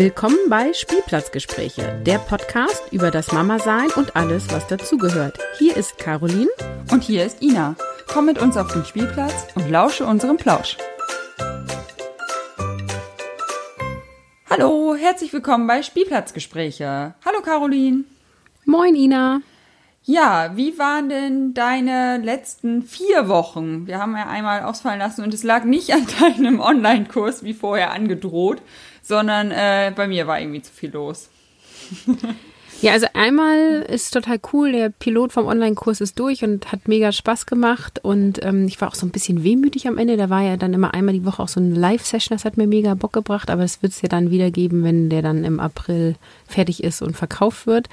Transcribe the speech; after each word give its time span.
Willkommen 0.00 0.38
bei 0.48 0.72
Spielplatzgespräche, 0.72 2.00
der 2.06 2.18
Podcast 2.18 2.84
über 2.92 3.10
das 3.10 3.32
Mama-Sein 3.32 3.88
und 3.96 4.14
alles, 4.14 4.48
was 4.52 4.64
dazugehört. 4.68 5.36
Hier 5.58 5.76
ist 5.76 5.98
Caroline. 5.98 6.46
Und 6.92 7.02
hier 7.02 7.26
ist 7.26 7.42
Ina. 7.42 7.74
Komm 8.06 8.26
mit 8.26 8.38
uns 8.40 8.56
auf 8.56 8.72
den 8.72 8.84
Spielplatz 8.84 9.48
und 9.56 9.68
lausche 9.68 10.06
unserem 10.06 10.36
Plausch. 10.36 10.76
Hallo, 14.48 14.94
herzlich 14.94 15.32
willkommen 15.32 15.66
bei 15.66 15.82
Spielplatzgespräche. 15.82 17.14
Hallo 17.24 17.40
Caroline. 17.42 18.04
Moin 18.66 18.94
Ina. 18.94 19.40
Ja, 20.04 20.52
wie 20.54 20.78
waren 20.78 21.10
denn 21.10 21.52
deine 21.52 22.16
letzten 22.16 22.82
vier 22.82 23.28
Wochen? 23.28 23.86
Wir 23.86 23.98
haben 23.98 24.16
ja 24.16 24.26
einmal 24.26 24.62
ausfallen 24.62 25.00
lassen 25.00 25.22
und 25.22 25.34
es 25.34 25.42
lag 25.42 25.64
nicht 25.64 25.92
an 25.92 26.06
deinem 26.20 26.60
Online-Kurs 26.60 27.42
wie 27.42 27.52
vorher 27.52 27.90
angedroht, 27.90 28.62
sondern 29.08 29.50
äh, 29.50 29.92
bei 29.96 30.06
mir 30.06 30.26
war 30.26 30.38
irgendwie 30.38 30.62
zu 30.62 30.72
viel 30.72 30.90
los. 30.90 31.30
Ja, 32.80 32.92
also 32.92 33.08
einmal 33.12 33.84
ist 33.88 34.12
total 34.14 34.38
cool, 34.52 34.70
der 34.70 34.90
Pilot 34.90 35.32
vom 35.32 35.46
Online-Kurs 35.46 36.00
ist 36.00 36.16
durch 36.16 36.44
und 36.44 36.70
hat 36.70 36.86
mega 36.86 37.10
Spaß 37.10 37.46
gemacht 37.46 37.98
und 38.04 38.44
ähm, 38.44 38.68
ich 38.68 38.80
war 38.80 38.86
auch 38.86 38.94
so 38.94 39.04
ein 39.04 39.10
bisschen 39.10 39.42
wehmütig 39.42 39.88
am 39.88 39.98
Ende. 39.98 40.16
Da 40.16 40.30
war 40.30 40.42
ja 40.42 40.56
dann 40.56 40.74
immer 40.74 40.94
einmal 40.94 41.14
die 41.14 41.24
Woche 41.24 41.42
auch 41.42 41.48
so 41.48 41.58
eine 41.58 41.74
Live-Session, 41.74 42.36
das 42.36 42.44
hat 42.44 42.56
mir 42.56 42.68
mega 42.68 42.94
Bock 42.94 43.12
gebracht, 43.12 43.50
aber 43.50 43.64
es 43.64 43.82
wird 43.82 43.94
es 43.94 44.02
ja 44.02 44.08
dann 44.08 44.30
wieder 44.30 44.52
geben, 44.52 44.84
wenn 44.84 45.10
der 45.10 45.22
dann 45.22 45.42
im 45.42 45.58
April 45.58 46.14
fertig 46.46 46.84
ist 46.84 47.02
und 47.02 47.16
verkauft 47.16 47.66
wird. 47.66 47.88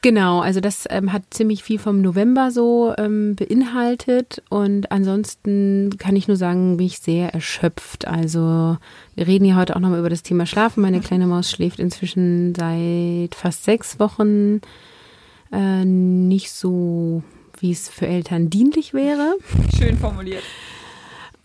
Genau, 0.00 0.40
also 0.40 0.60
das 0.60 0.86
ähm, 0.90 1.12
hat 1.12 1.22
ziemlich 1.30 1.64
viel 1.64 1.78
vom 1.78 2.00
November 2.00 2.52
so 2.52 2.94
ähm, 2.96 3.34
beinhaltet 3.34 4.42
und 4.48 4.92
ansonsten 4.92 5.96
kann 5.98 6.14
ich 6.14 6.28
nur 6.28 6.36
sagen, 6.36 6.76
bin 6.76 6.86
ich 6.86 7.00
sehr 7.00 7.34
erschöpft. 7.34 8.06
Also 8.06 8.76
wir 9.16 9.26
reden 9.26 9.44
ja 9.44 9.56
heute 9.56 9.74
auch 9.74 9.80
nochmal 9.80 9.98
über 9.98 10.10
das 10.10 10.22
Thema 10.22 10.46
Schlafen. 10.46 10.82
Meine 10.82 11.00
kleine 11.00 11.26
Maus 11.26 11.50
schläft 11.50 11.80
inzwischen 11.80 12.54
seit 12.54 13.34
fast 13.34 13.64
sechs 13.64 13.98
Wochen 13.98 14.60
äh, 15.52 15.84
nicht 15.84 16.52
so, 16.52 17.24
wie 17.58 17.72
es 17.72 17.88
für 17.88 18.06
Eltern 18.06 18.50
dienlich 18.50 18.94
wäre. 18.94 19.34
Schön 19.76 19.98
formuliert. 19.98 20.44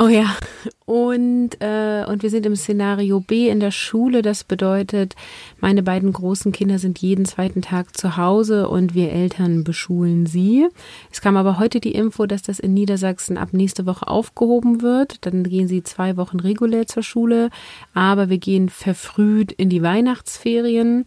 Oh 0.04 0.10
ja, 0.10 0.36
und, 0.84 1.52
äh, 1.62 2.04
und 2.06 2.24
wir 2.24 2.30
sind 2.30 2.46
im 2.46 2.58
Szenario 2.58 3.22
B 3.22 3.48
in 3.48 3.62
der 3.62 3.72
Schule. 3.72 4.22
Das 4.22 4.44
bedeutet, 4.44 5.16
meine 5.62 5.82
beiden 5.82 6.12
großen 6.12 6.52
Kinder 6.52 6.78
sind 6.78 7.00
jeden 7.00 7.24
zweiten 7.24 7.62
Tag 7.62 7.96
zu 7.96 8.18
Hause 8.18 8.68
und 8.68 8.94
wir 8.96 9.14
Eltern 9.14 9.64
beschulen 9.64 10.26
sie. 10.26 10.68
Es 11.10 11.22
kam 11.22 11.38
aber 11.38 11.58
heute 11.58 11.80
die 11.80 11.94
Info, 11.94 12.26
dass 12.26 12.42
das 12.42 12.60
in 12.60 12.74
Niedersachsen 12.74 13.38
ab 13.38 13.54
nächste 13.54 13.86
Woche 13.86 14.10
aufgehoben 14.10 14.82
wird. 14.82 15.26
Dann 15.26 15.46
gehen 15.46 15.70
sie 15.70 15.84
zwei 15.84 16.18
Wochen 16.18 16.42
regulär 16.42 16.86
zur 16.86 17.04
Schule, 17.04 17.50
aber 17.94 18.28
wir 18.28 18.40
gehen 18.40 18.68
verfrüht 18.68 19.54
in 19.54 19.70
die 19.70 19.84
Weihnachtsferien. 19.84 21.06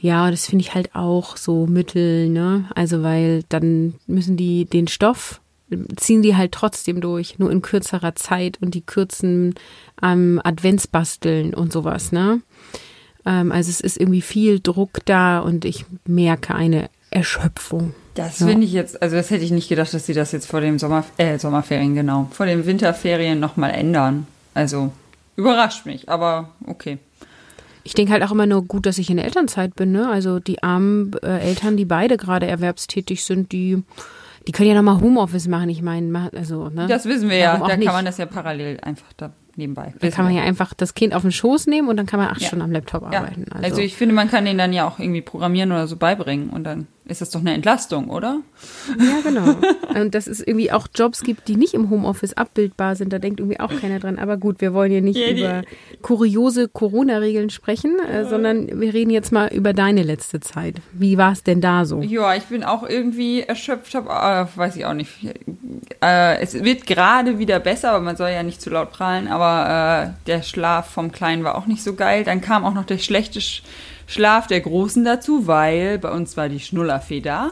Ja, 0.00 0.32
das 0.32 0.46
finde 0.46 0.64
ich 0.64 0.74
halt 0.74 0.96
auch 0.96 1.36
so 1.36 1.68
mittel, 1.68 2.28
ne? 2.28 2.64
Also, 2.74 3.04
weil 3.04 3.44
dann 3.48 3.94
müssen 4.08 4.36
die 4.36 4.64
den 4.64 4.88
Stoff 4.88 5.40
ziehen 5.96 6.22
die 6.22 6.36
halt 6.36 6.52
trotzdem 6.52 7.00
durch, 7.00 7.38
nur 7.38 7.50
in 7.50 7.62
kürzerer 7.62 8.14
Zeit 8.14 8.58
und 8.60 8.74
die 8.74 8.82
kürzen 8.82 9.54
ähm, 10.02 10.40
Adventsbasteln 10.44 11.54
und 11.54 11.72
sowas, 11.72 12.12
ne? 12.12 12.40
Ähm, 13.24 13.52
also 13.52 13.70
es 13.70 13.80
ist 13.80 13.98
irgendwie 13.98 14.22
viel 14.22 14.60
Druck 14.60 15.04
da 15.04 15.40
und 15.40 15.64
ich 15.64 15.84
merke 16.06 16.54
eine 16.54 16.88
Erschöpfung. 17.10 17.94
Das 18.14 18.40
ja. 18.40 18.46
finde 18.46 18.64
ich 18.64 18.72
jetzt, 18.72 19.02
also 19.02 19.16
das 19.16 19.30
hätte 19.30 19.44
ich 19.44 19.50
nicht 19.50 19.68
gedacht, 19.68 19.92
dass 19.92 20.06
sie 20.06 20.14
das 20.14 20.32
jetzt 20.32 20.46
vor 20.46 20.60
dem 20.60 20.78
Sommer, 20.78 21.04
äh, 21.18 21.38
Sommerferien, 21.38 21.94
genau, 21.94 22.28
vor 22.30 22.46
den 22.46 22.64
Winterferien 22.64 23.40
nochmal 23.40 23.72
ändern. 23.72 24.26
Also 24.54 24.92
überrascht 25.36 25.84
mich, 25.84 26.08
aber 26.08 26.50
okay. 26.66 26.98
Ich 27.84 27.94
denke 27.94 28.12
halt 28.12 28.24
auch 28.24 28.32
immer 28.32 28.46
nur 28.46 28.64
gut, 28.64 28.86
dass 28.86 28.98
ich 28.98 29.10
in 29.10 29.16
der 29.16 29.26
Elternzeit 29.26 29.76
bin, 29.76 29.92
ne? 29.92 30.08
Also 30.08 30.40
die 30.40 30.62
armen 30.62 31.12
äh, 31.22 31.38
Eltern, 31.38 31.76
die 31.76 31.84
beide 31.84 32.16
gerade 32.16 32.46
erwerbstätig 32.46 33.24
sind, 33.24 33.52
die 33.52 33.82
die 34.46 34.52
können 34.52 34.68
ja 34.68 34.74
nochmal 34.74 35.00
Homeoffice 35.00 35.48
machen. 35.48 35.68
Ich 35.68 35.82
meine, 35.82 36.30
also, 36.34 36.68
ne? 36.68 36.86
Das 36.86 37.06
wissen 37.06 37.28
wir 37.28 37.40
Warum 37.40 37.62
ja. 37.62 37.68
Da 37.68 37.76
nicht? 37.76 37.86
kann 37.86 37.96
man 37.96 38.04
das 38.04 38.18
ja 38.18 38.26
parallel 38.26 38.78
einfach 38.80 39.12
da 39.16 39.32
nebenbei. 39.56 39.92
Da 39.98 40.10
kann 40.10 40.24
man 40.24 40.34
ja 40.34 40.42
einfach 40.42 40.74
das 40.74 40.94
Kind 40.94 41.14
auf 41.14 41.22
den 41.22 41.32
Schoß 41.32 41.66
nehmen 41.66 41.88
und 41.88 41.96
dann 41.96 42.06
kann 42.06 42.20
man 42.20 42.28
acht 42.28 42.40
ja. 42.40 42.48
Stunden 42.48 42.64
am 42.64 42.72
Laptop 42.72 43.10
ja. 43.10 43.20
arbeiten. 43.20 43.46
Also. 43.50 43.64
also. 43.64 43.80
ich 43.80 43.96
finde, 43.96 44.14
man 44.14 44.30
kann 44.30 44.44
den 44.44 44.58
dann 44.58 44.72
ja 44.72 44.86
auch 44.86 44.98
irgendwie 44.98 45.22
programmieren 45.22 45.72
oder 45.72 45.86
so 45.86 45.96
beibringen 45.96 46.50
und 46.50 46.64
dann 46.64 46.86
ist 47.08 47.20
das 47.20 47.30
doch 47.30 47.40
eine 47.40 47.54
Entlastung, 47.54 48.10
oder? 48.10 48.40
Ja, 48.98 49.20
genau. 49.22 49.54
und 50.00 50.14
dass 50.14 50.26
es 50.26 50.40
irgendwie 50.40 50.72
auch 50.72 50.88
Jobs 50.92 51.22
gibt, 51.22 51.46
die 51.46 51.56
nicht 51.56 51.74
im 51.74 51.88
Homeoffice 51.90 52.34
abbildbar 52.34 52.96
sind, 52.96 53.12
da 53.12 53.18
denkt 53.18 53.38
irgendwie 53.38 53.60
auch 53.60 53.72
keiner 53.80 54.00
dran. 54.00 54.18
Aber 54.18 54.36
gut, 54.36 54.60
wir 54.60 54.74
wollen 54.74 54.90
hier 54.90 55.02
nicht 55.02 55.18
ja, 55.18 55.30
über 55.30 55.62
kuriose 56.02 56.68
Corona-Regeln 56.68 57.50
sprechen, 57.50 57.96
äh, 58.00 58.24
sondern 58.24 58.80
wir 58.80 58.92
reden 58.92 59.10
jetzt 59.10 59.30
mal 59.30 59.52
über 59.52 59.72
deine 59.72 60.02
letzte 60.02 60.40
Zeit. 60.40 60.76
Wie 60.92 61.16
war 61.16 61.32
es 61.32 61.44
denn 61.44 61.60
da 61.60 61.84
so? 61.84 62.02
Ja, 62.02 62.34
ich 62.34 62.44
bin 62.44 62.64
auch 62.64 62.82
irgendwie 62.82 63.42
erschöpft, 63.42 63.94
hab, 63.94 64.06
äh, 64.06 64.56
weiß 64.56 64.76
ich 64.76 64.84
auch 64.84 64.94
nicht. 64.94 65.10
Äh, 66.02 66.40
es 66.40 66.54
wird 66.64 66.86
gerade 66.86 67.38
wieder 67.38 67.60
besser, 67.60 67.92
aber 67.92 68.00
man 68.00 68.16
soll 68.16 68.30
ja 68.30 68.42
nicht 68.42 68.60
zu 68.60 68.70
laut 68.70 68.90
prahlen, 68.90 69.28
aber 69.28 70.08
äh, 70.08 70.26
der 70.26 70.42
Schlaf 70.42 70.90
vom 70.90 71.12
Kleinen 71.12 71.44
war 71.44 71.56
auch 71.56 71.66
nicht 71.66 71.82
so 71.84 71.94
geil. 71.94 72.24
Dann 72.24 72.40
kam 72.40 72.64
auch 72.64 72.74
noch 72.74 72.84
der 72.84 72.98
schlechte 72.98 73.40
Sch 73.40 73.62
Schlaf 74.06 74.46
der 74.46 74.60
Großen 74.60 75.04
dazu, 75.04 75.46
weil 75.46 75.98
bei 75.98 76.10
uns 76.10 76.36
war 76.36 76.48
die 76.48 76.60
Schnullerfee 76.60 77.20
da. 77.20 77.50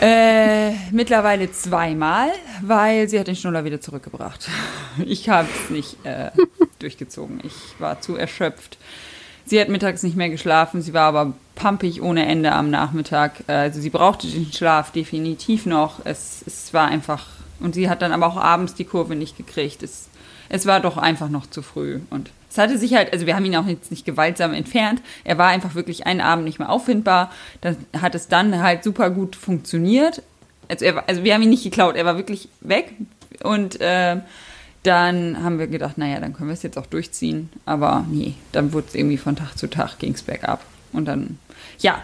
Äh, 0.00 0.72
mittlerweile 0.90 1.50
zweimal, 1.52 2.30
weil 2.62 3.08
sie 3.08 3.18
hat 3.18 3.26
den 3.26 3.36
Schnuller 3.36 3.64
wieder 3.64 3.80
zurückgebracht. 3.80 4.48
Ich 5.06 5.28
habe 5.28 5.46
es 5.54 5.70
nicht 5.70 6.04
äh, 6.04 6.32
durchgezogen. 6.80 7.40
Ich 7.44 7.54
war 7.78 8.00
zu 8.00 8.16
erschöpft. 8.16 8.76
Sie 9.44 9.60
hat 9.60 9.68
mittags 9.68 10.02
nicht 10.02 10.16
mehr 10.16 10.28
geschlafen, 10.28 10.82
sie 10.82 10.92
war 10.92 11.04
aber 11.04 11.34
pumpig 11.54 12.02
ohne 12.02 12.26
Ende 12.26 12.50
am 12.50 12.68
Nachmittag. 12.68 13.44
Also 13.46 13.80
sie 13.80 13.90
brauchte 13.90 14.26
den 14.26 14.52
Schlaf 14.52 14.90
definitiv 14.90 15.66
noch. 15.66 16.04
Es, 16.04 16.42
es 16.44 16.74
war 16.74 16.88
einfach, 16.88 17.26
und 17.60 17.76
sie 17.76 17.88
hat 17.88 18.02
dann 18.02 18.12
aber 18.12 18.26
auch 18.26 18.36
abends 18.36 18.74
die 18.74 18.84
Kurve 18.84 19.14
nicht 19.14 19.36
gekriegt. 19.36 19.84
Es, 19.84 20.08
es 20.48 20.66
war 20.66 20.80
doch 20.80 20.96
einfach 20.96 21.28
noch 21.28 21.48
zu 21.48 21.62
früh. 21.62 22.00
Und 22.10 22.30
es 22.50 22.58
hatte 22.58 22.78
sich 22.78 22.94
halt, 22.94 23.12
also 23.12 23.26
wir 23.26 23.36
haben 23.36 23.44
ihn 23.44 23.56
auch 23.56 23.66
jetzt 23.66 23.90
nicht 23.90 24.04
gewaltsam 24.04 24.54
entfernt. 24.54 25.02
Er 25.24 25.38
war 25.38 25.48
einfach 25.48 25.74
wirklich 25.74 26.06
einen 26.06 26.20
Abend 26.20 26.44
nicht 26.44 26.58
mehr 26.58 26.70
auffindbar. 26.70 27.30
Dann 27.60 27.76
hat 28.00 28.14
es 28.14 28.28
dann 28.28 28.62
halt 28.62 28.84
super 28.84 29.10
gut 29.10 29.36
funktioniert. 29.36 30.22
Also, 30.68 30.84
er, 30.84 31.08
also 31.08 31.24
wir 31.24 31.34
haben 31.34 31.42
ihn 31.42 31.50
nicht 31.50 31.64
geklaut, 31.64 31.96
er 31.96 32.04
war 32.04 32.16
wirklich 32.16 32.48
weg. 32.60 32.94
Und 33.42 33.80
äh, 33.80 34.16
dann 34.82 35.42
haben 35.42 35.58
wir 35.58 35.66
gedacht, 35.66 35.98
naja, 35.98 36.20
dann 36.20 36.32
können 36.32 36.48
wir 36.48 36.54
es 36.54 36.62
jetzt 36.62 36.78
auch 36.78 36.86
durchziehen. 36.86 37.50
Aber 37.66 38.06
nee, 38.10 38.34
dann 38.52 38.72
wurde 38.72 38.86
es 38.88 38.94
irgendwie 38.94 39.18
von 39.18 39.36
Tag 39.36 39.56
zu 39.56 39.68
Tag 39.68 39.98
ging 39.98 40.14
es 40.14 40.22
bergab. 40.22 40.64
Und 40.92 41.06
dann, 41.06 41.38
ja, 41.78 42.00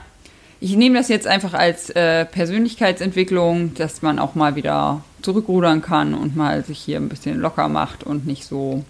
ich 0.61 0.77
nehme 0.77 0.99
das 0.99 1.09
jetzt 1.09 1.27
einfach 1.27 1.55
als 1.55 1.91
äh, 1.91 2.25
Persönlichkeitsentwicklung, 2.25 3.75
dass 3.75 4.03
man 4.03 4.19
auch 4.19 4.35
mal 4.35 4.57
wieder 4.57 5.03
zurückrudern 5.23 5.83
kann 5.83 6.15
und 6.15 6.37
mal 6.37 6.65
sich 6.65 6.79
hier 6.79 6.99
ein 6.99 7.09
bisschen 7.09 7.41
locker 7.41 7.69
macht 7.69 8.05
und 8.05 8.27
nicht 8.27 8.45
so 8.45 8.85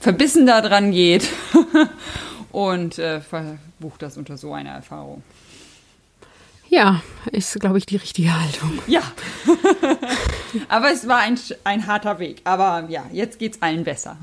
verbissen 0.00 0.46
da 0.46 0.60
dran 0.60 0.92
geht 0.92 1.28
und 2.52 2.98
äh, 2.98 3.20
verbucht 3.20 4.02
das 4.02 4.16
unter 4.16 4.36
so 4.36 4.52
einer 4.52 4.70
Erfahrung. 4.70 5.22
Ja, 6.68 7.02
ist, 7.30 7.58
glaube 7.60 7.78
ich, 7.78 7.86
die 7.86 7.96
richtige 7.96 8.38
Haltung. 8.38 8.78
Ja. 8.86 9.02
aber 10.68 10.90
es 10.92 11.06
war 11.06 11.18
ein, 11.18 11.38
ein 11.64 11.86
harter 11.86 12.18
Weg. 12.18 12.40
Aber 12.44 12.86
ja, 12.88 13.04
jetzt 13.12 13.38
geht 13.38 13.54
es 13.54 13.62
allen 13.62 13.84
besser. 13.84 14.16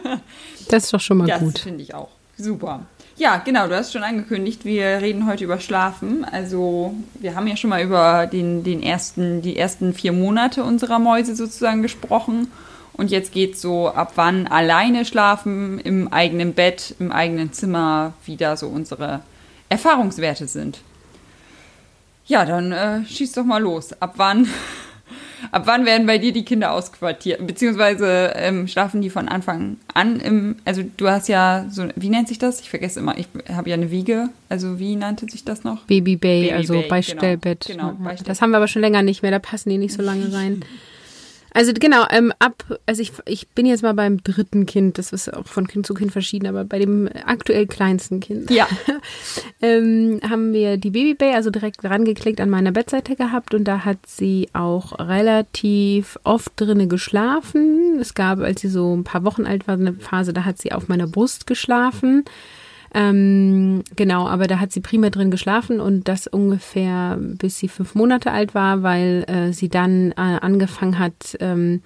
das 0.68 0.84
ist 0.84 0.94
doch 0.94 1.00
schon 1.00 1.18
mal 1.18 1.26
das 1.26 1.40
gut. 1.40 1.54
Das 1.56 1.62
finde 1.62 1.82
ich 1.82 1.94
auch. 1.94 2.08
Super. 2.38 2.86
Ja, 3.16 3.36
genau, 3.36 3.68
du 3.68 3.76
hast 3.76 3.92
schon 3.92 4.02
angekündigt, 4.02 4.64
wir 4.64 5.02
reden 5.02 5.26
heute 5.26 5.44
über 5.44 5.60
Schlafen. 5.60 6.24
Also, 6.24 6.94
wir 7.20 7.34
haben 7.34 7.46
ja 7.46 7.56
schon 7.56 7.68
mal 7.70 7.82
über 7.82 8.26
den, 8.26 8.64
den 8.64 8.82
ersten, 8.82 9.42
die 9.42 9.58
ersten 9.58 9.92
vier 9.92 10.12
Monate 10.12 10.64
unserer 10.64 10.98
Mäuse 10.98 11.36
sozusagen 11.36 11.82
gesprochen. 11.82 12.48
Und 12.94 13.10
jetzt 13.10 13.32
geht 13.32 13.58
so 13.58 13.88
ab 13.88 14.12
wann 14.16 14.46
alleine 14.46 15.04
schlafen, 15.04 15.78
im 15.78 16.12
eigenen 16.12 16.52
Bett, 16.52 16.94
im 16.98 17.10
eigenen 17.10 17.52
Zimmer, 17.52 18.12
wie 18.26 18.36
da 18.36 18.56
so 18.56 18.68
unsere 18.68 19.20
Erfahrungswerte 19.68 20.46
sind. 20.46 20.80
Ja, 22.26 22.44
dann 22.44 22.72
äh, 22.72 23.04
schieß 23.06 23.32
doch 23.32 23.44
mal 23.44 23.62
los. 23.62 23.94
Ab 24.00 24.14
wann, 24.16 24.46
ab 25.52 25.62
wann 25.64 25.86
werden 25.86 26.06
bei 26.06 26.18
dir 26.18 26.32
die 26.32 26.44
Kinder 26.44 26.72
ausquartiert? 26.72 27.44
Beziehungsweise 27.46 28.34
ähm, 28.36 28.68
schlafen 28.68 29.00
die 29.00 29.10
von 29.10 29.28
Anfang 29.28 29.78
an 29.94 30.20
im, 30.20 30.56
also 30.66 30.82
du 30.96 31.08
hast 31.08 31.28
ja 31.28 31.66
so, 31.70 31.88
wie 31.96 32.10
nennt 32.10 32.28
sich 32.28 32.38
das? 32.38 32.60
Ich 32.60 32.68
vergesse 32.68 33.00
immer, 33.00 33.16
ich 33.16 33.26
habe 33.48 33.70
ja 33.70 33.74
eine 33.74 33.90
Wiege. 33.90 34.28
Also 34.50 34.78
wie 34.78 34.96
nannte 34.96 35.26
sich 35.30 35.44
das 35.44 35.64
noch? 35.64 35.86
Baby 35.86 36.16
Bay, 36.16 36.42
Baby 36.42 36.52
also 36.52 36.74
Bay, 36.74 36.88
Beistellbett. 36.88 37.64
Genau, 37.66 37.90
genau 37.90 38.04
Beistellbett. 38.04 38.28
Das 38.28 38.42
haben 38.42 38.50
wir 38.50 38.58
aber 38.58 38.68
schon 38.68 38.82
länger 38.82 39.02
nicht 39.02 39.22
mehr, 39.22 39.30
da 39.30 39.38
passen 39.38 39.70
die 39.70 39.78
nicht 39.78 39.94
so 39.94 40.02
lange 40.02 40.32
rein. 40.32 40.64
Also 41.54 41.72
genau, 41.74 42.04
ähm, 42.10 42.32
ab, 42.38 42.64
also 42.86 43.02
ich, 43.02 43.12
ich 43.26 43.48
bin 43.48 43.66
jetzt 43.66 43.82
mal 43.82 43.94
beim 43.94 44.22
dritten 44.22 44.66
Kind, 44.66 44.98
das 44.98 45.12
ist 45.12 45.32
auch 45.32 45.46
von 45.46 45.66
Kind 45.66 45.86
zu 45.86 45.94
Kind 45.94 46.12
verschieden, 46.12 46.46
aber 46.46 46.64
bei 46.64 46.78
dem 46.78 47.08
aktuell 47.26 47.66
kleinsten 47.66 48.20
Kind. 48.20 48.50
Ja. 48.50 48.66
ähm, 49.62 50.20
haben 50.28 50.52
wir 50.52 50.78
die 50.78 50.90
Babybay 50.90 51.34
also 51.34 51.50
direkt 51.50 51.84
rangeklickt 51.84 52.40
an 52.40 52.50
meiner 52.50 52.72
Bettseite 52.72 53.16
gehabt 53.16 53.54
und 53.54 53.64
da 53.64 53.84
hat 53.84 53.98
sie 54.06 54.48
auch 54.52 54.98
relativ 54.98 56.18
oft 56.24 56.52
drinnen 56.56 56.88
geschlafen. 56.88 57.98
Es 58.00 58.14
gab, 58.14 58.40
als 58.40 58.62
sie 58.62 58.68
so 58.68 58.94
ein 58.96 59.04
paar 59.04 59.24
Wochen 59.24 59.44
alt 59.44 59.68
war, 59.68 59.74
eine 59.74 59.94
Phase, 59.94 60.32
da 60.32 60.44
hat 60.44 60.58
sie 60.58 60.72
auf 60.72 60.88
meiner 60.88 61.06
Brust 61.06 61.46
geschlafen. 61.46 62.24
Ähm, 62.94 63.82
genau, 63.96 64.26
aber 64.28 64.46
da 64.46 64.60
hat 64.60 64.72
sie 64.72 64.80
prima 64.80 65.08
drin 65.08 65.30
geschlafen 65.30 65.80
und 65.80 66.08
das 66.08 66.26
ungefähr 66.26 67.16
bis 67.18 67.58
sie 67.58 67.68
fünf 67.68 67.94
Monate 67.94 68.32
alt 68.32 68.54
war, 68.54 68.82
weil 68.82 69.24
äh, 69.28 69.52
sie 69.52 69.68
dann 69.68 70.12
äh, 70.12 70.14
angefangen 70.16 70.98
hat, 70.98 71.36
ähm, 71.40 71.80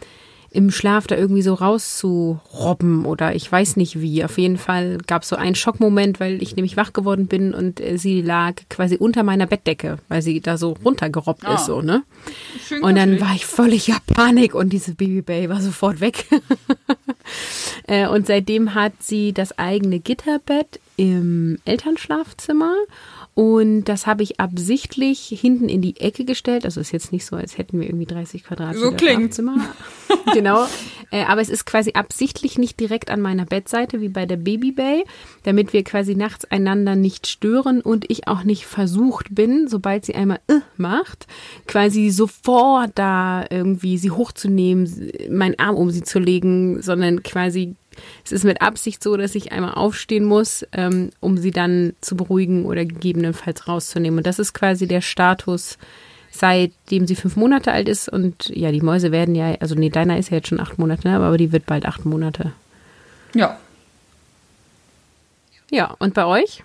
im 0.56 0.70
Schlaf 0.70 1.06
da 1.06 1.17
irgendwie 1.17 1.43
so 1.43 1.53
rauszurobben 1.53 3.05
oder 3.05 3.35
ich 3.35 3.53
weiß 3.53 3.76
nicht 3.76 4.00
wie. 4.00 4.25
Auf 4.25 4.38
jeden 4.38 4.56
Fall 4.56 4.97
gab 5.06 5.23
es 5.23 5.29
so 5.29 5.37
einen 5.37 5.55
Schockmoment, 5.55 6.19
weil 6.19 6.43
ich 6.43 6.56
nämlich 6.56 6.79
wach 6.79 6.94
geworden 6.94 7.26
bin 7.26 7.53
und 7.53 7.79
äh, 7.79 7.99
sie 7.99 8.23
lag 8.23 8.55
quasi 8.70 8.97
unter 8.97 9.23
meiner 9.23 9.47
Bettdecke, 9.47 9.99
weil 10.08 10.23
sie 10.23 10.41
da 10.41 10.56
so 10.56 10.75
runtergerobbt 10.82 11.44
oh. 11.47 11.53
ist, 11.53 11.67
so, 11.67 11.82
ne? 11.82 12.05
Schön 12.67 12.82
und 12.82 12.97
dann 12.97 13.20
war 13.20 13.35
ich 13.35 13.44
völlig 13.44 13.87
ja 13.87 13.97
Panik 14.06 14.55
und 14.55 14.73
diese 14.73 14.94
Babybay 14.94 15.50
war 15.50 15.61
sofort 15.61 16.00
weg. 16.00 16.25
Äh, 17.88 18.09
und 18.09 18.26
seitdem 18.26 18.75
hat 18.75 18.93
sie 19.00 19.32
das 19.32 19.59
eigene 19.59 19.99
Gitterbett 19.99 20.81
im 20.97 21.59
Elternschlafzimmer 21.64 22.75
und 23.37 23.85
das 23.85 24.06
habe 24.06 24.23
ich 24.23 24.41
absichtlich 24.41 25.27
hinten 25.29 25.69
in 25.69 25.83
die 25.83 26.00
Ecke 26.00 26.25
gestellt. 26.25 26.65
Also 26.65 26.81
ist 26.81 26.91
jetzt 26.91 27.12
nicht 27.12 27.27
so, 27.27 27.37
als 27.37 27.59
hätten 27.59 27.79
wir 27.79 27.87
irgendwie 27.87 28.06
30 28.06 28.44
Quadratmeter 28.44 28.93
so 28.93 28.97
Schlafzimmer. 28.97 29.56
genau. 30.33 30.67
Äh, 31.11 31.25
aber 31.25 31.43
es 31.43 31.50
ist 31.50 31.67
quasi 31.67 31.93
absichtlich 31.93 32.56
nicht 32.56 32.81
direkt 32.81 33.11
an 33.11 33.21
meiner 33.21 33.44
Bettseite 33.44 34.00
wie 34.00 34.09
bei 34.09 34.25
der 34.25 34.38
Baby 34.38 34.73
Bay, 34.73 35.05
damit 35.43 35.75
wir 35.75 35.85
quasi 35.85 36.15
nachts 36.15 36.47
einander 36.47 36.97
nicht 36.97 37.27
stören 37.27 37.83
und 37.83 38.11
ich 38.11 38.27
auch 38.27 38.43
nicht 38.43 38.65
versucht 38.65 39.35
bin, 39.35 39.69
sobald 39.69 40.06
sie 40.06 40.15
einmal 40.15 40.41
äh, 40.49 40.61
macht, 40.79 41.27
quasi 41.67 42.09
sofort 42.09 42.93
da 42.94 43.44
irgendwie 43.50 43.99
sie 43.99 44.12
hochzunehmen, 44.12 45.12
meinen 45.29 45.59
Arm 45.59 45.77
um 45.77 45.91
sie 45.91 46.03
zu 46.03 46.19
legen, 46.19 46.81
sondern 46.81 47.23
quasi 47.23 47.75
es 48.25 48.32
ist 48.32 48.44
mit 48.44 48.62
Absicht 48.62 49.02
so, 49.02 49.16
dass 49.16 49.34
ich 49.34 49.52
einmal 49.52 49.75
aufstehen 49.75 50.25
muss, 50.25 50.66
ähm, 50.72 51.10
um 51.20 51.38
sie 51.38 51.50
dann 51.50 51.94
zu 52.00 52.16
beruhigen 52.16 52.64
oder 52.66 52.84
gegebenenfalls 52.84 53.69
rauszunehmen. 53.69 54.19
Und 54.19 54.26
das 54.26 54.38
ist 54.38 54.52
quasi 54.52 54.87
der 54.87 55.00
Status, 55.00 55.78
seitdem 56.31 57.06
sie 57.06 57.16
fünf 57.16 57.37
Monate 57.37 57.72
alt 57.72 57.88
ist. 57.88 58.08
Und 58.08 58.48
ja, 58.48 58.72
die 58.72 58.81
Mäuse 58.81 59.12
werden 59.12 59.34
ja, 59.34 59.54
also 59.60 59.75
nee, 59.75 59.90
deiner 59.90 60.19
ist 60.19 60.31
ja 60.31 60.38
jetzt 60.38 60.48
schon 60.48 60.60
acht 60.60 60.78
Monate, 60.78 61.08
ne? 61.08 61.16
aber 61.16 61.37
die 61.37 61.52
wird 61.52 61.66
bald 61.66 61.87
acht 61.87 62.04
Monate. 62.04 62.52
Ja. 63.34 63.58
Ja, 65.70 65.94
und 65.99 66.14
bei 66.14 66.25
euch? 66.25 66.62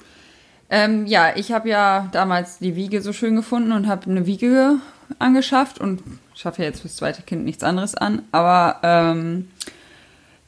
Ähm, 0.70 1.06
ja, 1.06 1.34
ich 1.36 1.52
habe 1.52 1.70
ja 1.70 2.08
damals 2.12 2.60
die 2.60 2.76
Wiege 2.76 3.02
so 3.02 3.12
schön 3.12 3.36
gefunden 3.36 3.72
und 3.74 3.88
habe 3.88 4.10
eine 4.10 4.26
Wiege 4.26 4.78
angeschafft 5.20 5.80
und 5.80 6.02
schaffe 6.34 6.62
ja 6.62 6.70
jetzt 6.70 6.82
fürs 6.82 6.96
zweite 6.96 7.24
Kind 7.24 7.44
nichts 7.44 7.64
anderes 7.64 7.96
an. 7.96 8.24
Aber 8.32 8.78
ähm, 8.84 9.50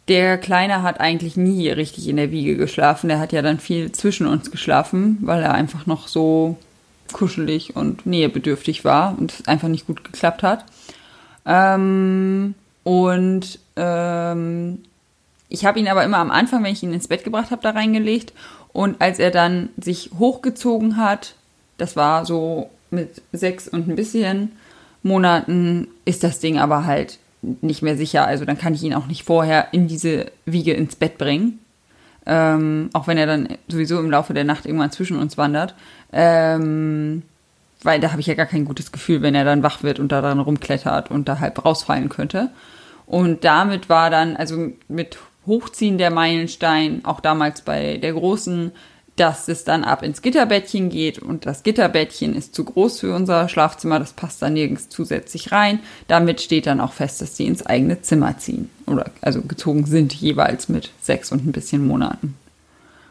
der 0.07 0.37
Kleine 0.37 0.83
hat 0.83 0.99
eigentlich 0.99 1.37
nie 1.37 1.69
richtig 1.69 2.07
in 2.07 2.17
der 2.17 2.31
Wiege 2.31 2.57
geschlafen. 2.57 3.07
Der 3.07 3.19
hat 3.19 3.31
ja 3.31 3.41
dann 3.41 3.59
viel 3.59 3.91
zwischen 3.91 4.27
uns 4.27 4.51
geschlafen, 4.51 5.17
weil 5.21 5.41
er 5.41 5.53
einfach 5.53 5.85
noch 5.85 6.07
so 6.07 6.57
kuschelig 7.11 7.75
und 7.75 8.05
nähebedürftig 8.05 8.83
war 8.83 9.17
und 9.17 9.31
es 9.31 9.47
einfach 9.47 9.67
nicht 9.67 9.87
gut 9.87 10.03
geklappt 10.03 10.43
hat. 10.43 10.65
Ähm, 11.45 12.55
und 12.83 13.59
ähm, 13.75 14.79
ich 15.49 15.65
habe 15.65 15.79
ihn 15.79 15.87
aber 15.87 16.03
immer 16.03 16.17
am 16.17 16.31
Anfang, 16.31 16.63
wenn 16.63 16.73
ich 16.73 16.83
ihn 16.83 16.93
ins 16.93 17.07
Bett 17.07 17.23
gebracht 17.23 17.51
habe, 17.51 17.61
da 17.61 17.71
reingelegt. 17.71 18.33
Und 18.73 19.01
als 19.01 19.19
er 19.19 19.31
dann 19.31 19.69
sich 19.77 20.11
hochgezogen 20.17 20.97
hat, 20.97 21.35
das 21.77 21.95
war 21.95 22.25
so 22.25 22.69
mit 22.91 23.21
sechs 23.31 23.67
und 23.67 23.87
ein 23.87 23.95
bisschen 23.95 24.51
Monaten, 25.03 25.87
ist 26.05 26.23
das 26.23 26.39
Ding 26.39 26.57
aber 26.57 26.85
halt 26.85 27.19
nicht 27.61 27.81
mehr 27.81 27.97
sicher. 27.97 28.25
Also 28.25 28.45
dann 28.45 28.57
kann 28.57 28.73
ich 28.73 28.83
ihn 28.83 28.93
auch 28.93 29.07
nicht 29.07 29.23
vorher 29.23 29.67
in 29.71 29.87
diese 29.87 30.31
Wiege 30.45 30.73
ins 30.73 30.95
Bett 30.95 31.17
bringen. 31.17 31.59
Ähm, 32.25 32.89
auch 32.93 33.07
wenn 33.07 33.17
er 33.17 33.25
dann 33.25 33.49
sowieso 33.67 33.99
im 33.99 34.09
Laufe 34.09 34.33
der 34.33 34.45
Nacht 34.45 34.65
irgendwann 34.65 34.91
zwischen 34.91 35.17
uns 35.19 35.37
wandert. 35.37 35.75
Ähm, 36.11 37.23
weil 37.83 37.99
da 37.99 38.11
habe 38.11 38.21
ich 38.21 38.27
ja 38.27 38.33
gar 38.33 38.45
kein 38.45 38.65
gutes 38.65 38.91
Gefühl, 38.91 39.21
wenn 39.21 39.35
er 39.35 39.43
dann 39.43 39.61
wach 39.61 39.83
wird 39.83 39.99
und 39.99 40.11
da 40.11 40.21
dran 40.21 40.39
rumklettert 40.39 41.11
und 41.11 41.27
da 41.27 41.39
halb 41.39 41.63
rausfallen 41.63 42.09
könnte. 42.09 42.49
Und 43.05 43.43
damit 43.43 43.89
war 43.89 44.09
dann, 44.09 44.37
also 44.37 44.69
mit 44.87 45.17
Hochziehen 45.45 45.97
der 45.97 46.09
Meilenstein, 46.09 47.03
auch 47.03 47.19
damals 47.19 47.61
bei 47.61 47.97
der 47.97 48.13
großen, 48.13 48.71
dass 49.15 49.47
es 49.47 49.63
dann 49.63 49.83
ab 49.83 50.01
ins 50.01 50.21
Gitterbettchen 50.21 50.89
geht 50.89 51.19
und 51.19 51.45
das 51.45 51.63
Gitterbettchen 51.63 52.35
ist 52.35 52.55
zu 52.55 52.63
groß 52.63 52.99
für 52.99 53.13
unser 53.13 53.47
Schlafzimmer, 53.47 53.99
das 53.99 54.13
passt 54.13 54.41
da 54.41 54.49
nirgends 54.49 54.89
zusätzlich 54.89 55.51
rein. 55.51 55.79
Damit 56.07 56.41
steht 56.41 56.65
dann 56.65 56.81
auch 56.81 56.93
fest, 56.93 57.21
dass 57.21 57.37
sie 57.37 57.45
ins 57.45 57.65
eigene 57.65 58.01
Zimmer 58.01 58.37
ziehen 58.39 58.69
oder 58.87 59.05
also 59.21 59.41
gezogen 59.41 59.85
sind 59.85 60.13
jeweils 60.13 60.67
mit 60.67 60.91
sechs 61.01 61.31
und 61.31 61.45
ein 61.45 61.51
bisschen 61.51 61.85
Monaten. 61.85 62.35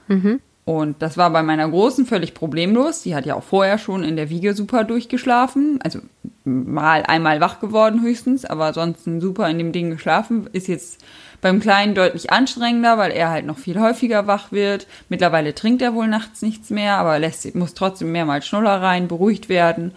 Mhm. 0.08 0.40
Und 0.64 1.02
das 1.02 1.16
war 1.16 1.30
bei 1.30 1.42
meiner 1.42 1.68
Großen 1.68 2.06
völlig 2.06 2.34
problemlos. 2.34 3.02
Die 3.02 3.16
hat 3.16 3.26
ja 3.26 3.34
auch 3.34 3.42
vorher 3.42 3.78
schon 3.78 4.04
in 4.04 4.14
der 4.14 4.30
Wiege 4.30 4.54
super 4.54 4.84
durchgeschlafen. 4.84 5.80
Also 5.82 5.98
mal 6.44 7.02
einmal 7.02 7.40
wach 7.40 7.58
geworden 7.58 8.02
höchstens, 8.02 8.44
aber 8.44 8.72
sonst 8.72 9.04
super 9.04 9.48
in 9.50 9.58
dem 9.58 9.72
Ding 9.72 9.90
geschlafen. 9.90 10.48
Ist 10.52 10.68
jetzt 10.68 11.00
beim 11.42 11.60
Kleinen 11.60 11.94
deutlich 11.94 12.32
anstrengender, 12.32 12.96
weil 12.96 13.10
er 13.10 13.28
halt 13.28 13.44
noch 13.44 13.58
viel 13.58 13.78
häufiger 13.78 14.26
wach 14.26 14.52
wird. 14.52 14.86
Mittlerweile 15.10 15.54
trinkt 15.54 15.82
er 15.82 15.92
wohl 15.92 16.06
nachts 16.06 16.40
nichts 16.40 16.70
mehr, 16.70 16.96
aber 16.96 17.18
lässt, 17.18 17.54
muss 17.54 17.74
trotzdem 17.74 18.12
mehrmals 18.12 18.46
Schnuller 18.46 18.80
rein, 18.80 19.08
beruhigt 19.08 19.50
werden. 19.50 19.92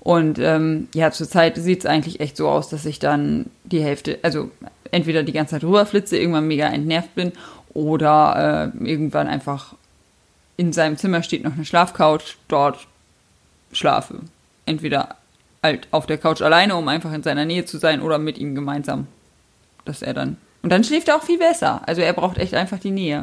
Und 0.00 0.38
ähm, 0.38 0.88
ja, 0.94 1.10
zurzeit 1.10 1.56
sieht 1.56 1.80
es 1.80 1.86
eigentlich 1.86 2.20
echt 2.20 2.36
so 2.36 2.48
aus, 2.48 2.68
dass 2.68 2.86
ich 2.86 2.98
dann 2.98 3.46
die 3.64 3.82
Hälfte, 3.82 4.18
also 4.22 4.50
entweder 4.90 5.22
die 5.22 5.32
ganze 5.32 5.52
Zeit 5.52 5.64
rüberflitze, 5.64 6.16
irgendwann 6.16 6.48
mega 6.48 6.66
entnervt 6.66 7.14
bin 7.14 7.32
oder 7.74 8.72
äh, 8.74 8.88
irgendwann 8.88 9.28
einfach 9.28 9.74
in 10.56 10.72
seinem 10.72 10.96
Zimmer 10.96 11.22
steht 11.22 11.44
noch 11.44 11.54
eine 11.54 11.66
Schlafcouch, 11.66 12.36
dort 12.48 12.86
schlafe. 13.72 14.20
Entweder 14.64 15.16
halt 15.62 15.88
auf 15.90 16.06
der 16.06 16.16
Couch 16.18 16.40
alleine, 16.40 16.76
um 16.76 16.88
einfach 16.88 17.12
in 17.12 17.22
seiner 17.22 17.44
Nähe 17.44 17.66
zu 17.66 17.76
sein, 17.76 18.00
oder 18.00 18.18
mit 18.18 18.38
ihm 18.38 18.54
gemeinsam. 18.54 19.06
Dass 19.84 20.00
er 20.00 20.14
dann 20.14 20.38
und 20.66 20.70
dann 20.70 20.82
schläft 20.82 21.06
er 21.06 21.14
auch 21.14 21.22
viel 21.22 21.38
besser. 21.38 21.80
Also 21.86 22.02
er 22.02 22.12
braucht 22.12 22.38
echt 22.38 22.52
einfach 22.52 22.80
die 22.80 22.90
Nähe. 22.90 23.22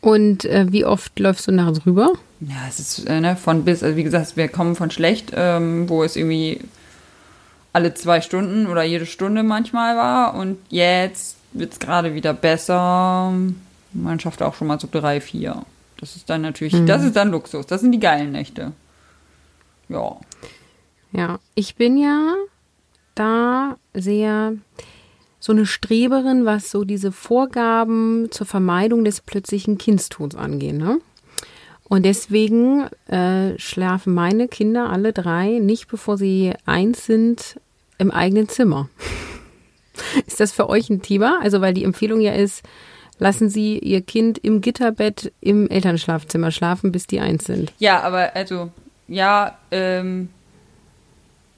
Und 0.00 0.44
äh, 0.44 0.66
wie 0.72 0.84
oft 0.84 1.16
läufst 1.20 1.46
du 1.46 1.52
nachts 1.52 1.86
rüber? 1.86 2.14
Ja, 2.40 2.66
es 2.68 2.80
ist 2.80 3.06
äh, 3.06 3.20
ne, 3.20 3.36
von 3.36 3.64
bis, 3.64 3.84
also 3.84 3.96
wie 3.96 4.02
gesagt, 4.02 4.36
wir 4.36 4.48
kommen 4.48 4.74
von 4.74 4.90
schlecht, 4.90 5.30
ähm, 5.36 5.88
wo 5.88 6.02
es 6.02 6.16
irgendwie 6.16 6.62
alle 7.72 7.94
zwei 7.94 8.20
Stunden 8.22 8.66
oder 8.66 8.82
jede 8.82 9.06
Stunde 9.06 9.44
manchmal 9.44 9.96
war. 9.96 10.34
Und 10.34 10.58
jetzt 10.68 11.36
wird 11.52 11.74
es 11.74 11.78
gerade 11.78 12.16
wieder 12.16 12.34
besser. 12.34 13.32
Man 13.92 14.18
schafft 14.18 14.42
auch 14.42 14.56
schon 14.56 14.66
mal 14.66 14.80
so 14.80 14.88
drei, 14.90 15.20
vier. 15.20 15.62
Das 16.00 16.16
ist 16.16 16.28
dann 16.28 16.42
natürlich, 16.42 16.72
mhm. 16.72 16.88
das 16.88 17.04
ist 17.04 17.14
dann 17.14 17.30
Luxus. 17.30 17.68
Das 17.68 17.82
sind 17.82 17.92
die 17.92 18.00
geilen 18.00 18.32
Nächte. 18.32 18.72
Ja. 19.88 20.16
Ja, 21.12 21.38
ich 21.54 21.76
bin 21.76 21.98
ja 21.98 22.34
da 23.14 23.76
sehr 23.94 24.54
so 25.42 25.50
eine 25.50 25.66
Streberin, 25.66 26.44
was 26.44 26.70
so 26.70 26.84
diese 26.84 27.10
Vorgaben 27.10 28.28
zur 28.30 28.46
Vermeidung 28.46 29.04
des 29.04 29.20
plötzlichen 29.20 29.76
Kindstods 29.76 30.36
angeht. 30.36 30.76
Ne? 30.76 31.00
Und 31.82 32.04
deswegen 32.04 32.86
äh, 33.08 33.58
schlafen 33.58 34.14
meine 34.14 34.46
Kinder 34.46 34.88
alle 34.88 35.12
drei 35.12 35.58
nicht, 35.58 35.88
bevor 35.88 36.16
sie 36.16 36.52
eins 36.64 37.06
sind, 37.06 37.60
im 37.98 38.12
eigenen 38.12 38.48
Zimmer. 38.48 38.88
ist 40.28 40.38
das 40.38 40.52
für 40.52 40.68
euch 40.68 40.88
ein 40.90 41.02
Thema? 41.02 41.40
Also, 41.42 41.60
weil 41.60 41.74
die 41.74 41.82
Empfehlung 41.82 42.20
ja 42.20 42.34
ist, 42.34 42.62
lassen 43.18 43.50
Sie 43.50 43.80
Ihr 43.80 44.00
Kind 44.00 44.38
im 44.38 44.60
Gitterbett 44.60 45.32
im 45.40 45.68
Elternschlafzimmer 45.68 46.52
schlafen, 46.52 46.92
bis 46.92 47.08
die 47.08 47.18
eins 47.18 47.46
sind. 47.46 47.72
Ja, 47.80 48.00
aber 48.02 48.36
also, 48.36 48.70
ja, 49.08 49.58
ähm, 49.72 50.28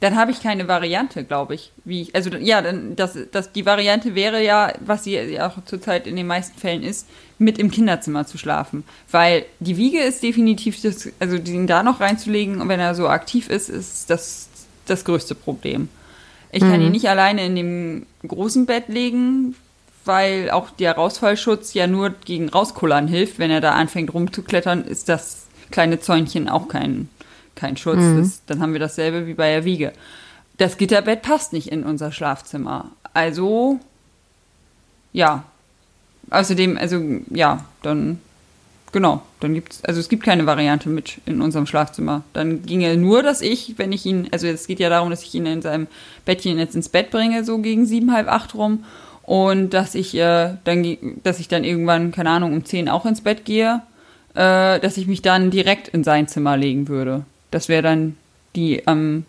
dann 0.05 0.17
habe 0.17 0.33
ich 0.33 0.43
keine 0.43 0.69
Variante, 0.69 1.25
glaube 1.25 1.55
ich. 1.55 1.73
Wie 1.87 2.03
ich, 2.03 2.15
also 2.15 2.29
ja, 2.37 2.61
dann 2.61 2.95
das, 2.95 3.17
das, 3.33 3.53
die 3.53 3.65
Variante 3.65 4.15
wäre 4.15 4.45
ja, 4.45 4.75
was 4.85 5.05
sie 5.05 5.41
auch 5.41 5.65
zurzeit 5.65 6.07
in 6.07 6.15
den 6.15 6.27
meisten 6.27 6.59
Fällen 6.59 6.83
ist, 6.83 7.09
mit 7.39 7.59
im 7.59 7.71
Kinderzimmer 7.71 8.27
zu 8.27 8.37
schlafen. 8.37 8.85
Weil 9.11 9.47
die 9.61 9.79
Wiege 9.79 10.03
ist 10.03 10.23
definitiv 10.23 10.83
das, 10.83 11.09
also 11.21 11.39
den 11.39 11.67
da 11.67 11.83
noch 11.83 12.01
reinzulegen, 12.01 12.69
wenn 12.69 12.81
er 12.81 12.95
so 12.95 13.09
aktiv 13.09 13.49
ist, 13.49 13.71
ist 13.71 14.11
das 14.11 14.51
das 14.85 15.07
größte 15.07 15.35
Problem. 15.35 15.89
Ich 16.53 16.61
kann 16.61 16.83
ihn 16.83 16.87
mhm. 16.89 16.93
nicht 16.93 17.09
alleine 17.09 17.47
in 17.47 17.57
dem 17.57 18.07
großen 18.29 18.67
Bett 18.67 18.89
legen, 18.89 19.57
weil 20.05 20.51
auch 20.51 20.69
der 20.69 20.93
Rausfallschutz 20.93 21.73
ja 21.73 21.87
nur 21.87 22.11
gegen 22.11 22.51
Rauskullern 22.51 23.09
hilft. 23.09 23.39
Wenn 23.39 23.51
er 23.51 23.63
da 23.63 23.71
anfängt 23.71 24.13
rumzuklettern, 24.13 24.85
ist 24.85 25.09
das 25.09 25.47
kleine 25.71 25.99
Zäunchen 25.99 26.51
auch 26.51 26.69
kein 26.69 27.09
kein 27.55 27.77
Schutz. 27.77 27.99
Mhm. 27.99 28.19
Das, 28.19 28.43
dann 28.47 28.61
haben 28.61 28.73
wir 28.73 28.81
dasselbe 28.81 29.27
wie 29.27 29.35
bei 29.35 29.51
der 29.51 29.65
Wiege. 29.65 29.93
Das 30.59 30.77
Gitterbett 30.77 31.23
passt 31.23 31.53
nicht 31.53 31.69
in 31.69 31.83
unser 31.83 32.13
Schlafzimmer. 32.13 32.93
Also, 33.13 33.81
ja. 35.13 35.45
Außerdem, 36.31 36.79
also, 36.79 37.03
ja, 37.31 37.65
dann, 37.83 38.19
genau, 38.93 39.23
dann 39.41 39.55
gibt's, 39.55 39.85
also 39.85 40.01
es 40.01 40.09
gibt 40.09 40.23
keine 40.23 40.47
Variante 40.47 40.89
mit 40.89 41.21
in 41.27 41.43
unserem 41.43 41.67
Schlafzimmer. 41.67 42.23
Dann 42.33 42.63
ginge 42.63 42.97
nur, 42.97 43.23
dass 43.23 43.43
ich, 43.43 43.75
wenn 43.77 43.93
ich 43.93 44.07
ihn, 44.07 44.29
also 44.31 44.47
es 44.47 44.67
geht 44.67 44.81
ja 44.81 44.89
darum, 44.89 45.11
dass 45.11 45.23
ich 45.23 45.35
ihn 45.35 45.47
in 45.47 45.63
seinem 45.63 45.87
Bettchen 46.25 46.59
jetzt 46.59 46.75
ins 46.75 46.89
Bett 46.89 47.11
bringe, 47.11 47.45
so 47.45 47.59
gegen 47.59 47.85
sieben, 47.85 48.13
halb 48.13 48.29
acht 48.29 48.55
rum. 48.55 48.85
und 49.23 49.71
dass 49.71 49.95
ich 49.95 50.15
äh, 50.15 50.55
dann, 50.65 50.97
dass 51.23 51.41
ich 51.41 51.49
dann 51.49 51.65
irgendwann, 51.65 52.13
keine 52.13 52.31
Ahnung, 52.31 52.53
um 52.53 52.65
10 52.65 52.89
auch 52.89 53.07
ins 53.07 53.23
Bett 53.23 53.45
gehe, 53.45 53.83
äh, 54.35 54.81
dass 54.81 54.97
ich 54.97 55.07
mich 55.07 55.23
dann 55.23 55.51
direkt 55.51 55.89
in 55.89 56.05
sein 56.05 56.29
Zimmer 56.29 56.57
legen 56.57 56.89
würde. 56.89 57.25
Das 57.55 57.69
wäre 57.69 57.83
dann 57.83 58.17
die 58.57 58.83
ähm, 58.89 59.25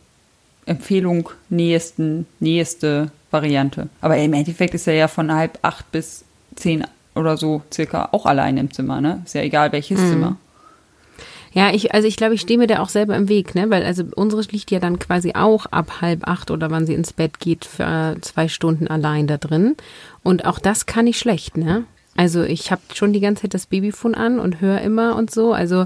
Empfehlung 0.66 1.30
nähesten, 1.50 2.26
nächste 2.40 3.12
Variante. 3.30 3.88
Aber 4.02 4.18
im 4.18 4.34
Endeffekt 4.34 4.74
ist 4.74 4.88
er 4.88 4.96
ja 4.96 5.08
von 5.08 5.32
halb 5.32 5.60
acht 5.62 5.92
bis 5.92 6.24
zehn 6.56 6.86
oder 7.14 7.38
so 7.38 7.62
circa 7.72 8.10
auch 8.14 8.26
allein 8.26 8.58
im 8.58 8.72
Zimmer, 8.72 9.00
ne? 9.00 9.22
Ist 9.26 9.36
ja 9.36 9.42
egal 9.42 9.72
welches 9.74 10.00
mhm. 10.00 10.10
Zimmer. 10.10 10.38
Ja, 11.54 11.72
ich, 11.72 11.94
also 11.94 12.08
ich 12.08 12.18
glaube, 12.18 12.34
ich 12.34 12.42
stehe 12.42 12.58
mir 12.58 12.66
da 12.66 12.80
auch 12.80 12.90
selber 12.90 13.16
im 13.16 13.30
Weg, 13.30 13.54
ne? 13.54 13.70
Weil 13.70 13.86
also 13.86 14.04
unsere 14.16 14.42
liegt 14.42 14.72
ja 14.72 14.80
dann 14.80 14.98
quasi 14.98 15.34
auch 15.36 15.68
ab 15.68 16.02
halb 16.02 16.28
acht 16.28 16.50
oder 16.50 16.72
wann 16.72 16.88
sie 16.88 16.96
ins 16.96 17.14
Bett 17.14 17.40
geht 17.40 17.64
für 17.64 18.18
zwei 18.22 18.48
Stunden 18.48 18.88
allein 18.88 19.28
da 19.28 19.38
drin. 19.38 19.76
Und 20.24 20.46
auch 20.46 20.58
das 20.58 20.88
kann 20.88 21.06
ich 21.06 21.20
schlecht, 21.20 21.58
ne? 21.58 21.84
Also 22.18 22.42
ich 22.42 22.72
habe 22.72 22.82
schon 22.96 23.14
die 23.14 23.20
ganze 23.20 23.44
Zeit 23.44 23.54
das 23.54 23.68
Babyfon 23.68 24.16
an 24.16 24.40
und 24.40 24.62
höre 24.62 24.82
immer 24.82 25.16
und 25.16 25.30
so. 25.30 25.54
Also 25.54 25.86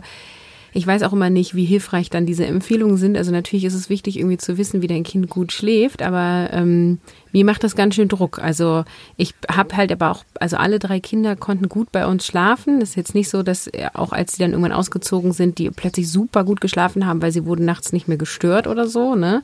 ich 0.73 0.85
weiß 0.85 1.03
auch 1.03 1.13
immer 1.13 1.29
nicht, 1.29 1.55
wie 1.55 1.65
hilfreich 1.65 2.09
dann 2.09 2.25
diese 2.25 2.45
Empfehlungen 2.45 2.97
sind. 2.97 3.17
Also 3.17 3.31
natürlich 3.31 3.65
ist 3.65 3.73
es 3.73 3.89
wichtig, 3.89 4.17
irgendwie 4.17 4.37
zu 4.37 4.57
wissen, 4.57 4.81
wie 4.81 4.87
dein 4.87 5.03
Kind 5.03 5.29
gut 5.29 5.51
schläft, 5.51 6.01
aber 6.01 6.49
ähm, 6.51 6.99
mir 7.31 7.45
macht 7.45 7.63
das 7.63 7.75
ganz 7.75 7.95
schön 7.95 8.07
Druck. 8.07 8.39
Also 8.39 8.83
ich 9.17 9.33
habe 9.49 9.75
halt 9.77 9.91
aber 9.91 10.11
auch, 10.11 10.23
also 10.39 10.57
alle 10.57 10.79
drei 10.79 10.99
Kinder 10.99 11.35
konnten 11.35 11.69
gut 11.69 11.91
bei 11.91 12.05
uns 12.05 12.25
schlafen. 12.25 12.79
Das 12.79 12.89
ist 12.89 12.95
jetzt 12.95 13.15
nicht 13.15 13.29
so, 13.29 13.43
dass 13.43 13.67
äh, 13.67 13.87
auch 13.93 14.11
als 14.11 14.33
sie 14.33 14.39
dann 14.43 14.51
irgendwann 14.51 14.71
ausgezogen 14.71 15.31
sind, 15.31 15.57
die 15.57 15.69
plötzlich 15.69 16.09
super 16.09 16.43
gut 16.43 16.61
geschlafen 16.61 17.05
haben, 17.05 17.21
weil 17.21 17.31
sie 17.31 17.45
wurden 17.45 17.65
nachts 17.65 17.93
nicht 17.93 18.07
mehr 18.07 18.17
gestört 18.17 18.67
oder 18.67 18.87
so. 18.87 19.15
Ne? 19.15 19.43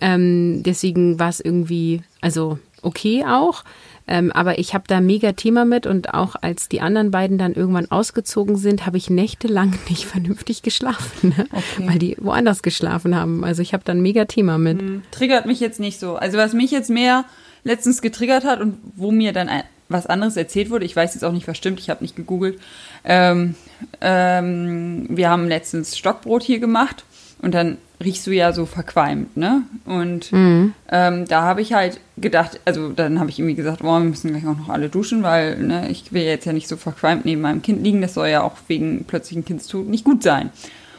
Ähm, 0.00 0.62
deswegen 0.64 1.18
war 1.18 1.28
es 1.28 1.40
irgendwie, 1.40 2.02
also 2.20 2.58
okay 2.82 3.24
auch. 3.26 3.64
Ähm, 4.10 4.32
aber 4.32 4.58
ich 4.58 4.74
habe 4.74 4.84
da 4.88 5.00
mega 5.00 5.32
Thema 5.32 5.64
mit 5.64 5.86
und 5.86 6.12
auch 6.12 6.34
als 6.40 6.68
die 6.68 6.80
anderen 6.80 7.12
beiden 7.12 7.38
dann 7.38 7.54
irgendwann 7.54 7.92
ausgezogen 7.92 8.56
sind, 8.56 8.84
habe 8.84 8.96
ich 8.96 9.08
nächtelang 9.08 9.78
nicht 9.88 10.04
vernünftig 10.04 10.62
geschlafen, 10.62 11.32
ne? 11.36 11.46
okay. 11.52 11.88
weil 11.88 11.98
die 12.00 12.16
woanders 12.20 12.62
geschlafen 12.62 13.14
haben. 13.14 13.44
Also 13.44 13.62
ich 13.62 13.72
habe 13.72 13.84
dann 13.84 14.00
mega 14.00 14.24
Thema 14.24 14.58
mit. 14.58 14.80
Hm, 14.80 15.02
triggert 15.12 15.46
mich 15.46 15.60
jetzt 15.60 15.78
nicht 15.78 16.00
so. 16.00 16.16
Also 16.16 16.38
was 16.38 16.54
mich 16.54 16.72
jetzt 16.72 16.90
mehr 16.90 17.24
letztens 17.62 18.02
getriggert 18.02 18.44
hat 18.44 18.60
und 18.60 18.78
wo 18.96 19.12
mir 19.12 19.32
dann 19.32 19.48
ein, 19.48 19.62
was 19.88 20.06
anderes 20.06 20.36
erzählt 20.36 20.70
wurde, 20.70 20.84
ich 20.84 20.96
weiß 20.96 21.14
jetzt 21.14 21.22
auch 21.22 21.32
nicht, 21.32 21.46
was 21.46 21.56
stimmt, 21.56 21.78
ich 21.78 21.88
habe 21.88 22.02
nicht 22.02 22.16
gegoogelt. 22.16 22.58
Ähm, 23.04 23.54
ähm, 24.00 25.06
wir 25.08 25.30
haben 25.30 25.46
letztens 25.46 25.96
Stockbrot 25.96 26.42
hier 26.42 26.58
gemacht 26.58 27.04
und 27.42 27.54
dann 27.54 27.78
riechst 28.02 28.26
du 28.26 28.30
ja 28.30 28.52
so 28.52 28.66
verqualmt, 28.66 29.36
ne? 29.36 29.62
Und 29.84 30.32
mhm. 30.32 30.72
ähm, 30.90 31.26
da 31.26 31.42
habe 31.42 31.60
ich 31.60 31.74
halt 31.74 32.00
gedacht, 32.16 32.60
also 32.64 32.88
dann 32.88 33.20
habe 33.20 33.30
ich 33.30 33.38
irgendwie 33.38 33.54
gesagt, 33.54 33.82
oh, 33.82 33.86
wir 33.86 34.00
müssen 34.00 34.30
gleich 34.30 34.46
auch 34.46 34.56
noch 34.56 34.70
alle 34.70 34.88
duschen, 34.88 35.22
weil 35.22 35.58
ne, 35.58 35.88
ich 35.90 36.12
will 36.12 36.22
jetzt 36.22 36.46
ja 36.46 36.52
nicht 36.52 36.68
so 36.68 36.76
verqualmt 36.76 37.24
neben 37.24 37.42
meinem 37.42 37.62
Kind 37.62 37.82
liegen, 37.82 38.00
das 38.00 38.14
soll 38.14 38.28
ja 38.28 38.42
auch 38.42 38.56
wegen 38.68 39.04
plötzlichen 39.04 39.44
Kindstod 39.44 39.86
nicht 39.86 40.04
gut 40.04 40.22
sein. 40.22 40.50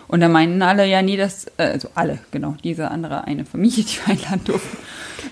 Und 0.08 0.20
da 0.20 0.28
meinten 0.28 0.62
alle, 0.62 0.86
ja, 0.86 1.02
nee, 1.02 1.16
das, 1.16 1.46
äh, 1.58 1.64
also 1.64 1.90
alle, 1.96 2.20
genau, 2.32 2.56
diese 2.64 2.92
andere 2.92 3.24
eine 3.24 3.46
Familie, 3.46 3.84
die 3.86 3.98
wir 4.06 4.14
einladen 4.14 4.44
durften. 4.44 4.78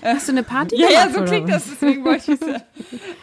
Hast 0.02 0.28
du 0.28 0.32
eine 0.32 0.42
Party 0.42 0.76
gemacht? 0.76 0.92
Ja, 0.92 1.06
ja, 1.06 1.10
so 1.12 1.22
klingt 1.22 1.50
das, 1.50 1.64
deswegen 1.70 2.04
wollte 2.04 2.32
ich 2.32 2.40
es. 2.40 2.48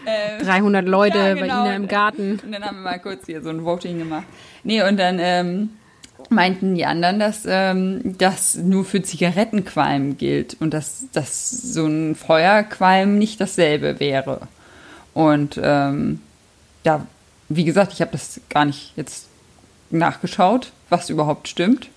Äh, 0.05 0.41
300 0.41 0.87
Leute 0.87 1.17
ja, 1.17 1.33
genau. 1.33 1.63
bei 1.63 1.67
Ihnen 1.67 1.83
im 1.83 1.87
Garten. 1.89 2.39
Und 2.41 2.51
dann 2.53 2.63
haben 2.63 2.77
wir 2.77 2.83
mal 2.83 2.99
kurz 2.99 3.25
hier 3.25 3.41
so 3.41 3.49
ein 3.49 3.65
Voting 3.65 3.99
gemacht. 3.99 4.23
Nee, 4.63 4.81
und 4.81 4.97
dann, 4.97 5.17
ähm, 5.19 5.71
meinten 6.29 6.75
die 6.75 6.85
anderen, 6.85 7.19
dass 7.19 7.43
ähm, 7.45 8.15
das 8.17 8.55
nur 8.55 8.85
für 8.85 9.01
Zigarettenqualm 9.01 10.17
gilt 10.17 10.57
und 10.59 10.73
dass, 10.73 11.05
dass 11.13 11.49
so 11.49 11.85
ein 11.85 12.15
Feuerqualm 12.15 13.17
nicht 13.17 13.39
dasselbe 13.39 13.99
wäre. 13.99 14.41
Und 15.13 15.59
ähm, 15.61 16.21
ja, 16.83 17.05
wie 17.49 17.63
gesagt, 17.63 17.93
ich 17.93 18.01
habe 18.01 18.11
das 18.11 18.39
gar 18.49 18.65
nicht 18.65 18.93
jetzt 18.95 19.27
nachgeschaut, 19.89 20.71
was 20.89 21.09
überhaupt 21.09 21.47
stimmt. 21.47 21.89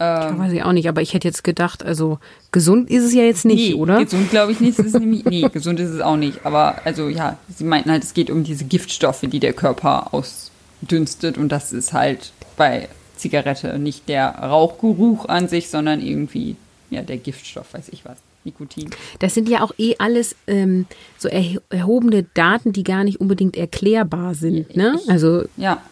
Ähm, 0.00 0.38
weiß 0.38 0.52
ich 0.52 0.62
auch 0.62 0.72
nicht, 0.72 0.88
aber 0.88 1.02
ich 1.02 1.12
hätte 1.12 1.26
jetzt 1.26 1.42
gedacht, 1.42 1.84
also 1.84 2.18
gesund 2.52 2.88
ist 2.88 3.02
es 3.02 3.14
ja 3.14 3.24
jetzt 3.24 3.44
nicht, 3.44 3.70
nee, 3.70 3.74
oder? 3.74 4.04
Gesund 4.04 4.30
glaube 4.30 4.52
ich 4.52 4.60
nicht. 4.60 4.78
Ist 4.78 4.92
nämlich, 4.98 5.24
nee, 5.24 5.48
gesund 5.48 5.80
ist 5.80 5.90
es 5.90 6.00
auch 6.00 6.16
nicht. 6.16 6.44
Aber 6.44 6.76
also 6.84 7.08
ja, 7.08 7.36
sie 7.54 7.64
meinten 7.64 7.90
halt, 7.90 8.04
es 8.04 8.14
geht 8.14 8.30
um 8.30 8.44
diese 8.44 8.64
Giftstoffe, 8.64 9.22
die 9.22 9.40
der 9.40 9.52
Körper 9.52 10.14
ausdünstet 10.14 11.36
und 11.36 11.48
das 11.48 11.72
ist 11.72 11.92
halt 11.92 12.32
bei 12.56 12.88
Zigarette. 13.18 13.78
Nicht 13.78 14.08
der 14.08 14.30
Rauchgeruch 14.30 15.26
an 15.26 15.48
sich, 15.48 15.68
sondern 15.68 16.00
irgendwie 16.00 16.56
ja, 16.90 17.02
der 17.02 17.18
Giftstoff, 17.18 17.74
weiß 17.74 17.88
ich 17.90 18.04
was. 18.04 18.16
Nikotin. 18.44 18.88
Das 19.18 19.34
sind 19.34 19.48
ja 19.48 19.62
auch 19.62 19.72
eh 19.78 19.96
alles 19.98 20.36
ähm, 20.46 20.86
so 21.18 21.28
erhobene 21.28 22.24
Daten, 22.34 22.72
die 22.72 22.84
gar 22.84 23.04
nicht 23.04 23.20
unbedingt 23.20 23.56
erklärbar 23.56 24.34
sind. 24.34 24.76
Ne? 24.76 24.98
Also 25.08 25.44
ja, 25.56 25.82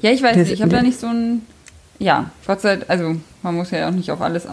ja, 0.00 0.10
ich 0.10 0.22
weiß 0.22 0.36
nicht. 0.36 0.52
Ich 0.52 0.62
habe 0.62 0.72
da 0.72 0.82
nicht 0.82 0.98
so 0.98 1.06
ein 1.06 1.42
ja, 1.98 2.30
Gott 2.46 2.60
sei 2.60 2.76
Dank, 2.76 2.90
also 2.90 3.16
man 3.42 3.54
muss 3.54 3.70
ja 3.70 3.88
auch 3.88 3.92
nicht 3.92 4.10
auf 4.10 4.20
alles, 4.20 4.46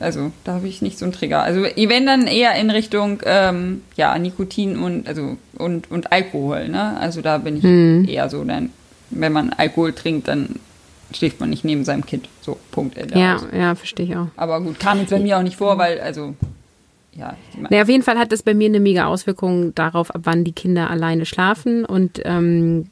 also 0.00 0.32
da 0.44 0.54
habe 0.54 0.68
ich 0.68 0.82
nicht 0.82 0.98
so 0.98 1.06
einen 1.06 1.12
Trigger. 1.12 1.42
Also 1.42 1.62
wenn 1.62 2.06
dann 2.06 2.26
eher 2.26 2.54
in 2.56 2.70
Richtung 2.70 3.20
ähm, 3.24 3.82
ja 3.96 4.18
Nikotin 4.18 4.78
und 4.78 5.08
also 5.08 5.36
und 5.56 5.90
und 5.90 6.12
Alkohol, 6.12 6.68
ne? 6.68 6.98
Also 6.98 7.22
da 7.22 7.38
bin 7.38 7.56
ich 7.56 7.62
hm. 7.62 8.06
eher 8.06 8.28
so, 8.28 8.44
dann 8.44 8.70
wenn 9.10 9.32
man 9.32 9.50
Alkohol 9.50 9.94
trinkt, 9.94 10.28
dann 10.28 10.56
schläft 11.12 11.40
man 11.40 11.50
nicht 11.50 11.64
neben 11.64 11.84
seinem 11.84 12.04
Kind. 12.04 12.28
So, 12.40 12.58
Punkt. 12.70 12.96
Ende 12.96 13.18
ja, 13.18 13.36
aus. 13.36 13.46
ja, 13.52 13.74
verstehe 13.74 14.06
ich 14.06 14.16
auch. 14.16 14.28
Aber 14.36 14.60
gut, 14.60 14.78
kam 14.78 15.00
jetzt 15.00 15.10
bei 15.10 15.18
mir 15.18 15.38
auch 15.38 15.42
nicht 15.42 15.56
vor, 15.56 15.78
weil, 15.78 16.00
also, 16.00 16.34
ja. 17.18 17.36
Naja, 17.58 17.82
auf 17.82 17.88
jeden 17.88 18.04
Fall 18.04 18.16
hat 18.16 18.30
das 18.30 18.44
bei 18.44 18.54
mir 18.54 18.66
eine 18.66 18.78
mega 18.78 19.06
Auswirkung 19.06 19.74
darauf, 19.74 20.14
ab 20.14 20.20
wann 20.22 20.44
die 20.44 20.52
Kinder 20.52 20.88
alleine 20.88 21.26
schlafen. 21.26 21.84
Und 21.84 22.22
ähm, 22.24 22.86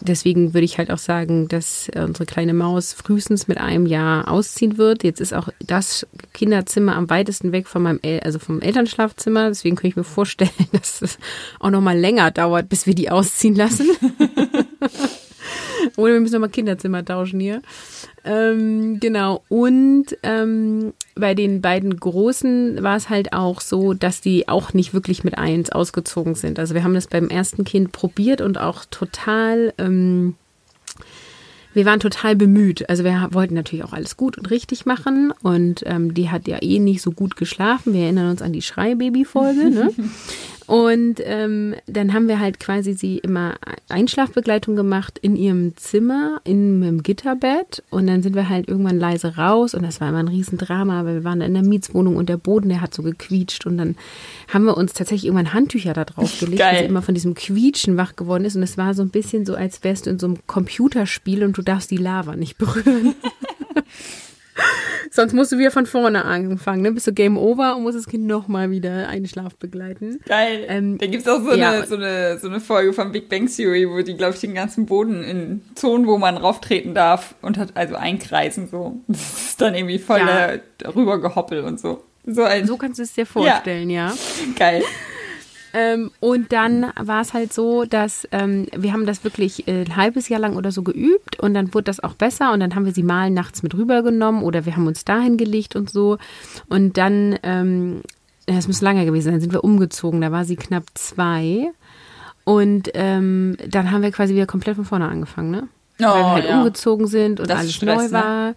deswegen 0.00 0.54
würde 0.54 0.64
ich 0.64 0.78
halt 0.78 0.92
auch 0.92 0.98
sagen, 0.98 1.48
dass 1.48 1.90
unsere 1.92 2.24
kleine 2.24 2.54
Maus 2.54 2.92
frühestens 2.92 3.48
mit 3.48 3.58
einem 3.58 3.86
Jahr 3.86 4.30
ausziehen 4.30 4.78
wird. 4.78 5.02
Jetzt 5.02 5.20
ist 5.20 5.34
auch 5.34 5.48
das 5.58 6.06
Kinderzimmer 6.32 6.94
am 6.94 7.10
weitesten 7.10 7.50
weg 7.50 7.66
von 7.66 7.82
meinem, 7.82 7.98
El 8.02 8.20
also 8.20 8.38
vom 8.38 8.60
Elternschlafzimmer. 8.60 9.48
Deswegen 9.48 9.74
könnte 9.74 9.88
ich 9.88 9.96
mir 9.96 10.04
vorstellen, 10.04 10.50
dass 10.72 11.02
es 11.02 11.18
auch 11.58 11.70
noch 11.70 11.80
mal 11.80 11.98
länger 11.98 12.30
dauert, 12.30 12.68
bis 12.68 12.86
wir 12.86 12.94
die 12.94 13.10
ausziehen 13.10 13.56
lassen. 13.56 13.88
Oder 15.96 16.14
wir 16.14 16.20
müssen 16.20 16.34
nochmal 16.34 16.50
Kinderzimmer 16.50 17.04
tauschen 17.04 17.40
hier. 17.40 17.62
Ähm, 18.24 19.00
genau. 19.00 19.42
Und 19.48 20.06
ähm, 20.22 20.92
bei 21.14 21.34
den 21.34 21.60
beiden 21.60 21.98
Großen 21.98 22.82
war 22.82 22.96
es 22.96 23.08
halt 23.08 23.32
auch 23.32 23.60
so, 23.60 23.94
dass 23.94 24.20
die 24.20 24.48
auch 24.48 24.72
nicht 24.72 24.94
wirklich 24.94 25.24
mit 25.24 25.38
eins 25.38 25.70
ausgezogen 25.70 26.34
sind. 26.34 26.58
Also 26.58 26.74
wir 26.74 26.84
haben 26.84 26.94
das 26.94 27.06
beim 27.06 27.28
ersten 27.28 27.64
Kind 27.64 27.92
probiert 27.92 28.40
und 28.40 28.58
auch 28.58 28.84
total. 28.90 29.74
Ähm, 29.78 30.34
wir 31.74 31.86
waren 31.86 32.00
total 32.00 32.36
bemüht. 32.36 32.88
Also 32.90 33.02
wir 33.04 33.28
wollten 33.32 33.54
natürlich 33.54 33.84
auch 33.84 33.94
alles 33.94 34.16
gut 34.16 34.36
und 34.36 34.50
richtig 34.50 34.84
machen. 34.84 35.32
Und 35.42 35.82
ähm, 35.86 36.12
die 36.14 36.30
hat 36.30 36.46
ja 36.46 36.58
eh 36.60 36.78
nicht 36.78 37.00
so 37.02 37.12
gut 37.12 37.36
geschlafen. 37.36 37.94
Wir 37.94 38.02
erinnern 38.02 38.30
uns 38.30 38.42
an 38.42 38.52
die 38.52 38.62
Schreibaby-Folge. 38.62 39.70
Ne? 39.70 39.90
Und 40.66 41.16
ähm, 41.24 41.74
dann 41.86 42.12
haben 42.12 42.28
wir 42.28 42.38
halt 42.38 42.60
quasi 42.60 42.92
sie 42.94 43.18
immer 43.18 43.54
Einschlafbegleitung 43.88 44.76
gemacht 44.76 45.18
in 45.20 45.36
ihrem 45.36 45.76
Zimmer, 45.76 46.40
in 46.44 46.82
einem 46.82 47.02
Gitterbett. 47.02 47.82
Und 47.90 48.06
dann 48.06 48.22
sind 48.22 48.34
wir 48.34 48.48
halt 48.48 48.68
irgendwann 48.68 48.98
leise 48.98 49.36
raus. 49.36 49.74
Und 49.74 49.82
das 49.82 50.00
war 50.00 50.08
immer 50.08 50.18
ein 50.18 50.28
Riesendrama, 50.28 51.04
weil 51.04 51.14
wir 51.14 51.24
waren 51.24 51.40
in 51.40 51.54
der 51.54 51.62
Mietswohnung 51.62 52.16
und 52.16 52.28
der 52.28 52.36
Boden, 52.36 52.68
der 52.68 52.80
hat 52.80 52.94
so 52.94 53.02
gequietscht. 53.02 53.66
Und 53.66 53.78
dann 53.78 53.96
haben 54.48 54.64
wir 54.64 54.76
uns 54.76 54.92
tatsächlich 54.92 55.26
irgendwann 55.26 55.52
Handtücher 55.52 55.92
da 55.92 56.04
drauf 56.04 56.38
gelegt, 56.38 56.62
weil 56.62 56.78
sie 56.78 56.84
immer 56.84 57.02
von 57.02 57.14
diesem 57.14 57.34
Quietschen 57.34 57.96
wach 57.96 58.16
geworden 58.16 58.44
ist. 58.44 58.56
Und 58.56 58.62
es 58.62 58.78
war 58.78 58.94
so 58.94 59.02
ein 59.02 59.10
bisschen 59.10 59.44
so, 59.44 59.54
als 59.54 59.82
wärst 59.84 60.06
du 60.06 60.10
in 60.10 60.18
so 60.18 60.26
einem 60.26 60.38
Computerspiel 60.46 61.44
und 61.44 61.56
du 61.56 61.62
darfst 61.62 61.90
die 61.90 61.96
Lava 61.96 62.36
nicht 62.36 62.58
berühren. 62.58 63.14
Sonst 65.10 65.34
musst 65.34 65.52
du 65.52 65.58
wieder 65.58 65.70
von 65.70 65.84
vorne 65.84 66.24
anfangen, 66.24 66.82
ne? 66.82 66.90
Bist 66.90 67.06
du 67.06 67.12
Game 67.12 67.36
Over 67.36 67.76
und 67.76 67.82
musst 67.82 67.98
das 67.98 68.06
Kind 68.06 68.26
nochmal 68.26 68.70
wieder 68.70 69.08
einen 69.08 69.26
Schlaf 69.26 69.56
begleiten. 69.56 70.20
Geil. 70.26 70.64
Ähm, 70.68 70.96
da 70.96 71.06
gibt 71.06 71.26
es 71.26 71.28
auch 71.28 71.42
so, 71.42 71.54
ja. 71.54 71.72
eine, 71.72 71.86
so, 71.86 71.96
eine, 71.96 72.38
so 72.38 72.48
eine 72.48 72.60
Folge 72.60 72.94
von 72.94 73.12
Big 73.12 73.28
Bang 73.28 73.46
Theory, 73.46 73.88
wo 73.88 74.00
die, 74.00 74.16
glaube 74.16 74.34
ich, 74.34 74.40
den 74.40 74.54
ganzen 74.54 74.86
Boden 74.86 75.22
in 75.22 75.62
Zonen, 75.74 76.06
wo 76.06 76.16
man 76.16 76.38
rauftreten 76.38 76.94
darf 76.94 77.34
und 77.42 77.58
hat 77.58 77.76
also 77.76 77.96
einkreisen 77.96 78.68
so. 78.68 79.00
Das 79.08 79.50
ist 79.50 79.60
dann 79.60 79.74
irgendwie 79.74 79.98
voll 79.98 80.20
ja. 80.20 80.54
darüber 80.78 81.20
gehoppelt 81.20 81.64
und 81.64 81.78
so. 81.78 82.02
So, 82.24 82.44
ein, 82.44 82.66
so 82.66 82.76
kannst 82.76 82.98
du 82.98 83.02
es 83.02 83.12
dir 83.12 83.26
vorstellen, 83.26 83.90
ja. 83.90 84.08
ja. 84.08 84.14
Geil. 84.56 84.82
Ähm, 85.74 86.10
und 86.20 86.52
dann 86.52 86.92
war 87.00 87.22
es 87.22 87.32
halt 87.32 87.52
so, 87.52 87.84
dass 87.84 88.28
ähm, 88.30 88.66
wir 88.76 88.92
haben 88.92 89.06
das 89.06 89.24
wirklich 89.24 89.66
äh, 89.68 89.82
ein 89.82 89.96
halbes 89.96 90.28
Jahr 90.28 90.40
lang 90.40 90.56
oder 90.56 90.70
so 90.70 90.82
geübt 90.82 91.38
und 91.40 91.54
dann 91.54 91.72
wurde 91.72 91.84
das 91.84 92.00
auch 92.00 92.14
besser 92.14 92.52
und 92.52 92.60
dann 92.60 92.74
haben 92.74 92.84
wir 92.84 92.92
sie 92.92 93.02
mal 93.02 93.30
nachts 93.30 93.62
mit 93.62 93.74
rübergenommen 93.74 94.42
oder 94.42 94.66
wir 94.66 94.76
haben 94.76 94.86
uns 94.86 95.04
dahin 95.04 95.38
gelegt 95.38 95.74
und 95.74 95.90
so. 95.90 96.18
Und 96.68 96.98
dann, 96.98 97.38
ähm, 97.42 98.02
das 98.46 98.66
muss 98.66 98.82
lange 98.82 99.06
gewesen 99.06 99.30
sein, 99.30 99.40
sind 99.40 99.52
wir 99.52 99.64
umgezogen. 99.64 100.20
Da 100.20 100.30
war 100.30 100.44
sie 100.44 100.56
knapp 100.56 100.84
zwei. 100.94 101.70
Und 102.44 102.90
ähm, 102.94 103.56
dann 103.68 103.92
haben 103.92 104.02
wir 104.02 104.10
quasi 104.10 104.34
wieder 104.34 104.46
komplett 104.46 104.76
von 104.76 104.84
vorne 104.84 105.08
angefangen, 105.08 105.50
ne? 105.50 105.68
Oh, 106.00 106.04
Weil 106.04 106.14
wir 106.14 106.30
halt 106.32 106.48
ja. 106.48 106.58
umgezogen 106.58 107.06
sind 107.06 107.38
und 107.38 107.48
das 107.48 107.60
alles 107.60 107.74
Stress, 107.74 107.96
neu 107.96 108.04
ne? 108.04 108.12
war. 108.12 108.46
Ne? 108.48 108.56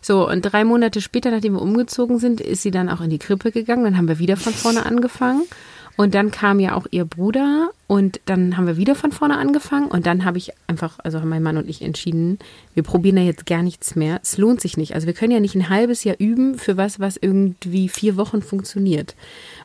So, 0.00 0.28
und 0.28 0.42
drei 0.42 0.64
Monate 0.64 1.00
später, 1.00 1.30
nachdem 1.30 1.54
wir 1.54 1.62
umgezogen 1.62 2.18
sind, 2.18 2.40
ist 2.40 2.62
sie 2.62 2.70
dann 2.70 2.88
auch 2.88 3.00
in 3.00 3.10
die 3.10 3.18
Krippe 3.18 3.52
gegangen. 3.52 3.84
Dann 3.84 3.96
haben 3.96 4.08
wir 4.08 4.18
wieder 4.18 4.36
von 4.36 4.54
vorne 4.54 4.86
angefangen. 4.86 5.42
Und 5.98 6.14
dann 6.14 6.30
kam 6.30 6.60
ja 6.60 6.76
auch 6.76 6.86
ihr 6.92 7.04
Bruder 7.04 7.70
und 7.88 8.20
dann 8.24 8.56
haben 8.56 8.68
wir 8.68 8.76
wieder 8.76 8.94
von 8.94 9.10
vorne 9.10 9.36
angefangen 9.36 9.88
und 9.88 10.06
dann 10.06 10.24
habe 10.24 10.38
ich 10.38 10.52
einfach, 10.68 11.00
also 11.02 11.18
haben 11.18 11.28
mein 11.28 11.42
Mann 11.42 11.56
und 11.56 11.68
ich 11.68 11.82
entschieden, 11.82 12.38
wir 12.74 12.84
probieren 12.84 13.16
da 13.16 13.22
jetzt 13.22 13.46
gar 13.46 13.64
nichts 13.64 13.96
mehr. 13.96 14.20
Es 14.22 14.38
lohnt 14.38 14.60
sich 14.60 14.76
nicht. 14.76 14.94
Also 14.94 15.08
wir 15.08 15.14
können 15.14 15.32
ja 15.32 15.40
nicht 15.40 15.56
ein 15.56 15.68
halbes 15.68 16.04
Jahr 16.04 16.14
üben 16.20 16.56
für 16.56 16.76
was, 16.76 17.00
was 17.00 17.16
irgendwie 17.16 17.88
vier 17.88 18.16
Wochen 18.16 18.42
funktioniert. 18.42 19.16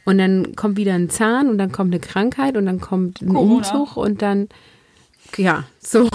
Und 0.05 0.17
dann 0.17 0.55
kommt 0.55 0.75
wieder 0.75 0.95
ein 0.95 1.11
Zahn 1.11 1.49
und 1.49 1.59
dann 1.59 1.71
kommt 1.71 1.93
eine 1.93 1.99
Krankheit 1.99 2.57
und 2.57 2.65
dann 2.65 2.81
kommt 2.81 3.21
ein 3.21 3.31
Corona. 3.31 3.53
Umzug 3.57 3.95
und 3.95 4.23
dann, 4.23 4.49
ja, 5.37 5.65
so. 5.79 6.09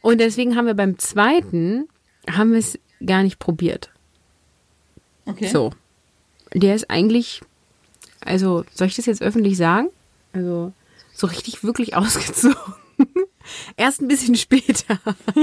Und 0.00 0.22
deswegen 0.22 0.56
haben 0.56 0.64
wir 0.64 0.72
beim 0.72 0.98
zweiten, 0.98 1.86
haben 2.30 2.52
wir 2.52 2.60
es 2.60 2.78
gar 3.04 3.22
nicht 3.22 3.38
probiert. 3.38 3.90
Okay. 5.26 5.48
So. 5.48 5.72
Der 6.54 6.74
ist 6.74 6.88
eigentlich, 6.88 7.42
also 8.24 8.64
soll 8.74 8.88
ich 8.88 8.96
das 8.96 9.06
jetzt 9.06 9.22
öffentlich 9.22 9.56
sagen? 9.56 9.88
Also 10.32 10.72
so 11.14 11.26
richtig 11.26 11.64
wirklich 11.64 11.96
ausgezogen. 11.96 12.56
Erst 13.76 14.02
ein 14.02 14.08
bisschen 14.08 14.34
später. 14.34 14.98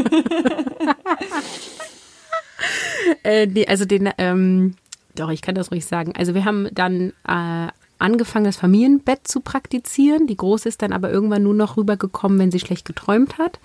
äh, 3.23 3.47
nee, 3.47 3.65
also 3.65 3.85
den, 3.85 4.09
ähm, 4.17 4.75
doch, 5.15 5.29
ich 5.29 5.41
kann 5.41 5.55
das 5.55 5.71
ruhig 5.71 5.85
sagen. 5.85 6.13
Also 6.15 6.35
wir 6.35 6.45
haben 6.45 6.69
dann 6.71 7.13
äh, 7.27 7.67
angefangen, 7.97 8.45
das 8.45 8.57
Familienbett 8.57 9.27
zu 9.27 9.39
praktizieren. 9.39 10.27
Die 10.27 10.37
Große 10.37 10.69
ist 10.69 10.81
dann 10.81 10.93
aber 10.93 11.09
irgendwann 11.09 11.43
nur 11.43 11.53
noch 11.53 11.77
rübergekommen, 11.77 12.37
wenn 12.37 12.51
sie 12.51 12.59
schlecht 12.59 12.85
geträumt 12.85 13.37
hat 13.37 13.59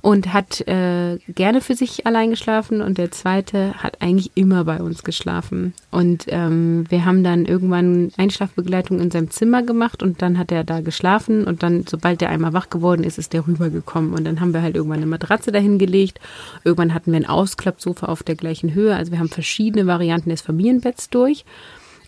und 0.00 0.32
hat 0.32 0.66
äh, 0.68 1.18
gerne 1.28 1.60
für 1.60 1.74
sich 1.74 2.06
allein 2.06 2.30
geschlafen 2.30 2.80
und 2.80 2.98
der 2.98 3.10
zweite 3.10 3.74
hat 3.74 4.00
eigentlich 4.00 4.32
immer 4.34 4.64
bei 4.64 4.78
uns 4.80 5.02
geschlafen. 5.02 5.74
Und 5.90 6.26
ähm, 6.28 6.84
wir 6.88 7.04
haben 7.04 7.24
dann 7.24 7.46
irgendwann 7.46 8.12
Einschlafbegleitung 8.16 9.00
in 9.00 9.10
seinem 9.10 9.30
Zimmer 9.30 9.62
gemacht 9.62 10.02
und 10.02 10.22
dann 10.22 10.38
hat 10.38 10.52
er 10.52 10.64
da 10.64 10.80
geschlafen 10.80 11.44
und 11.44 11.62
dann, 11.62 11.84
sobald 11.88 12.20
der 12.20 12.30
einmal 12.30 12.52
wach 12.52 12.70
geworden 12.70 13.04
ist, 13.04 13.18
ist 13.18 13.32
der 13.32 13.46
rübergekommen 13.46 14.12
und 14.12 14.24
dann 14.24 14.40
haben 14.40 14.54
wir 14.54 14.62
halt 14.62 14.76
irgendwann 14.76 14.98
eine 14.98 15.06
Matratze 15.06 15.52
dahin 15.52 15.78
gelegt. 15.78 16.20
Irgendwann 16.64 16.94
hatten 16.94 17.12
wir 17.12 17.18
ein 17.18 17.26
Ausklappsofa 17.26 18.06
auf 18.06 18.22
der 18.22 18.36
gleichen 18.36 18.74
Höhe. 18.74 18.94
Also 18.94 19.12
wir 19.12 19.18
haben 19.18 19.28
verschiedene 19.28 19.86
Varianten 19.86 20.30
des 20.30 20.42
Familienbetts 20.42 21.10
durch. 21.10 21.44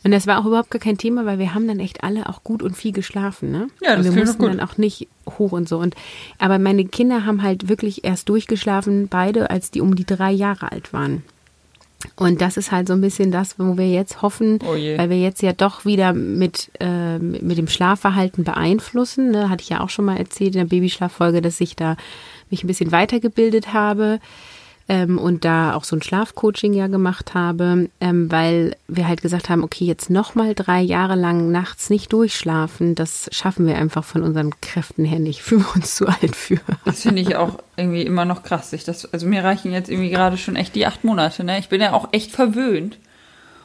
Und 0.02 0.12
das 0.12 0.26
war 0.26 0.40
auch 0.40 0.47
überhaupt 0.47 0.71
gar 0.71 0.80
kein 0.80 0.99
Thema, 0.99 1.26
weil 1.26 1.38
wir 1.38 1.54
haben 1.54 1.69
dann 1.69 1.78
echt 1.78 2.02
alle 2.02 2.28
auch 2.28 2.42
gut 2.42 2.62
und 2.62 2.76
viel 2.76 2.92
geschlafen, 2.92 3.50
ne? 3.50 3.69
Ja, 3.83 3.97
das 3.97 4.07
und 4.07 4.14
wir 4.14 4.25
mussten 4.25 4.42
gut. 4.42 4.50
dann 4.50 4.61
auch 4.61 4.78
nicht 4.78 5.09
hoch 5.38 5.52
und 5.52 5.69
so. 5.69 5.78
Und 5.78 5.95
aber 6.38 6.59
meine 6.59 6.85
Kinder 6.87 7.26
haben 7.26 7.42
halt 7.42 7.69
wirklich 7.69 8.04
erst 8.04 8.28
durchgeschlafen, 8.28 9.09
beide, 9.09 9.50
als 9.50 9.71
die 9.71 9.80
um 9.80 9.95
die 9.95 10.07
drei 10.07 10.33
Jahre 10.33 10.73
alt 10.73 10.92
waren. 10.92 11.23
Und 12.16 12.40
das 12.40 12.57
ist 12.57 12.73
halt 12.73 12.88
so 12.88 12.95
ein 12.95 13.02
bisschen 13.02 13.30
das, 13.30 13.59
wo 13.59 13.76
wir 13.76 13.90
jetzt 13.90 14.23
hoffen, 14.23 14.59
Oh 14.64 14.73
weil 14.73 15.11
wir 15.11 15.21
jetzt 15.21 15.42
ja 15.42 15.52
doch 15.52 15.85
wieder 15.85 16.14
mit, 16.14 16.71
äh, 16.80 17.19
mit 17.19 17.42
mit 17.42 17.59
dem 17.59 17.69
Schlafverhalten 17.69 18.42
beeinflussen. 18.42 19.30
Ne? 19.30 19.50
Hatte 19.50 19.62
ich 19.62 19.69
ja 19.69 19.80
auch 19.80 19.90
schon 19.90 20.07
mal 20.07 20.16
erzählt 20.16 20.54
in 20.54 20.61
der 20.61 20.75
Babyschlaffolge, 20.76 21.42
dass 21.42 21.61
ich 21.61 21.76
da 21.76 21.97
mich 22.49 22.64
ein 22.64 22.69
bisschen 22.69 22.90
weitergebildet 22.90 23.75
habe 23.75 24.19
ähm, 24.90 25.18
und 25.18 25.44
da 25.44 25.75
auch 25.75 25.85
so 25.85 25.94
ein 25.94 26.02
Schlafcoaching 26.02 26.75
ja 26.75 26.88
gemacht 26.88 27.32
habe, 27.32 27.88
ähm, 28.00 28.28
weil 28.32 28.75
wir 28.88 29.06
halt 29.06 29.23
gesagt 29.23 29.49
haben, 29.49 29.62
okay, 29.62 29.85
jetzt 29.85 30.11
nochmal 30.11 30.52
drei 30.56 30.80
Jahre 30.80 31.14
lang 31.14 31.52
nachts 31.52 31.90
nicht 31.90 32.12
durchschlafen, 32.12 32.97
das 32.97 33.28
schaffen 33.30 33.68
wir 33.68 33.76
einfach 33.76 34.02
von 34.02 34.25
unseren 34.25 34.52
Kräften 34.61 35.04
her 35.04 35.20
nicht, 35.20 35.42
fühlen 35.44 35.62
wir 35.62 35.76
uns 35.76 35.94
zu 35.94 36.09
alt 36.09 36.35
für. 36.35 36.59
Das 36.85 37.02
finde 37.02 37.23
ich 37.23 37.37
auch 37.37 37.61
irgendwie 37.76 38.02
immer 38.02 38.25
noch 38.25 38.42
krass. 38.42 38.73
Ich 38.73 38.82
das, 38.82 39.11
also 39.12 39.28
mir 39.28 39.44
reichen 39.44 39.70
jetzt 39.70 39.88
irgendwie 39.88 40.11
gerade 40.11 40.37
schon 40.37 40.56
echt 40.56 40.75
die 40.75 40.87
acht 40.87 41.04
Monate. 41.04 41.44
Ne? 41.44 41.61
Ich 41.61 41.68
bin 41.68 41.80
ja 41.80 41.92
auch 41.92 42.09
echt 42.11 42.32
verwöhnt. 42.32 42.99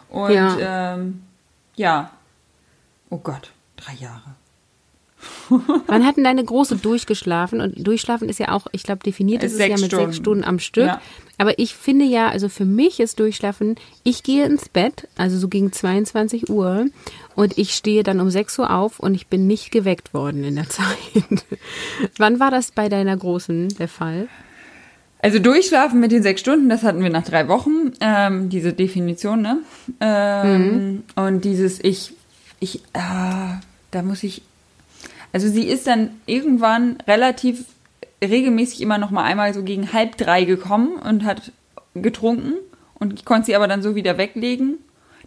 Und 0.10 0.32
Ja. 0.32 0.94
ähm, 0.94 1.24
ja. 1.76 2.12
oh 3.10 3.18
Gott, 3.18 3.50
drei 3.78 3.94
Jahre. 3.96 4.36
Wann 5.88 6.06
hatten 6.06 6.24
deine 6.24 6.44
Große 6.44 6.78
durchgeschlafen? 6.78 7.62
Und 7.62 7.86
durchschlafen 7.86 8.30
ist 8.30 8.40
ja 8.40 8.52
auch, 8.52 8.68
ich 8.72 8.84
glaube, 8.84 9.04
definiert 9.04 9.44
ist 9.44 9.54
es 9.54 9.60
ja 9.60 9.68
mit 9.70 9.80
Stunden. 9.80 10.06
sechs 10.06 10.18
Stunden 10.18 10.44
am 10.44 10.60
Stück. 10.60 10.88
Ja. 10.88 11.02
Aber 11.38 11.60
ich 11.60 11.76
finde 11.76 12.06
ja, 12.06 12.30
also 12.30 12.50
für 12.50 12.66
mich 12.66 13.00
ist 13.00 13.20
Durchschlafen, 13.20 13.76
ich 14.04 14.24
gehe 14.24 14.46
ins 14.46 14.70
Bett, 14.70 15.08
also 15.18 15.38
so 15.38 15.50
gegen 15.50 15.72
22 15.72 16.50
Uhr 16.50 16.86
und 17.36 17.58
ich 17.58 17.76
stehe 17.76 18.04
dann 18.04 18.22
um 18.22 18.30
6 18.30 18.58
Uhr 18.60 18.74
auf 18.74 19.00
und 19.00 19.14
ich 19.16 19.28
bin 19.28 19.46
nicht 19.46 19.72
geweckt 19.72 20.14
worden 20.14 20.44
in 20.46 20.56
der 20.56 20.70
Zeit. 20.70 20.86
Wann 22.18 22.40
war 22.40 22.52
das 22.52 22.72
bei 22.72 22.88
deiner 22.90 23.18
Großen 23.18 23.68
der 23.78 23.90
Fall? 23.90 24.28
Also 25.20 25.40
durchschlafen 25.40 26.00
mit 26.00 26.12
den 26.12 26.22
sechs 26.22 26.42
Stunden, 26.42 26.70
das 26.70 26.84
hatten 26.84 27.02
wir 27.02 27.10
nach 27.10 27.24
drei 27.24 27.48
Wochen, 27.48 27.94
ähm, 28.00 28.50
diese 28.50 28.74
Definition, 28.74 29.42
ne? 29.42 29.58
Ähm, 30.00 31.04
Und 31.16 31.44
dieses 31.44 31.84
ich, 31.84 32.14
ich, 32.60 32.82
ah, 32.94 33.60
da 33.92 34.04
muss 34.04 34.24
ich, 34.24 34.44
also 35.36 35.50
sie 35.50 35.68
ist 35.68 35.86
dann 35.86 36.12
irgendwann 36.28 36.96
relativ 37.06 37.66
regelmäßig 38.24 38.80
immer 38.80 38.98
noch 38.98 39.12
mal 39.12 39.26
einmal 39.26 39.54
so 39.54 39.64
gegen 39.64 39.92
halb 39.92 40.16
drei 40.16 40.46
gekommen 40.46 40.94
und 40.96 41.26
hat 41.26 41.52
getrunken 41.94 42.54
und 42.94 43.12
ich 43.12 43.26
konnte 43.26 43.48
sie 43.48 43.56
aber 43.58 43.68
dann 43.68 43.82
so 43.82 43.96
wieder 43.96 44.18
weglegen. 44.18 44.78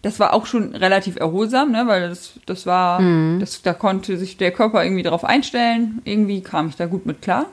Das 0.01 0.19
war 0.19 0.33
auch 0.33 0.47
schon 0.47 0.73
relativ 0.73 1.17
erholsam, 1.17 1.71
ne, 1.71 1.83
weil 1.85 2.09
das, 2.09 2.39
das 2.47 2.65
war, 2.65 2.99
das, 3.39 3.61
da 3.61 3.73
konnte 3.73 4.17
sich 4.17 4.37
der 4.37 4.49
Körper 4.51 4.83
irgendwie 4.83 5.03
drauf 5.03 5.23
einstellen. 5.23 6.01
Irgendwie 6.05 6.41
kam 6.41 6.69
ich 6.69 6.75
da 6.75 6.87
gut 6.87 7.05
mit 7.05 7.21
klar. 7.21 7.45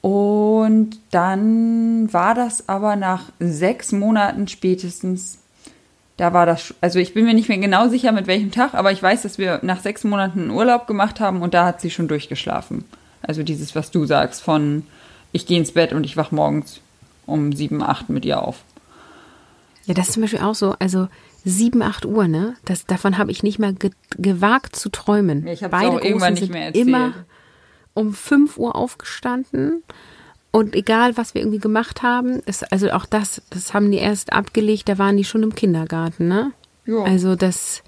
Und 0.00 0.98
dann 1.10 2.10
war 2.10 2.34
das 2.34 2.70
aber 2.70 2.96
nach 2.96 3.24
sechs 3.38 3.92
Monaten 3.92 4.48
spätestens, 4.48 5.40
da 6.20 6.34
war 6.34 6.44
das, 6.44 6.74
also 6.82 6.98
ich 6.98 7.14
bin 7.14 7.24
mir 7.24 7.32
nicht 7.32 7.48
mehr 7.48 7.56
genau 7.56 7.88
sicher 7.88 8.12
mit 8.12 8.26
welchem 8.26 8.50
Tag, 8.50 8.74
aber 8.74 8.92
ich 8.92 9.02
weiß, 9.02 9.22
dass 9.22 9.38
wir 9.38 9.60
nach 9.62 9.80
sechs 9.80 10.04
Monaten 10.04 10.50
Urlaub 10.50 10.86
gemacht 10.86 11.18
haben 11.18 11.40
und 11.40 11.54
da 11.54 11.64
hat 11.64 11.80
sie 11.80 11.90
schon 11.90 12.08
durchgeschlafen. 12.08 12.84
Also 13.22 13.42
dieses, 13.42 13.74
was 13.74 13.90
du 13.90 14.04
sagst, 14.04 14.42
von 14.42 14.84
ich 15.32 15.46
gehe 15.46 15.58
ins 15.58 15.72
Bett 15.72 15.94
und 15.94 16.04
ich 16.04 16.18
wach 16.18 16.30
morgens 16.30 16.82
um 17.24 17.54
sieben, 17.54 17.82
acht 17.82 18.10
mit 18.10 18.26
ihr 18.26 18.42
auf. 18.42 18.64
Ja, 19.86 19.94
das 19.94 20.08
ist 20.08 20.14
zum 20.14 20.20
Beispiel 20.20 20.40
auch 20.40 20.54
so, 20.54 20.76
also 20.78 21.08
7, 21.46 21.80
8 21.80 22.04
Uhr, 22.04 22.28
ne? 22.28 22.54
Das, 22.66 22.84
davon 22.84 23.16
habe 23.16 23.30
ich 23.30 23.42
nicht 23.42 23.58
mehr 23.58 23.72
ge 23.72 23.90
gewagt 24.18 24.76
zu 24.76 24.90
träumen. 24.90 25.46
Ja, 25.46 25.54
ich 25.54 25.60
Beide 25.60 25.88
auch 25.88 26.02
irgendwann 26.02 26.34
nicht 26.34 26.52
mehr 26.52 26.66
erzählt. 26.66 26.86
immer 26.86 27.14
um 27.94 28.12
5 28.12 28.58
Uhr 28.58 28.76
aufgestanden. 28.76 29.82
Und 30.52 30.74
egal, 30.74 31.16
was 31.16 31.34
wir 31.34 31.42
irgendwie 31.42 31.58
gemacht 31.60 32.02
haben, 32.02 32.40
ist, 32.46 32.72
also 32.72 32.90
auch 32.90 33.06
das, 33.06 33.40
das 33.50 33.72
haben 33.72 33.90
die 33.90 33.98
erst 33.98 34.32
abgelegt, 34.32 34.88
da 34.88 34.98
waren 34.98 35.16
die 35.16 35.24
schon 35.24 35.42
im 35.44 35.54
Kindergarten, 35.54 36.26
ne? 36.28 36.52
Ja. 36.86 37.04
Also 37.04 37.36
das, 37.36 37.82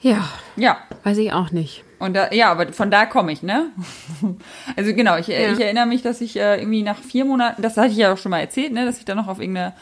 ja, 0.00 0.28
Ja, 0.56 0.78
weiß 1.02 1.16
ich 1.18 1.32
auch 1.32 1.50
nicht. 1.50 1.82
Und 1.98 2.14
da, 2.14 2.30
ja, 2.32 2.50
aber 2.50 2.70
von 2.74 2.90
da 2.90 3.06
komme 3.06 3.32
ich, 3.32 3.42
ne? 3.42 3.68
Also 4.76 4.92
genau, 4.94 5.16
ich, 5.16 5.28
Ja. 5.28 5.52
ich 5.52 5.60
erinnere 5.60 5.86
mich, 5.86 6.02
dass 6.02 6.20
ich 6.20 6.36
äh, 6.36 6.58
irgendwie 6.60 6.82
nach 6.82 6.98
vier 6.98 7.24
Monaten, 7.24 7.62
das 7.62 7.76
hatte 7.78 7.88
ich 7.92 7.96
ja 7.96 8.12
auch 8.12 8.18
schon 8.18 8.30
mal 8.30 8.40
erzählt, 8.40 8.72
ne, 8.72 8.84
dass 8.84 8.98
ich 8.98 9.06
dann 9.06 9.16
noch 9.16 9.28
auf 9.28 9.40
irgendeine 9.40 9.72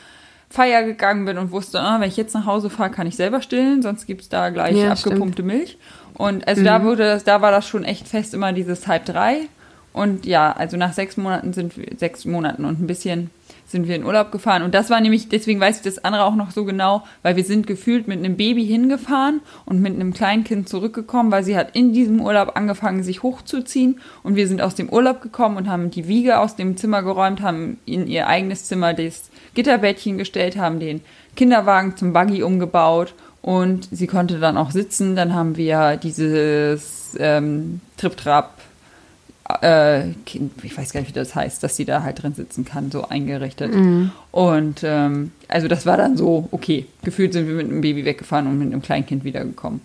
Feier 0.49 0.85
gegangen 0.85 1.25
bin 1.25 1.39
und 1.39 1.51
wusste, 1.51 1.81
ah, 1.81 1.99
wenn 1.99 2.09
ich 2.09 2.17
jetzt 2.17 2.35
nach 2.35 2.47
Hause 2.47 2.71
fahre, 2.71 2.91
kann 2.91 3.07
ich 3.09 3.17
selber 3.17 3.41
stillen, 3.43 3.83
sonst 3.83 4.07
gibt's 4.07 4.29
da 4.29 4.51
gleich 4.51 4.77
Ja, 4.77 4.93
abgepumpte 4.93 5.43
Milch. 5.43 5.79
Und 6.15 6.47
also 6.47 6.63
da 6.63 6.85
wurde 6.85 7.05
das, 7.05 7.25
da 7.25 7.41
war 7.41 7.51
das 7.51 7.67
schon 7.67 7.83
echt 7.85 8.07
fest 8.07 8.35
immer 8.35 8.53
dieses 8.53 8.87
halb 8.87 9.07
drei. 9.07 9.49
Und 9.93 10.27
ja, 10.27 10.53
also 10.53 10.77
nach 10.77 10.93
sechs 10.93 11.17
Monaten 11.17 11.53
sind 11.53 11.77
wir, 11.77 11.87
sechs 11.97 12.25
Monaten 12.25 12.65
und 12.65 12.81
ein 12.81 12.87
bisschen 12.87 13.31
sind 13.73 13.89
wir 13.89 13.97
in 13.97 14.05
Urlaub 14.05 14.31
gefahren. 14.31 14.63
Und 14.63 14.75
das 14.75 14.91
war 14.91 15.01
nämlich, 15.01 15.29
deswegen 15.29 15.59
weiß 15.59 15.79
ich 15.79 15.83
das 15.83 16.05
andere 16.05 16.25
auch 16.25 16.35
noch 16.35 16.51
so 16.51 16.65
genau, 16.65 17.03
weil 17.23 17.37
wir 17.37 17.45
sind 17.45 17.67
gefühlt 17.67 18.07
mit 18.07 18.19
einem 18.19 18.37
Baby 18.37 18.65
hingefahren 18.67 19.41
und 19.65 19.81
mit 19.81 19.95
einem 19.95 20.13
Kleinkind 20.13 20.69
zurückgekommen, 20.69 21.33
weil 21.33 21.43
sie 21.43 21.57
hat 21.57 21.75
in 21.75 21.93
diesem 21.93 22.21
Urlaub 22.21 22.53
angefangen, 22.55 23.03
sich 23.03 23.23
hochzuziehen. 23.23 24.01
Und 24.23 24.37
wir 24.37 24.47
sind 24.47 24.63
aus 24.63 24.75
dem 24.75 24.89
Urlaub 24.89 25.21
gekommen 25.21 25.57
und 25.57 25.69
haben 25.69 25.91
die 25.91 26.07
Wiege 26.07 26.39
aus 26.39 26.55
dem 26.55 26.77
Zimmer 26.77 27.03
geräumt, 27.03 27.41
haben 27.41 27.79
in 27.87 28.07
ihr 28.07 28.29
eigenes 28.29 28.65
Zimmer 28.67 28.95
das 28.95 29.31
Gitterbettchen 29.55 30.19
gestellt, 30.19 30.57
haben 30.57 30.79
den 30.79 31.01
Kinderwagen 31.35 31.97
zum 31.97 32.13
Buggy 32.13 32.43
umgebaut 32.43 33.15
und 33.41 33.89
sie 33.91 34.07
konnte 34.07 34.39
dann 34.39 34.57
auch 34.57 34.71
sitzen. 34.71 35.17
Dann 35.17 35.35
haben 35.35 35.57
wir 35.57 35.97
dieses 35.97 37.17
ähm, 37.19 37.81
Trip-Trap 37.97 38.51
äh, 39.61 40.11
ich 40.63 40.77
weiß 40.77 40.93
gar 40.93 41.01
nicht, 41.01 41.11
wie 41.11 41.19
das 41.19 41.35
heißt, 41.35 41.63
dass 41.63 41.77
sie 41.77 41.85
da 41.85 42.03
halt 42.03 42.23
drin 42.23 42.35
sitzen 42.35 42.65
kann, 42.65 42.91
so 42.91 43.09
eingerichtet. 43.09 43.73
Und 44.31 44.81
ähm, 44.83 45.33
also 45.49 45.69
das 45.69 45.87
war 45.87 45.97
dann 45.97 46.17
so, 46.17 46.49
okay, 46.51 46.87
gefühlt 47.03 47.33
sind 47.33 47.49
wir 47.49 47.55
mit 47.55 47.67
einem 47.67 47.81
Baby 47.81 48.05
weggefahren 48.05 48.47
und 48.47 48.59
mit 48.59 48.69
einem 48.69 48.83
Kleinkind 48.83 49.25
wiedergekommen. 49.25 49.81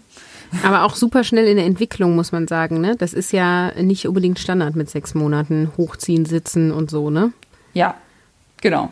Aber 0.64 0.84
auch 0.84 0.96
super 0.96 1.24
schnell 1.24 1.48
in 1.48 1.58
der 1.58 1.66
Entwicklung, 1.66 2.16
muss 2.16 2.32
man 2.32 2.48
sagen, 2.48 2.80
ne? 2.80 2.96
Das 2.96 3.14
ist 3.14 3.34
ja 3.34 3.74
nicht 3.82 4.08
unbedingt 4.08 4.40
Standard 4.40 4.76
mit 4.76 4.90
sechs 4.90 5.14
Monaten 5.14 5.72
hochziehen, 5.78 6.26
sitzen 6.26 6.72
und 6.72 6.90
so, 6.90 7.10
ne? 7.10 7.34
Ja, 7.74 7.96
genau. 8.62 8.92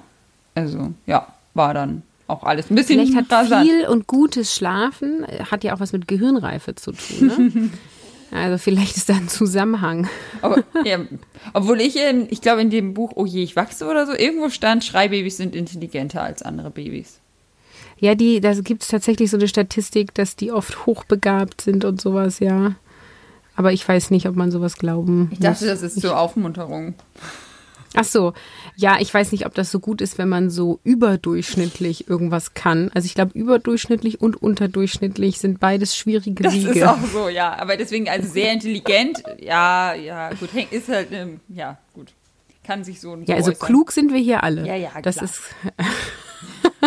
Also, 0.54 0.94
ja, 1.06 1.28
war 1.54 1.74
dann 1.74 2.04
auch 2.28 2.44
alles 2.44 2.70
ein 2.70 2.76
bisschen 2.76 3.00
Vielleicht 3.00 3.16
hat 3.16 3.32
rasant. 3.32 3.66
viel 3.66 3.88
und 3.88 4.08
gutes 4.08 4.54
Schlafen, 4.54 5.24
äh, 5.24 5.46
hat 5.46 5.64
ja 5.64 5.76
auch 5.76 5.80
was 5.80 5.94
mit 5.94 6.08
Gehirnreife 6.08 6.76
zu 6.76 6.92
tun. 6.92 7.28
Ne? 7.28 7.70
also 8.36 8.58
vielleicht 8.58 8.98
ist 8.98 9.10
da 9.10 9.16
ein 9.16 9.28
Zusammenhang. 9.28 10.08
Aber, 10.42 10.64
ja, 10.86 11.00
obwohl 11.54 11.82
ich, 11.82 11.96
in, 11.98 12.28
ich 12.30 12.42
glaube 12.42 12.62
in 12.62 12.70
dem 12.70 12.94
Buch 12.94 13.14
Oh 13.16 13.26
je, 13.26 13.44
ich 13.44 13.56
wachse 13.56 13.86
oder 13.88 14.06
so, 14.06 14.14
irgendwo 14.14 14.50
stand, 14.50 14.84
Schreibabys 14.84 15.38
sind 15.38 15.56
intelligenter 15.56 16.22
als 16.22 16.42
andere 16.42 16.72
Babys. 16.72 17.20
Ja, 17.98 18.16
die, 18.16 18.42
da 18.42 18.54
gibt 18.54 18.84
es 18.84 18.90
tatsächlich 18.90 19.32
so 19.32 19.38
eine 19.38 19.48
Statistik, 19.48 20.14
dass 20.14 20.36
die 20.36 20.52
oft 20.52 20.86
hochbegabt 20.86 21.62
sind 21.62 21.86
und 21.86 22.02
sowas, 22.02 22.40
ja. 22.40 22.76
Aber 23.56 23.72
ich 23.72 23.88
weiß 23.88 24.12
nicht, 24.12 24.28
ob 24.28 24.36
man 24.36 24.52
sowas 24.52 24.76
glauben 24.78 25.30
Ich 25.32 25.40
dachte, 25.40 25.66
muss. 25.66 25.82
das 25.82 25.96
ist 25.96 26.02
zur 26.02 26.20
Aufmunterung. 26.20 26.94
Ach 27.96 28.04
so, 28.04 28.34
ja, 28.76 28.98
ich 29.00 29.14
weiß 29.14 29.32
nicht, 29.32 29.46
ob 29.46 29.54
das 29.54 29.72
so 29.72 29.80
gut 29.80 30.02
ist, 30.02 30.18
wenn 30.18 30.30
man 30.30 30.50
so 30.50 30.80
überdurchschnittlich 30.84 32.10
irgendwas 32.10 32.54
kann. 32.54 32.92
Also 32.94 33.06
ich 33.06 33.16
glaube, 33.16 33.38
überdurchschnittlich 33.38 34.22
und 34.22 34.42
unterdurchschnittlich 34.42 35.40
sind 35.40 35.60
beides 35.60 35.96
schwierige 35.96 36.44
das 36.44 36.54
Wege. 36.54 36.68
Das 36.68 36.76
ist 36.76 36.84
auch 36.84 37.06
so, 37.12 37.30
ja. 37.30 37.58
Aber 37.58 37.78
deswegen, 37.78 38.10
also 38.10 38.28
sehr 38.28 38.52
intelligent, 38.54 39.24
ja, 39.40 39.94
ja, 39.94 40.30
gut, 40.34 40.50
ist 40.72 40.90
halt, 40.90 41.12
ähm, 41.12 41.40
ja, 41.50 41.78
gut. 41.94 42.14
Kann 42.66 42.84
sich 42.84 43.00
so. 43.00 43.16
so 43.16 43.22
ja, 43.26 43.36
also 43.36 43.52
äußern. 43.52 43.68
klug 43.68 43.92
sind 43.92 44.12
wir 44.12 44.20
hier 44.20 44.44
alle. 44.44 44.66
Ja, 44.66 44.76
ja, 44.76 44.90
klar. 44.90 45.02
Das 45.04 45.18
ist. 45.18 45.42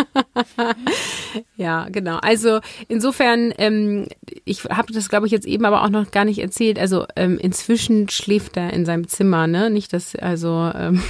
ja, 1.55 1.87
genau. 1.89 2.17
Also 2.17 2.59
insofern, 2.87 3.53
ähm, 3.57 4.07
ich 4.45 4.63
habe 4.65 4.93
das, 4.93 5.09
glaube 5.09 5.25
ich, 5.25 5.31
jetzt 5.31 5.47
eben 5.47 5.65
aber 5.65 5.83
auch 5.83 5.89
noch 5.89 6.11
gar 6.11 6.25
nicht 6.25 6.39
erzählt. 6.39 6.79
Also 6.79 7.05
ähm, 7.15 7.37
inzwischen 7.37 8.09
schläft 8.09 8.57
er 8.57 8.73
in 8.73 8.85
seinem 8.85 9.07
Zimmer, 9.07 9.47
ne? 9.47 9.69
Nicht, 9.69 9.93
dass, 9.93 10.15
also 10.15 10.71
ähm, 10.75 11.01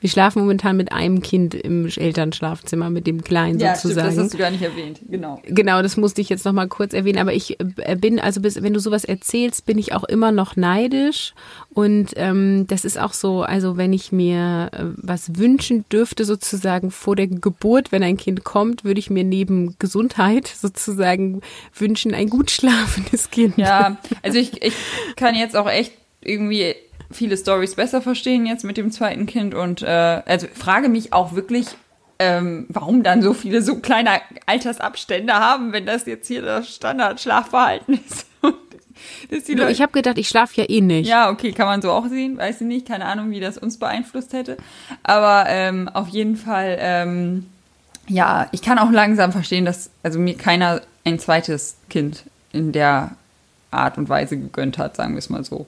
wir 0.00 0.10
schlafen 0.10 0.40
momentan 0.40 0.76
mit 0.76 0.92
einem 0.92 1.22
Kind 1.22 1.54
im 1.54 1.86
Elternschlafzimmer, 1.86 2.90
mit 2.90 3.06
dem 3.06 3.22
Kleinen 3.24 3.58
ja, 3.58 3.74
sozusagen. 3.74 4.12
Stimmt, 4.12 4.16
das 4.18 4.24
hast 4.24 4.34
du 4.34 4.38
gar 4.38 4.50
nicht 4.50 4.62
erwähnt, 4.62 5.00
genau. 5.08 5.40
Genau, 5.46 5.82
das 5.82 5.96
musste 5.96 6.20
ich 6.20 6.28
jetzt 6.28 6.44
noch 6.44 6.52
mal 6.52 6.68
kurz 6.68 6.92
erwähnen. 6.92 7.18
Aber 7.18 7.32
ich 7.32 7.58
äh, 7.60 7.96
bin, 7.96 8.20
also 8.20 8.40
bis, 8.40 8.62
wenn 8.62 8.72
du 8.72 8.80
sowas 8.80 9.04
erzählst, 9.04 9.66
bin 9.66 9.78
ich 9.78 9.92
auch 9.92 10.04
immer 10.04 10.32
noch 10.32 10.56
neidisch. 10.56 11.34
Und 11.72 12.12
ähm, 12.16 12.66
das 12.66 12.84
ist 12.84 12.98
auch 12.98 13.12
so, 13.12 13.42
also 13.42 13.76
wenn 13.76 13.92
ich 13.92 14.12
mir 14.12 14.70
äh, 14.72 14.84
was 14.96 15.38
wünschen 15.38 15.84
dürfte, 15.90 16.24
sozusagen 16.24 16.90
vor 16.90 17.16
der 17.16 17.26
Geburt, 17.26 17.92
wenn 17.92 18.02
ein 18.02 18.16
Kind 18.16 18.44
kommt, 18.44 18.84
würde 18.84 19.00
ich 19.00 19.10
mir 19.10 19.24
neben 19.24 19.76
Gesundheit 19.78 20.46
sozusagen 20.56 21.40
wünschen, 21.74 22.14
ein 22.14 22.28
gut 22.28 22.50
schlafendes 22.50 23.30
Kind. 23.30 23.58
Ja, 23.58 23.98
also 24.22 24.38
ich, 24.38 24.62
ich 24.62 24.74
kann 25.16 25.34
jetzt 25.34 25.56
auch 25.56 25.68
echt 25.68 25.92
irgendwie 26.20 26.74
viele 27.14 27.36
Stories 27.36 27.74
besser 27.74 28.02
verstehen 28.02 28.46
jetzt 28.46 28.64
mit 28.64 28.76
dem 28.76 28.90
zweiten 28.90 29.26
Kind 29.26 29.54
und 29.54 29.82
äh, 29.82 29.86
also 29.86 30.46
frage 30.52 30.88
mich 30.88 31.12
auch 31.12 31.34
wirklich, 31.34 31.66
ähm, 32.18 32.66
warum 32.68 33.02
dann 33.02 33.22
so 33.22 33.32
viele 33.34 33.62
so 33.62 33.80
kleine 33.80 34.20
Altersabstände 34.46 35.34
haben, 35.34 35.72
wenn 35.72 35.86
das 35.86 36.06
jetzt 36.06 36.28
hier 36.28 36.42
das 36.42 36.74
Standardschlafverhalten 36.74 37.98
ist. 38.06 38.26
du, 39.30 39.68
ich 39.68 39.82
habe 39.82 39.92
gedacht, 39.92 40.18
ich 40.18 40.28
schlafe 40.28 40.60
ja 40.60 40.68
eh 40.68 40.80
nicht. 40.80 41.08
Ja, 41.08 41.30
okay, 41.30 41.52
kann 41.52 41.66
man 41.66 41.82
so 41.82 41.90
auch 41.90 42.06
sehen, 42.06 42.36
weiß 42.36 42.60
ich 42.60 42.66
nicht, 42.66 42.86
keine 42.86 43.06
Ahnung, 43.06 43.30
wie 43.30 43.40
das 43.40 43.58
uns 43.58 43.78
beeinflusst 43.78 44.32
hätte. 44.32 44.56
Aber 45.02 45.46
ähm, 45.48 45.88
auf 45.88 46.08
jeden 46.08 46.36
Fall, 46.36 46.76
ähm, 46.80 47.46
ja, 48.06 48.48
ich 48.52 48.62
kann 48.62 48.78
auch 48.78 48.90
langsam 48.90 49.32
verstehen, 49.32 49.64
dass 49.64 49.90
also 50.02 50.18
mir 50.18 50.36
keiner 50.36 50.82
ein 51.04 51.18
zweites 51.18 51.76
Kind 51.90 52.24
in 52.52 52.72
der 52.72 53.16
Art 53.74 53.98
und 53.98 54.08
Weise 54.08 54.36
gegönnt 54.36 54.78
hat, 54.78 54.96
sagen 54.96 55.14
wir 55.14 55.18
es 55.18 55.30
mal 55.30 55.44
so. 55.44 55.66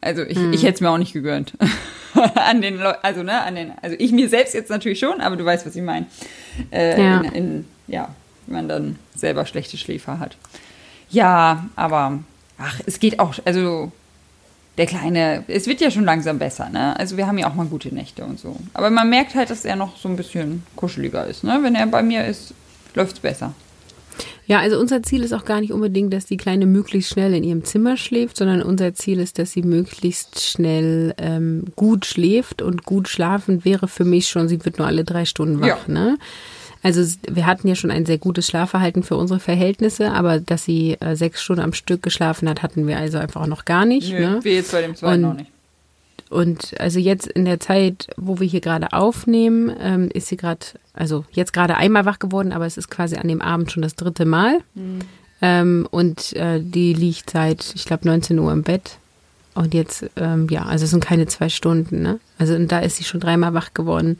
Also 0.00 0.22
ich, 0.22 0.36
hm. 0.36 0.52
ich 0.52 0.62
hätte 0.62 0.74
es 0.74 0.80
mir 0.80 0.90
auch 0.90 0.98
nicht 0.98 1.12
gegönnt. 1.12 1.54
an 2.34 2.60
den 2.60 2.80
also 2.80 3.22
ne, 3.22 3.42
an 3.42 3.54
den, 3.54 3.72
also 3.80 3.96
ich 3.98 4.12
mir 4.12 4.28
selbst 4.28 4.54
jetzt 4.54 4.70
natürlich 4.70 4.98
schon, 4.98 5.20
aber 5.20 5.36
du 5.36 5.44
weißt, 5.44 5.66
was 5.66 5.76
ich 5.76 5.82
meine. 5.82 6.06
Äh, 6.70 7.02
ja. 7.02 7.20
In, 7.20 7.32
in, 7.32 7.64
ja, 7.86 8.08
wenn 8.46 8.56
man 8.56 8.68
dann 8.68 8.98
selber 9.14 9.46
schlechte 9.46 9.76
Schläfer 9.76 10.18
hat. 10.18 10.36
Ja, 11.10 11.68
aber 11.76 12.20
ach, 12.58 12.80
es 12.86 12.98
geht 12.98 13.18
auch, 13.18 13.34
also 13.44 13.92
der 14.78 14.86
Kleine, 14.86 15.44
es 15.48 15.66
wird 15.66 15.80
ja 15.80 15.90
schon 15.90 16.04
langsam 16.04 16.38
besser, 16.38 16.70
ne? 16.70 16.98
Also 16.98 17.16
wir 17.16 17.26
haben 17.26 17.36
ja 17.36 17.48
auch 17.48 17.54
mal 17.54 17.66
gute 17.66 17.94
Nächte 17.94 18.24
und 18.24 18.40
so. 18.40 18.56
Aber 18.72 18.88
man 18.88 19.10
merkt 19.10 19.34
halt, 19.34 19.50
dass 19.50 19.64
er 19.64 19.76
noch 19.76 19.98
so 19.98 20.08
ein 20.08 20.16
bisschen 20.16 20.62
kuscheliger 20.76 21.26
ist, 21.26 21.44
ne? 21.44 21.60
Wenn 21.62 21.74
er 21.74 21.86
bei 21.86 22.02
mir 22.02 22.24
ist, 22.26 22.54
läuft 22.94 23.16
es 23.16 23.20
besser. 23.20 23.54
Ja, 24.46 24.58
also 24.58 24.78
unser 24.78 25.02
Ziel 25.02 25.22
ist 25.22 25.32
auch 25.32 25.44
gar 25.44 25.60
nicht 25.60 25.72
unbedingt, 25.72 26.12
dass 26.12 26.26
die 26.26 26.36
Kleine 26.36 26.66
möglichst 26.66 27.12
schnell 27.12 27.32
in 27.34 27.44
ihrem 27.44 27.64
Zimmer 27.64 27.96
schläft, 27.96 28.36
sondern 28.36 28.62
unser 28.62 28.94
Ziel 28.94 29.20
ist, 29.20 29.38
dass 29.38 29.52
sie 29.52 29.62
möglichst 29.62 30.40
schnell 30.40 31.14
ähm, 31.18 31.66
gut 31.76 32.06
schläft 32.06 32.60
und 32.60 32.84
gut 32.84 33.08
schlafen 33.08 33.64
wäre 33.64 33.86
für 33.86 34.04
mich 34.04 34.28
schon, 34.28 34.48
sie 34.48 34.64
wird 34.64 34.78
nur 34.78 34.86
alle 34.86 35.04
drei 35.04 35.24
Stunden 35.24 35.60
wach, 35.60 35.88
ja. 35.88 35.94
ne? 35.94 36.18
Also 36.84 37.00
wir 37.30 37.46
hatten 37.46 37.68
ja 37.68 37.76
schon 37.76 37.92
ein 37.92 38.06
sehr 38.06 38.18
gutes 38.18 38.48
Schlafverhalten 38.48 39.04
für 39.04 39.16
unsere 39.16 39.38
Verhältnisse, 39.38 40.10
aber 40.10 40.40
dass 40.40 40.64
sie 40.64 40.96
äh, 40.98 41.14
sechs 41.14 41.40
Stunden 41.40 41.62
am 41.62 41.74
Stück 41.74 42.02
geschlafen 42.02 42.48
hat, 42.48 42.64
hatten 42.64 42.88
wir 42.88 42.98
also 42.98 43.18
einfach 43.18 43.46
noch 43.46 43.64
gar 43.64 43.86
nicht. 43.86 44.12
Nö, 44.12 44.18
ne? 44.18 44.40
wir 44.42 44.54
jetzt 44.54 44.72
bei 44.72 44.82
dem 44.82 44.96
zweiten 44.96 45.24
und, 45.24 45.30
auch 45.30 45.36
nicht. 45.36 45.51
Und 46.32 46.80
also 46.80 46.98
jetzt 46.98 47.26
in 47.26 47.44
der 47.44 47.60
Zeit, 47.60 48.08
wo 48.16 48.40
wir 48.40 48.46
hier 48.46 48.60
gerade 48.60 48.92
aufnehmen, 48.92 49.70
ähm, 49.80 50.08
ist 50.12 50.28
sie 50.28 50.36
gerade, 50.36 50.64
also 50.94 51.24
jetzt 51.32 51.52
gerade 51.52 51.76
einmal 51.76 52.06
wach 52.06 52.18
geworden, 52.18 52.52
aber 52.52 52.66
es 52.66 52.78
ist 52.78 52.90
quasi 52.90 53.16
an 53.16 53.28
dem 53.28 53.42
Abend 53.42 53.70
schon 53.70 53.82
das 53.82 53.96
dritte 53.96 54.24
Mal. 54.24 54.58
Mhm. 54.74 55.00
Ähm, 55.42 55.88
und 55.90 56.34
äh, 56.34 56.60
die 56.62 56.94
liegt 56.94 57.30
seit, 57.30 57.72
ich 57.74 57.84
glaube, 57.84 58.06
19 58.06 58.38
Uhr 58.38 58.52
im 58.52 58.62
Bett. 58.62 58.96
Und 59.54 59.74
jetzt, 59.74 60.06
ähm, 60.16 60.46
ja, 60.50 60.62
also 60.62 60.84
es 60.84 60.90
sind 60.90 61.04
keine 61.04 61.26
zwei 61.26 61.50
Stunden, 61.50 62.00
ne? 62.00 62.18
Also 62.38 62.54
und 62.54 62.72
da 62.72 62.78
ist 62.78 62.96
sie 62.96 63.04
schon 63.04 63.20
dreimal 63.20 63.52
wach 63.52 63.74
geworden. 63.74 64.16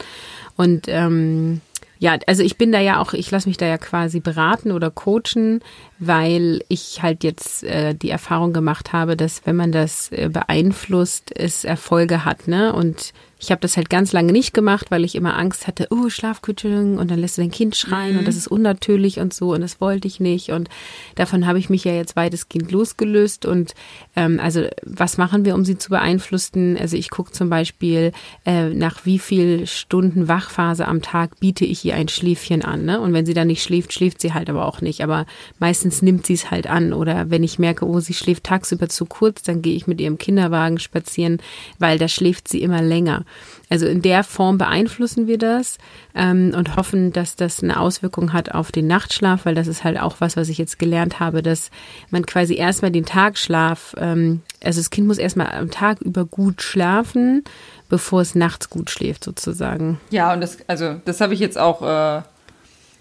Und 0.57 0.85
ähm, 0.89 1.63
ja, 2.03 2.19
also 2.27 2.43
ich 2.43 2.59
bin 2.59 2.73
da 2.73 2.81
ja 2.81 3.01
auch, 3.01 3.13
ich 3.13 3.31
lasse 3.31 3.49
mich 3.49 3.59
da 3.59 3.67
ja 3.67 3.79
quasi 3.79 4.19
beraten 4.19 4.73
oder 4.73 4.91
coachen, 4.91 5.61
weil 6.01 6.65
ich 6.67 7.01
halt 7.01 7.23
jetzt 7.23 7.63
äh, 7.63 7.95
die 7.95 8.11
Erfahrung 8.11 8.53
gemacht 8.53 8.93
habe, 8.93 9.17
dass 9.17 9.47
wenn 9.47 9.55
man 9.55 9.71
das 9.71 10.11
äh, 10.11 10.29
beeinflusst, 10.29 11.31
es 11.33 11.63
Erfolge 11.63 12.25
hat, 12.25 12.49
ne? 12.49 12.73
Und 12.73 13.13
ich 13.43 13.51
habe 13.51 13.61
das 13.61 13.77
halt 13.77 13.91
ganz 13.91 14.13
lange 14.13 14.33
nicht 14.33 14.55
gemacht, 14.55 14.93
weil 14.93 15.05
ich 15.05 15.17
immer 15.17 15.37
Angst 15.37 15.67
hatte, 15.67 15.89
oh, 15.91 16.09
Schlafküttelung 16.09 16.97
und 16.99 17.11
dann 17.11 17.19
lässt 17.19 17.37
du 17.37 17.43
dein 17.43 17.51
Kind 17.51 17.75
schreien 17.75 18.13
mhm. 18.13 18.19
und 18.21 18.29
das 18.29 18.37
ist 18.37 18.47
unnatürlich 18.47 19.19
und 19.19 19.35
so 19.35 19.53
und 19.53 19.63
das 19.63 19.81
wollte 19.81 20.07
ich 20.07 20.21
nicht. 20.21 20.51
Und 20.51 20.69
davon 21.17 21.45
habe 21.45 21.59
ich 21.59 21.69
mich 21.69 21.83
ja 21.83 21.93
jetzt 21.93 22.15
weitestgehend 22.15 22.71
losgelöst. 22.71 23.45
Und 23.45 23.75
ähm, 24.15 24.39
also 24.41 24.69
was 24.85 25.19
machen 25.19 25.45
wir, 25.45 25.57
um 25.57 25.65
sie 25.65 25.77
zu 25.77 25.91
beeinflussen? 25.91 26.79
Also 26.79 26.97
ich 26.97 27.11
gucke 27.11 27.33
zum 27.33 27.51
Beispiel, 27.51 28.13
äh, 28.47 28.69
nach 28.69 29.05
wie 29.07 29.19
viel 29.19 29.67
Stunden 29.67 30.29
Wachphase 30.29 30.87
am 30.87 31.03
Tag 31.03 31.41
biete 31.41 31.65
ich 31.65 31.85
ihr 31.85 31.97
ein 31.97 32.07
Schläfchen 32.07 32.63
an. 32.63 32.85
Ne? 32.85 33.01
Und 33.01 33.13
wenn 33.13 33.27
sie 33.27 33.35
dann 33.35 33.49
nicht 33.49 33.65
schläft, 33.65 33.93
schläft 33.93 34.21
sie 34.21 34.35
halt 34.35 34.51
aber 34.51 34.67
auch 34.67 34.81
nicht. 34.83 35.03
Aber 35.03 35.27
meistens 35.59 36.01
nimmt 36.01 36.27
sie 36.27 36.35
es 36.35 36.53
halt 36.53 36.69
an. 36.69 36.93
Oder 36.93 37.29
wenn 37.31 37.43
ich 37.43 37.59
merke, 37.59 37.89
oh, 37.89 37.99
sie 37.99 38.15
schläft 38.15 38.45
tagsüber 38.45 38.89
zu 38.89 39.05
kurz, 39.05 39.43
dann 39.43 39.63
gehe 39.63 39.75
ich 39.75 39.89
mit 39.89 40.01
ihrem 40.01 40.17
Kinderwagen 40.17 40.79
spazieren, 40.79 41.39
weil 41.81 41.99
da 41.99 42.07
schläft 42.07 42.47
sie 42.47 42.63
immer 42.63 42.83
länger. 42.83 43.25
Also 43.69 43.87
in 43.87 44.03
der 44.03 44.23
Form 44.23 44.59
beeinflussen 44.59 45.27
wir 45.27 45.39
das 45.39 45.79
ähm, 46.15 46.53
und 46.55 46.77
hoffen, 46.77 47.13
dass 47.13 47.37
das 47.37 47.63
eine 47.63 47.81
Auswirkung 47.81 48.35
hat 48.35 48.55
auf 48.55 48.71
den 48.71 48.87
Nachtschlaf, 48.87 49.47
weil 49.47 49.55
das 49.55 49.67
ist 49.67 49.83
halt 49.83 49.99
auch 49.99 50.17
was, 50.19 50.37
was 50.37 50.51
ich 50.51 50.59
jetzt 50.59 50.79
gelernt 50.79 51.21
habe, 51.21 51.43
dass 51.43 51.71
man 52.11 52.27
quasi 52.27 52.55
erstmal 52.55 52.91
den 52.91 53.07
Tagschlaf, 53.07 53.95
ähm, 53.97 54.43
also 54.63 54.79
das 54.79 54.91
Kind 54.91 55.07
muss 55.07 55.17
erstmal 55.17 55.53
am 55.53 55.71
Tag 55.71 56.03
über 56.03 56.27
gut 56.27 56.61
schlafen, 56.61 57.45
bevor 57.89 58.21
es 58.21 58.35
nachts 58.35 58.69
gut 58.69 58.91
schläft 58.91 59.25
sozusagen. 59.25 59.99
Ja, 60.11 60.33
und 60.35 60.43
das, 60.43 60.59
also 60.67 60.97
das 61.07 61.23
habe 61.23 61.33
ich 61.33 61.41
jetzt 61.41 61.57
auch 61.57 61.81
äh, 61.81 62.23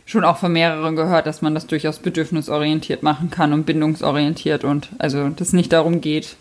schon 0.06 0.24
auch 0.24 0.38
von 0.38 0.54
mehreren 0.54 0.96
gehört, 0.96 1.28
dass 1.28 1.42
man 1.42 1.54
das 1.54 1.68
durchaus 1.68 2.00
bedürfnisorientiert 2.00 3.04
machen 3.04 3.30
kann 3.30 3.54
und 3.54 3.66
bindungsorientiert 3.66 4.64
und 4.64 4.90
also 5.00 5.30
das 5.30 5.54
nicht 5.54 5.74
darum 5.74 6.02
geht, 6.02 6.38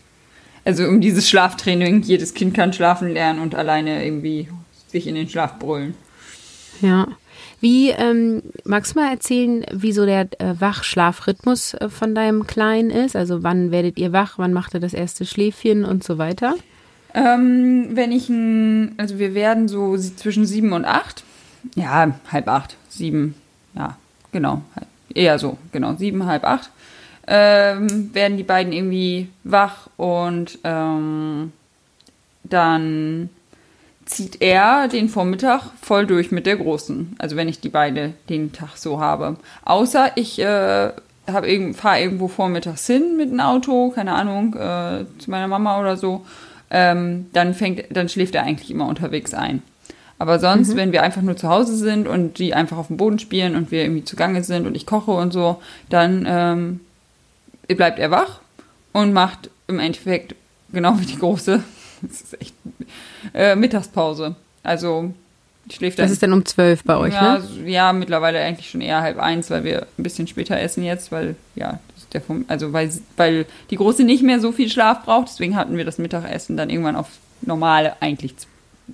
also 0.65 0.85
um 0.85 1.01
dieses 1.01 1.29
Schlaftraining, 1.29 2.03
jedes 2.03 2.35
Kind 2.35 2.55
kann 2.55 2.73
schlafen 2.73 3.13
lernen 3.13 3.41
und 3.41 3.55
alleine 3.55 4.05
irgendwie 4.05 4.49
sich 4.89 5.07
in 5.07 5.15
den 5.15 5.29
Schlaf 5.29 5.59
brüllen. 5.59 5.95
Ja. 6.81 7.09
Wie, 7.61 7.91
ähm, 7.91 8.43
magst 8.65 8.95
du 8.95 9.01
mal 9.01 9.11
erzählen, 9.11 9.67
wie 9.73 9.93
so 9.93 10.07
der 10.07 10.29
äh, 10.41 10.55
Wach-Schlafrhythmus 10.59 11.75
äh, 11.75 11.89
von 11.91 12.15
deinem 12.15 12.47
Kleinen 12.47 12.91
ist? 12.91 13.17
Also 13.17 13.43
wann 13.43 13.71
werdet 13.71 13.99
ihr 13.99 14.13
wach, 14.13 14.39
wann 14.39 14.55
macht 14.55 14.73
er 14.73 14.81
das 14.81 14.95
erste 14.95 15.27
Schläfchen 15.27 15.85
und 15.85 16.03
so 16.03 16.17
weiter? 16.17 16.55
Ähm, 17.13 17.89
wenn 17.93 18.13
ich 18.13 18.29
ein, 18.31 18.95
also 18.97 19.19
wir 19.19 19.35
werden 19.35 19.69
so 19.69 19.97
zwischen 19.99 20.47
sieben 20.47 20.73
und 20.73 20.87
acht. 20.87 21.23
Ja, 21.75 22.15
halb 22.33 22.49
acht, 22.49 22.77
sieben, 22.89 23.35
ja, 23.75 23.99
genau. 24.33 24.63
Eher 25.13 25.39
so, 25.39 25.59
genau, 25.73 25.97
sieben, 25.97 26.25
halb 26.25 26.45
acht 26.45 26.71
ähm, 27.27 28.15
werden 28.15 28.37
die 28.37 28.43
beiden 28.43 28.73
irgendwie 28.73 29.29
wach 29.45 29.89
und 29.97 30.59
ähm, 30.65 31.53
dann 32.45 33.31
zieht 34.05 34.43
er 34.43 34.89
den 34.89 35.09
Vormittag 35.09 35.71
voll 35.81 36.07
durch 36.07 36.33
mit 36.33 36.47
der 36.47 36.57
Großen. 36.57 37.15
Also 37.19 37.37
wenn 37.37 37.49
ich 37.49 37.61
die 37.61 37.69
beide 37.69 38.15
den 38.29 38.53
Tag 38.53 38.77
so 38.77 39.01
habe. 39.01 39.37
Außer 39.65 40.13
ich 40.17 40.41
äh, 40.41 40.91
fahre 41.27 42.01
irgendwo 42.01 42.29
vormittags 42.29 42.87
hin 42.87 43.17
mit 43.17 43.31
dem 43.31 43.41
Auto, 43.41 43.91
keine 43.91 44.13
Ahnung, 44.15 44.55
äh, 44.55 45.05
zu 45.19 45.31
meiner 45.31 45.49
Mama 45.49 45.81
oder 45.81 45.97
so. 45.97 46.27
Ähm, 46.71 47.27
dann 47.33 47.55
fängt, 47.55 47.85
dann 47.91 48.09
schläft 48.09 48.35
er 48.35 48.43
eigentlich 48.43 48.71
immer 48.71 48.87
unterwegs 48.87 49.35
ein. 49.35 49.63
Aber 50.19 50.39
sonst, 50.39 50.75
mhm. 50.75 50.77
wenn 50.77 50.93
wir 50.93 51.03
einfach 51.03 51.23
nur 51.23 51.37
zu 51.37 51.49
Hause 51.49 51.77
sind 51.77 52.07
und 52.07 52.39
die 52.39 52.55
einfach 52.55 52.77
auf 52.77 52.89
dem 52.89 52.97
Boden 52.97 53.19
spielen 53.19 53.57
und 53.57 53.71
wir 53.71 53.83
irgendwie 53.83 54.05
zugange 54.05 54.43
sind 54.45 54.67
und 54.67 54.77
ich 54.77 54.87
koche 54.87 55.13
und 55.13 55.33
so, 55.33 55.63
dann 55.89 56.27
ähm, 56.29 56.81
bleibt 57.75 57.99
er 57.99 58.11
wach 58.11 58.41
und 58.93 59.13
macht 59.13 59.51
im 59.67 59.79
Endeffekt 59.79 60.35
genau 60.73 60.99
wie 60.99 61.07
die 61.07 61.19
große, 61.19 61.63
das 62.03 62.21
ist 62.21 62.41
echt, 62.41 62.55
äh, 63.35 63.57
Mittagspause. 63.57 64.35
Also 64.63 65.13
schläft 65.71 65.99
dann. 65.99 66.05
Das 66.05 66.13
ist 66.13 66.23
dann 66.23 66.33
um 66.33 66.45
zwölf 66.45 66.85
bei 66.85 66.97
euch, 66.97 67.15
ja, 67.15 67.39
ne? 67.39 67.71
ja, 67.71 67.93
mittlerweile 67.93 68.41
eigentlich 68.41 68.71
schon 68.71 68.81
eher 68.81 69.03
halb 69.03 69.19
eins, 69.19 69.51
weil 69.51 69.65
wir 69.65 69.87
ein 69.99 70.03
bisschen 70.03 70.27
später 70.27 70.59
essen 70.59 70.83
jetzt, 70.85 71.13
weil, 71.13 71.37
ja, 71.55 71.79
der 72.13 72.21
vom, 72.21 72.45
also 72.49 72.73
weil, 72.73 72.91
weil 73.17 73.47
die 73.71 73.77
Große 73.77 74.05
nicht 74.05 74.23
mehr 74.23 74.41
so 74.41 74.53
viel 74.53 74.69
Schlaf 74.69 75.05
braucht, 75.05 75.29
deswegen 75.29 75.57
hatten 75.57 75.77
wir 75.77 75.85
das 75.85 75.99
Mittagessen 75.99 76.57
dann 76.57 76.71
irgendwann 76.71 76.97
auf 76.97 77.09
normale 77.43 78.01
eigentlich 78.01 78.35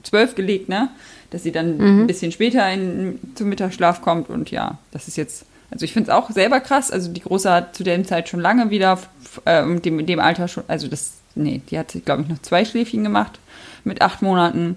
zwölf 0.03 0.35
gelegt, 0.35 0.69
ne? 0.69 0.91
Dass 1.31 1.43
sie 1.43 1.53
dann 1.53 1.81
ein 1.81 2.07
bisschen 2.07 2.31
später 2.31 2.71
in, 2.73 3.19
zum 3.35 3.49
Mittagsschlaf 3.49 4.01
kommt 4.01 4.31
und 4.31 4.51
ja, 4.51 4.79
das 4.93 5.09
ist 5.09 5.17
jetzt, 5.17 5.45
also 5.71 5.85
ich 5.85 5.93
finde 5.93 6.11
es 6.11 6.17
auch 6.17 6.31
selber 6.31 6.61
krass, 6.61 6.91
also 6.91 7.13
die 7.13 7.21
Große 7.21 7.51
hat 7.51 7.77
zu 7.77 7.83
der 7.83 8.03
Zeit 8.05 8.29
schon 8.29 8.41
lange 8.41 8.71
wieder, 8.71 8.99
äh, 9.45 9.65
dem, 9.81 10.05
dem 10.07 10.21
Alter 10.21 10.49
schon, 10.49 10.65
also 10.69 10.89
das, 10.89 11.15
nee, 11.35 11.61
die 11.71 11.79
hat, 11.79 11.97
glaube 12.05 12.23
ich, 12.23 12.29
noch 12.29 12.43
zwei 12.43 12.65
Schläfchen 12.65 13.03
gemacht 13.03 13.39
mit 13.85 14.03
acht 14.03 14.23
Monaten 14.23 14.77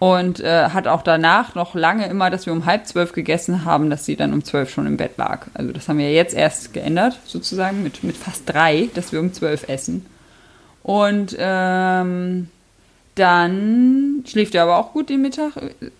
und 0.00 0.40
äh, 0.40 0.70
hat 0.70 0.88
auch 0.88 1.02
danach 1.02 1.54
noch 1.54 1.74
lange 1.74 2.06
immer, 2.08 2.30
dass 2.30 2.46
wir 2.46 2.52
um 2.54 2.64
halb 2.64 2.86
zwölf 2.86 3.12
gegessen 3.12 3.64
haben, 3.64 3.90
dass 3.90 4.06
sie 4.06 4.16
dann 4.16 4.32
um 4.32 4.42
zwölf 4.42 4.70
schon 4.70 4.86
im 4.86 4.96
Bett 4.96 5.18
lag. 5.18 5.46
Also 5.52 5.72
das 5.72 5.88
haben 5.88 5.98
wir 5.98 6.10
jetzt 6.12 6.34
erst 6.34 6.72
geändert, 6.72 7.18
sozusagen, 7.26 7.82
mit, 7.82 8.02
mit 8.02 8.16
fast 8.16 8.48
drei, 8.48 8.88
dass 8.94 9.12
wir 9.12 9.20
um 9.20 9.32
zwölf 9.32 9.68
essen. 9.68 10.06
Und 10.82 11.36
ähm, 11.38 12.48
dann 13.14 14.24
schläft 14.26 14.54
er 14.54 14.62
aber 14.62 14.78
auch 14.78 14.94
gut 14.94 15.10
den 15.10 15.20
Mittag, 15.20 15.52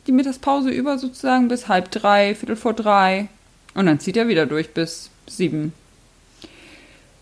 die 0.06 0.12
Mittagspause 0.12 0.70
über 0.70 0.96
sozusagen 0.96 1.48
bis 1.48 1.68
halb 1.68 1.90
drei, 1.90 2.34
viertel 2.34 2.56
vor 2.56 2.72
drei. 2.72 3.28
Und 3.74 3.86
dann 3.86 4.00
zieht 4.00 4.16
er 4.16 4.28
wieder 4.28 4.46
durch 4.46 4.70
bis 4.70 5.10
sieben. 5.26 5.72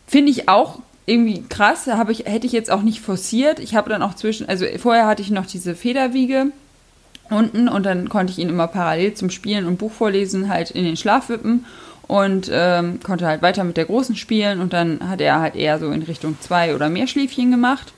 Finde 0.07 0.31
ich 0.31 0.49
auch 0.49 0.81
irgendwie 1.07 1.43
krass. 1.49 1.89
Ich, 2.09 2.25
hätte 2.27 2.47
ich 2.47 2.53
jetzt 2.53 2.71
auch 2.71 2.83
nicht 2.83 3.01
forciert. 3.01 3.59
Ich 3.59 3.75
habe 3.75 3.91
dann 3.91 4.03
auch 4.03 4.15
zwischen, 4.15 4.49
also 4.49 4.67
vorher 4.79 5.07
hatte 5.07 5.23
ich 5.23 5.31
noch 5.31 5.47
diese 5.47 5.75
Federwiege 5.75 6.47
unten 7.31 7.69
und 7.69 7.85
dann 7.85 8.09
konnte 8.09 8.33
ich 8.33 8.39
ihn 8.39 8.49
immer 8.49 8.69
parallel 8.69 9.15
zum 9.15 9.31
Spielen 9.31 9.67
und 9.67 9.79
Buch 9.79 9.93
vorlesen 9.93 10.49
halt 10.49 10.71
in 10.71 10.85
den 10.85 10.97
Schlaf 10.97 11.29
wippen 11.29 11.67
und 12.07 12.51
ähm, 12.51 13.01
konnte 13.03 13.27
halt 13.27 13.43
weiter 13.43 13.65
mit 13.65 13.77
der 13.77 13.85
Großen 13.85 14.17
spielen 14.17 14.61
und 14.61 14.73
dann 14.73 15.09
hat 15.09 15.21
er 15.21 15.41
halt 15.41 15.55
eher 15.55 15.79
so 15.79 15.91
in 15.91 16.03
Richtung 16.03 16.39
zwei 16.41 16.75
oder 16.75 16.89
mehr 16.89 17.07
Schläfchen 17.07 17.51
gemacht. 17.51 17.93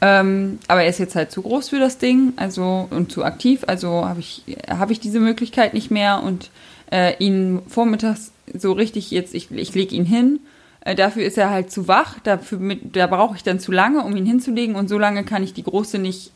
Ähm, 0.00 0.58
aber 0.66 0.82
er 0.82 0.88
ist 0.88 0.98
jetzt 0.98 1.14
halt 1.14 1.30
zu 1.30 1.42
groß 1.42 1.68
für 1.68 1.78
das 1.78 1.98
Ding, 1.98 2.32
also 2.36 2.88
und 2.90 3.12
zu 3.12 3.24
aktiv, 3.24 3.64
also 3.66 4.04
habe 4.06 4.20
ich, 4.20 4.42
habe 4.68 4.92
ich 4.92 5.00
diese 5.00 5.20
Möglichkeit 5.20 5.74
nicht 5.74 5.90
mehr 5.90 6.22
und 6.22 6.50
äh, 6.90 7.16
ihn 7.18 7.60
vormittags 7.68 8.32
so 8.52 8.72
richtig 8.72 9.10
jetzt, 9.10 9.34
ich, 9.34 9.50
ich 9.50 9.74
lege 9.74 9.94
ihn 9.94 10.04
hin. 10.04 10.40
Äh, 10.80 10.94
dafür 10.94 11.24
ist 11.24 11.38
er 11.38 11.50
halt 11.50 11.70
zu 11.70 11.88
wach, 11.88 12.18
dafür 12.20 12.58
mit, 12.58 12.96
da 12.96 13.06
brauche 13.06 13.36
ich 13.36 13.42
dann 13.42 13.60
zu 13.60 13.72
lange, 13.72 14.02
um 14.02 14.16
ihn 14.16 14.26
hinzulegen 14.26 14.76
und 14.76 14.88
so 14.88 14.98
lange 14.98 15.24
kann 15.24 15.42
ich 15.42 15.52
die 15.52 15.62
Große 15.62 15.98
nicht 15.98 16.32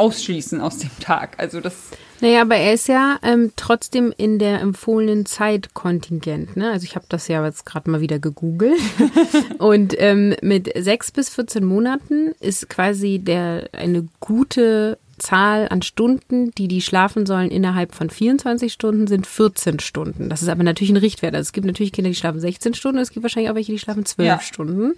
ausschließen 0.00 0.60
aus 0.60 0.78
dem 0.78 0.90
Tag. 1.00 1.34
Also 1.36 1.60
das 1.60 1.74
Naja, 2.20 2.42
aber 2.42 2.56
er 2.56 2.72
ist 2.72 2.88
ja 2.88 3.18
ähm, 3.22 3.52
trotzdem 3.56 4.14
in 4.16 4.38
der 4.38 4.60
empfohlenen 4.60 5.26
Zeit 5.26 5.74
kontingent. 5.74 6.56
Ne? 6.56 6.70
Also 6.70 6.84
ich 6.84 6.96
habe 6.96 7.04
das 7.08 7.28
ja 7.28 7.44
jetzt 7.44 7.66
gerade 7.66 7.90
mal 7.90 8.00
wieder 8.00 8.18
gegoogelt. 8.18 8.80
Und 9.58 9.94
ähm, 9.98 10.34
mit 10.40 10.72
sechs 10.74 11.12
bis 11.12 11.28
14 11.28 11.64
Monaten 11.64 12.32
ist 12.40 12.70
quasi 12.70 13.18
der 13.18 13.68
eine 13.72 14.08
gute 14.20 14.98
Zahl 15.20 15.68
an 15.70 15.82
Stunden, 15.82 16.50
die 16.52 16.66
die 16.66 16.80
schlafen 16.80 17.24
sollen 17.26 17.50
innerhalb 17.50 17.94
von 17.94 18.10
24 18.10 18.72
Stunden, 18.72 19.06
sind 19.06 19.26
14 19.26 19.78
Stunden. 19.78 20.28
Das 20.28 20.42
ist 20.42 20.48
aber 20.48 20.64
natürlich 20.64 20.90
ein 20.90 20.96
Richtwert. 20.96 21.34
Also 21.34 21.46
es 21.48 21.52
gibt 21.52 21.66
natürlich 21.66 21.92
Kinder, 21.92 22.10
die 22.10 22.16
schlafen 22.16 22.40
16 22.40 22.74
Stunden, 22.74 22.98
es 22.98 23.12
gibt 23.12 23.22
wahrscheinlich 23.22 23.50
auch 23.50 23.54
welche, 23.54 23.72
die 23.72 23.78
schlafen 23.78 24.04
12 24.04 24.26
Ja. 24.26 24.40
Stunden. 24.40 24.94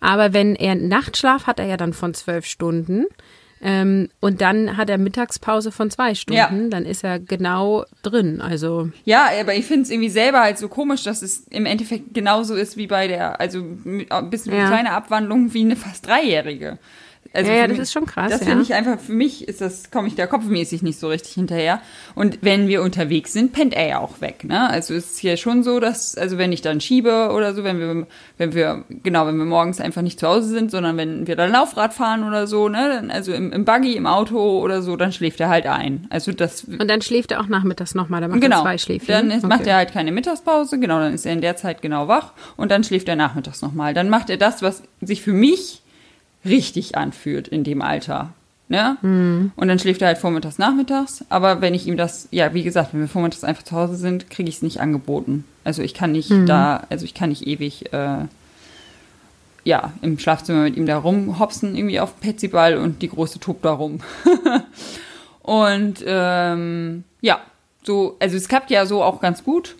Aber 0.00 0.32
wenn 0.32 0.54
er 0.54 0.76
Nachtschlaf 0.76 1.46
hat 1.46 1.58
er 1.58 1.66
ja 1.66 1.76
dann 1.76 1.92
von 1.92 2.14
12 2.14 2.46
Stunden. 2.46 3.06
Ähm, 3.66 4.10
und 4.20 4.42
dann 4.42 4.76
hat 4.76 4.90
er 4.90 4.98
Mittagspause 4.98 5.72
von 5.72 5.90
zwei 5.90 6.14
Stunden, 6.14 6.36
Ja. 6.64 6.68
dann 6.68 6.84
ist 6.84 7.02
er 7.02 7.18
genau 7.18 7.86
drin. 8.02 8.42
Also 8.42 8.90
Ja, 9.06 9.28
aber 9.40 9.54
ich 9.54 9.64
finde 9.64 9.84
es 9.84 9.90
irgendwie 9.90 10.10
selber 10.10 10.40
halt 10.40 10.58
so 10.58 10.68
komisch, 10.68 11.02
dass 11.04 11.22
es 11.22 11.46
im 11.48 11.64
Endeffekt 11.64 12.12
genauso 12.12 12.54
ist 12.54 12.76
wie 12.76 12.86
bei 12.86 13.08
der, 13.08 13.40
also 13.40 13.60
ein 13.60 14.28
bisschen 14.28 14.54
Ja. 14.54 14.66
kleine 14.66 14.90
Abwandlung 14.92 15.54
wie 15.54 15.62
eine 15.62 15.76
fast 15.76 16.06
Dreijährige. 16.06 16.78
Also 17.34 17.50
Ja, 17.50 17.56
ja, 17.58 17.62
das 17.66 17.72
mich- 17.72 17.80
ist 17.80 17.92
schon 17.92 18.06
krass, 18.06 18.30
Das 18.30 18.40
ja. 18.40 18.46
finde 18.46 18.62
ich 18.62 18.74
einfach, 18.74 18.98
für 19.00 19.12
mich 19.12 19.48
ist 19.48 19.60
das, 19.60 19.90
komme 19.90 20.06
ich 20.08 20.14
da 20.14 20.26
kopfmäßig 20.26 20.82
nicht 20.82 20.98
so 21.00 21.08
richtig 21.08 21.32
hinterher. 21.34 21.80
Und 22.14 22.38
wenn 22.42 22.68
wir 22.68 22.82
unterwegs 22.82 23.32
sind, 23.32 23.52
pennt 23.52 23.74
er 23.74 23.86
ja 23.88 23.98
auch 23.98 24.20
weg, 24.20 24.44
ne? 24.44 24.68
Also 24.70 24.94
es 24.94 25.12
ist 25.12 25.18
hier 25.18 25.36
schon 25.36 25.62
so, 25.64 25.80
dass, 25.80 26.16
also 26.16 26.38
wenn 26.38 26.52
ich 26.52 26.62
dann 26.62 26.80
schiebe 26.80 27.30
oder 27.34 27.52
so, 27.54 27.64
wenn 27.64 27.78
wir, 27.80 28.06
wenn 28.38 28.54
wir, 28.54 28.84
genau, 29.02 29.26
wenn 29.26 29.36
wir 29.36 29.44
morgens 29.44 29.80
einfach 29.80 30.02
nicht 30.02 30.20
zu 30.20 30.28
Hause 30.28 30.48
sind, 30.48 30.70
sondern 30.70 30.96
wenn 30.96 31.26
wir 31.26 31.36
dann 31.36 31.50
Laufrad 31.50 31.92
fahren 31.92 32.24
oder 32.24 32.46
so, 32.46 32.68
ne? 32.68 32.88
Dann, 32.88 33.10
also 33.10 33.32
im, 33.32 33.52
im 33.52 33.64
Buggy, 33.64 33.96
im 33.96 34.06
Auto 34.06 34.60
oder 34.60 34.80
so, 34.82 34.96
dann 34.96 35.12
schläft 35.12 35.40
er 35.40 35.48
halt 35.48 35.66
ein. 35.66 36.06
Also 36.10 36.30
das 36.32 36.64
und 36.64 36.88
dann 36.88 37.02
schläft 37.02 37.32
er 37.32 37.40
auch 37.40 37.48
nachmittags 37.48 37.94
nochmal, 37.94 38.20
da 38.20 38.28
macht 38.28 38.40
genau. 38.40 38.58
er 38.58 38.62
zwei 38.62 38.78
Schläfchen. 38.78 39.08
Dann 39.12 39.30
ist, 39.30 39.42
macht 39.44 39.60
Okay. 39.62 39.70
er 39.70 39.76
halt 39.76 39.92
keine 39.92 40.12
Mittagspause, 40.12 40.78
genau, 40.78 41.00
dann 41.00 41.14
ist 41.14 41.26
er 41.26 41.32
in 41.32 41.40
der 41.40 41.56
Zeit 41.56 41.82
genau 41.82 42.06
wach 42.08 42.32
und 42.56 42.70
dann 42.70 42.84
schläft 42.84 43.08
er 43.08 43.16
nachmittags 43.16 43.60
nochmal. 43.62 43.92
Dann 43.94 44.08
macht 44.08 44.30
er 44.30 44.36
das, 44.36 44.62
was 44.62 44.82
sich 45.00 45.22
für 45.22 45.32
mich 45.32 45.80
richtig 46.44 46.96
anfühlt 46.96 47.48
in 47.48 47.64
dem 47.64 47.82
Alter. 47.82 48.32
Ne? 48.68 48.96
Mhm. 49.02 49.52
Und 49.56 49.68
dann 49.68 49.78
schläft 49.78 50.00
er 50.02 50.08
halt 50.08 50.18
vormittags, 50.18 50.58
nachmittags. 50.58 51.24
Aber 51.28 51.60
wenn 51.60 51.74
ich 51.74 51.86
ihm 51.86 51.96
das, 51.96 52.28
ja, 52.30 52.54
wie 52.54 52.62
gesagt, 52.62 52.92
wenn 52.94 53.00
wir 53.00 53.08
vormittags 53.08 53.44
einfach 53.44 53.62
zu 53.62 53.76
Hause 53.76 53.96
sind, 53.96 54.30
kriege 54.30 54.48
ich 54.48 54.56
es 54.56 54.62
nicht 54.62 54.80
angeboten. 54.80 55.44
Also 55.64 55.82
ich 55.82 55.92
kann 55.94 56.12
nicht 56.12 56.30
Mhm. 56.30 56.46
da, 56.46 56.84
also 56.88 57.04
ich 57.04 57.14
kann 57.14 57.28
nicht 57.28 57.46
ewig, 57.46 57.92
äh, 57.92 58.24
ja, 59.64 59.92
im 60.02 60.18
Schlafzimmer 60.18 60.62
mit 60.62 60.76
ihm 60.76 60.86
da 60.86 60.98
rumhopsen, 60.98 61.76
irgendwie 61.76 62.00
auf 62.00 62.14
dem 62.14 62.20
Petsyball 62.20 62.76
und 62.76 63.00
die 63.02 63.08
große 63.08 63.38
tobt 63.40 63.64
da 63.64 63.72
rum. 63.72 64.00
und 65.42 66.04
ähm, 66.06 67.04
ja, 67.20 67.40
so, 67.82 68.16
also 68.20 68.36
es 68.36 68.48
klappt 68.48 68.70
ja 68.70 68.86
so 68.86 69.02
auch 69.02 69.20
ganz 69.20 69.44
gut. 69.44 69.76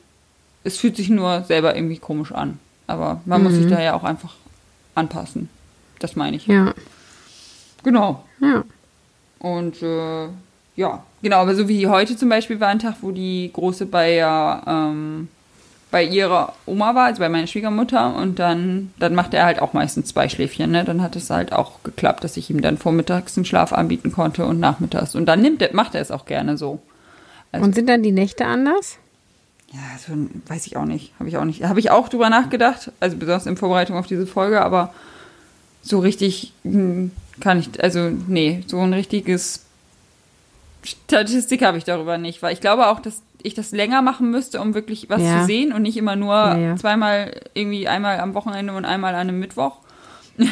Es 0.62 0.78
fühlt 0.78 0.96
sich 0.96 1.10
nur 1.10 1.42
selber 1.42 1.74
irgendwie 1.74 1.98
komisch 1.98 2.32
an. 2.32 2.58
Aber 2.86 3.20
man 3.24 3.42
muss 3.42 3.54
sich 3.54 3.66
da 3.68 3.80
ja 3.82 3.94
auch 3.94 4.04
einfach 4.04 4.34
anpassen. 4.94 5.48
Das 6.04 6.16
meine 6.16 6.36
ich. 6.36 6.46
Ja, 6.46 6.74
Genau. 7.82 8.22
ja. 8.40 8.62
Und 9.38 9.80
äh, 9.82 10.26
ja, 10.76 11.02
genau, 11.22 11.36
aber 11.38 11.54
so 11.54 11.66
wie 11.66 11.86
heute 11.86 12.14
zum 12.14 12.28
Beispiel 12.28 12.60
war 12.60 12.68
ein 12.68 12.78
Tag, 12.78 12.96
wo 13.00 13.10
die 13.10 13.48
Große 13.50 13.86
bei, 13.86 14.12
ja, 14.16 14.62
ähm, 14.66 15.28
bei 15.90 16.04
ihrer 16.04 16.52
Oma 16.66 16.94
war, 16.94 17.04
also 17.06 17.20
bei 17.20 17.30
meiner 17.30 17.46
Schwiegermutter, 17.46 18.16
und 18.16 18.38
dann, 18.38 18.92
dann 18.98 19.14
macht 19.14 19.32
er 19.32 19.46
halt 19.46 19.62
auch 19.62 19.72
meistens 19.72 20.08
zwei 20.08 20.28
Schläfchen, 20.28 20.72
ne? 20.72 20.84
Dann 20.84 21.00
hat 21.00 21.16
es 21.16 21.30
halt 21.30 21.52
auch 21.54 21.82
geklappt, 21.84 22.22
dass 22.22 22.36
ich 22.36 22.50
ihm 22.50 22.60
dann 22.60 22.76
vormittags 22.76 23.38
einen 23.38 23.46
Schlaf 23.46 23.72
anbieten 23.72 24.12
konnte 24.12 24.44
und 24.44 24.60
nachmittags. 24.60 25.14
Und 25.14 25.24
dann 25.24 25.40
nimmt 25.40 25.62
er, 25.62 25.74
macht 25.74 25.94
er 25.94 26.02
es 26.02 26.10
auch 26.10 26.26
gerne 26.26 26.58
so. 26.58 26.82
Also- 27.50 27.64
Und 27.64 27.74
sind 27.74 27.88
dann 27.88 28.02
die 28.02 28.12
Nächte 28.12 28.44
anders? 28.44 28.98
Ja, 29.72 29.80
also, 29.94 30.12
weiß 30.48 30.66
ich 30.66 30.76
auch 30.76 30.84
nicht. 30.84 31.12
Habe 31.18 31.30
ich 31.30 31.38
auch 31.38 31.44
nicht. 31.46 31.64
Habe 31.64 31.80
ich 31.80 31.90
auch 31.90 32.10
drüber 32.10 32.28
nachgedacht, 32.28 32.92
also 33.00 33.16
besonders 33.16 33.46
in 33.46 33.56
Vorbereitung 33.56 33.96
auf 33.96 34.06
diese 34.06 34.26
Folge, 34.26 34.60
aber 34.62 34.92
so 35.84 35.98
richtig 36.00 36.52
hm, 36.64 37.10
kann 37.40 37.58
ich, 37.60 37.82
also 37.82 38.10
nee, 38.28 38.62
so 38.66 38.80
ein 38.80 38.92
richtiges 38.92 39.60
Statistik 40.82 41.62
habe 41.62 41.78
ich 41.78 41.84
darüber 41.84 42.18
nicht, 42.18 42.42
weil 42.42 42.52
ich 42.52 42.60
glaube 42.60 42.88
auch, 42.88 43.00
dass 43.00 43.22
ich 43.42 43.54
das 43.54 43.72
länger 43.72 44.02
machen 44.02 44.30
müsste, 44.30 44.60
um 44.60 44.74
wirklich 44.74 45.08
was 45.10 45.22
Ja. 45.22 45.40
zu 45.40 45.46
sehen 45.46 45.72
und 45.72 45.82
nicht 45.82 45.96
immer 45.96 46.16
nur 46.16 46.34
Ja, 46.34 46.58
ja. 46.58 46.76
zweimal 46.76 47.40
irgendwie 47.54 47.88
einmal 47.88 48.18
am 48.20 48.34
Wochenende 48.34 48.74
und 48.74 48.84
einmal 48.84 49.14
an 49.14 49.28
einem 49.28 49.38
Mittwoch. 49.38 49.76